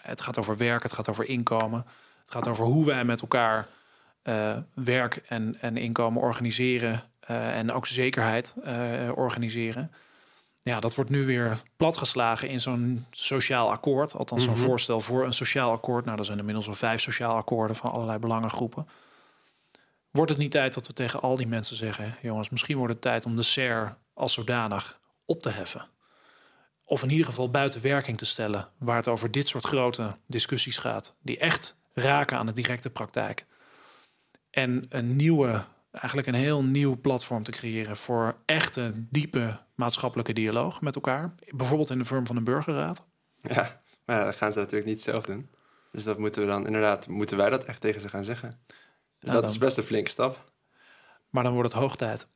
het 0.00 0.20
gaat 0.20 0.38
over 0.38 0.56
werk, 0.56 0.82
het 0.82 0.92
gaat 0.92 1.08
over 1.08 1.28
inkomen. 1.28 1.84
Het 2.22 2.32
gaat 2.32 2.48
over 2.48 2.64
hoe 2.64 2.86
wij 2.86 3.04
met 3.04 3.20
elkaar 3.20 3.68
werk 4.74 5.22
en, 5.28 5.56
en 5.60 5.76
inkomen 5.76 6.22
organiseren... 6.22 7.02
en 7.28 7.72
ook 7.72 7.86
zekerheid 7.86 8.54
organiseren. 9.14 9.92
Ja, 10.62 10.80
dat 10.80 10.94
wordt 10.94 11.10
nu 11.10 11.26
weer 11.26 11.62
platgeslagen 11.76 12.48
in 12.48 12.60
zo'n 12.60 13.06
sociaal 13.10 13.70
akkoord. 13.70 14.16
Althans, 14.16 14.44
zo'n 14.44 14.52
mm 14.52 14.58
voorstel 14.58 15.00
voor 15.00 15.24
een 15.24 15.32
sociaal 15.32 15.72
akkoord. 15.72 16.04
Nou, 16.04 16.18
er 16.18 16.24
zijn 16.24 16.38
inmiddels 16.38 16.68
al 16.68 16.74
vijf 16.74 17.00
sociaal 17.00 17.36
akkoorden... 17.36 17.76
van 17.76 17.90
allerlei 17.90 18.18
belangengroepen... 18.18 18.88
Wordt 20.10 20.30
het 20.30 20.40
niet 20.40 20.50
tijd 20.50 20.74
dat 20.74 20.86
we 20.86 20.92
tegen 20.92 21.20
al 21.20 21.36
die 21.36 21.46
mensen 21.46 21.76
zeggen: 21.76 22.14
jongens, 22.22 22.48
misschien 22.48 22.76
wordt 22.76 22.92
het 22.92 23.02
tijd 23.02 23.26
om 23.26 23.36
de 23.36 23.42
SER 23.42 23.96
als 24.14 24.32
zodanig 24.32 25.00
op 25.24 25.42
te 25.42 25.50
heffen? 25.50 25.88
Of 26.84 27.02
in 27.02 27.10
ieder 27.10 27.26
geval 27.26 27.50
buiten 27.50 27.80
werking 27.80 28.16
te 28.16 28.24
stellen, 28.24 28.68
waar 28.78 28.96
het 28.96 29.08
over 29.08 29.30
dit 29.30 29.48
soort 29.48 29.64
grote 29.64 30.16
discussies 30.26 30.76
gaat, 30.76 31.16
die 31.22 31.38
echt 31.38 31.76
raken 31.92 32.38
aan 32.38 32.46
de 32.46 32.52
directe 32.52 32.90
praktijk. 32.90 33.46
En 34.50 34.84
een 34.88 35.16
nieuwe, 35.16 35.64
eigenlijk 35.98 36.28
een 36.28 36.34
heel 36.34 36.64
nieuw 36.64 37.00
platform 37.00 37.42
te 37.42 37.50
creëren 37.50 37.96
voor 37.96 38.36
echte, 38.44 38.92
diepe 38.94 39.60
maatschappelijke 39.74 40.32
dialoog 40.32 40.80
met 40.80 40.94
elkaar. 40.94 41.34
Bijvoorbeeld 41.48 41.90
in 41.90 41.98
de 41.98 42.04
vorm 42.04 42.26
van 42.26 42.36
een 42.36 42.44
burgerraad. 42.44 43.04
Ja, 43.42 43.80
maar 44.04 44.24
dat 44.24 44.36
gaan 44.36 44.52
ze 44.52 44.58
natuurlijk 44.58 44.90
niet 44.90 45.02
zelf 45.02 45.24
doen. 45.24 45.50
Dus 45.92 46.04
dat 46.04 46.18
moeten 46.18 46.42
we 46.42 46.48
dan 46.48 46.66
inderdaad, 46.66 47.08
moeten 47.08 47.36
wij 47.36 47.50
dat 47.50 47.64
echt 47.64 47.80
tegen 47.80 48.00
ze 48.00 48.08
gaan 48.08 48.24
zeggen. 48.24 48.50
Dus 49.18 49.30
dat 49.30 49.50
is 49.50 49.58
best 49.58 49.76
een 49.76 49.82
flinke 49.82 50.10
stap. 50.10 50.44
Maar 51.30 51.42
dan 51.42 51.52
wordt 51.52 51.72
het 51.72 51.80
hoog 51.80 51.96
tijd. 51.96 52.28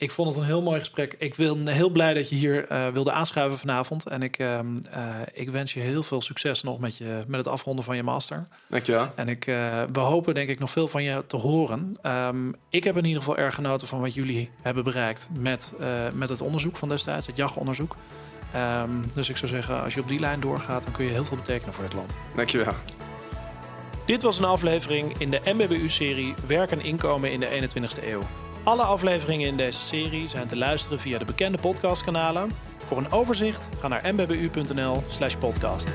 Ik 0.00 0.10
vond 0.10 0.28
het 0.28 0.38
een 0.38 0.44
heel 0.44 0.62
mooi 0.62 0.78
gesprek. 0.78 1.14
Ik 1.18 1.34
ben 1.34 1.66
heel 1.66 1.90
blij 1.90 2.14
dat 2.14 2.28
je 2.28 2.34
hier 2.34 2.72
uh, 2.72 2.86
wilde 2.86 3.12
aanschuiven 3.12 3.58
vanavond. 3.58 4.06
En 4.06 4.22
ik, 4.22 4.38
uh, 4.38 4.58
uh, 4.96 5.14
ik 5.32 5.50
wens 5.50 5.74
je 5.74 5.80
heel 5.80 6.02
veel 6.02 6.20
succes 6.20 6.62
nog 6.62 6.78
met, 6.78 6.96
je, 6.96 7.22
met 7.26 7.40
het 7.40 7.48
afronden 7.48 7.84
van 7.84 7.96
je 7.96 8.02
master. 8.02 8.46
Dankjewel. 8.68 9.12
En 9.14 9.28
ik, 9.28 9.44
we 9.92 10.00
hopen 10.00 10.34
denk 10.34 10.48
ik 10.48 10.58
nog 10.58 10.70
veel 10.70 10.88
van 10.88 11.02
je 11.02 11.26
te 11.26 11.36
horen. 11.36 11.96
Um, 12.02 12.54
ik 12.68 12.84
heb 12.84 12.96
in 12.96 13.04
ieder 13.04 13.22
geval 13.22 13.36
erg 13.36 13.54
genoten 13.54 13.88
van 13.88 14.00
wat 14.00 14.14
jullie 14.14 14.50
hebben 14.62 14.84
bereikt 14.84 15.28
met, 15.38 15.72
met 16.14 16.28
het 16.28 16.40
onderzoek 16.40 16.76
van 16.76 16.88
destijds, 16.88 17.26
het 17.26 17.36
jachtonderzoek. 17.36 17.96
Um, 18.82 19.02
dus 19.14 19.28
ik 19.28 19.36
zou 19.36 19.50
zeggen, 19.50 19.82
als 19.82 19.94
je 19.94 20.00
op 20.00 20.08
die 20.08 20.20
lijn 20.20 20.40
doorgaat, 20.40 20.82
dan 20.82 20.92
kun 20.92 21.04
je 21.04 21.10
heel 21.10 21.24
veel 21.24 21.36
betekenen 21.36 21.74
voor 21.74 21.84
het 21.84 21.94
land. 21.94 22.14
Dankjewel. 22.36 22.74
Dit 24.06 24.22
was 24.22 24.38
een 24.38 24.44
aflevering 24.44 25.18
in 25.18 25.30
de 25.30 25.40
MBBU-serie 25.44 26.34
Werk 26.46 26.70
en 26.70 26.80
Inkomen 26.80 27.32
in 27.32 27.40
de 27.40 27.48
21ste 27.48 28.04
eeuw. 28.04 28.22
Alle 28.64 28.82
afleveringen 28.82 29.48
in 29.48 29.56
deze 29.56 29.80
serie 29.80 30.28
zijn 30.28 30.46
te 30.46 30.56
luisteren 30.56 30.98
via 30.98 31.18
de 31.18 31.24
bekende 31.24 31.58
podcastkanalen. 31.58 32.50
Voor 32.86 32.98
een 32.98 33.12
overzicht 33.12 33.68
ga 33.80 33.88
naar 33.88 34.14
mbbu.nl/podcast. 34.14 35.88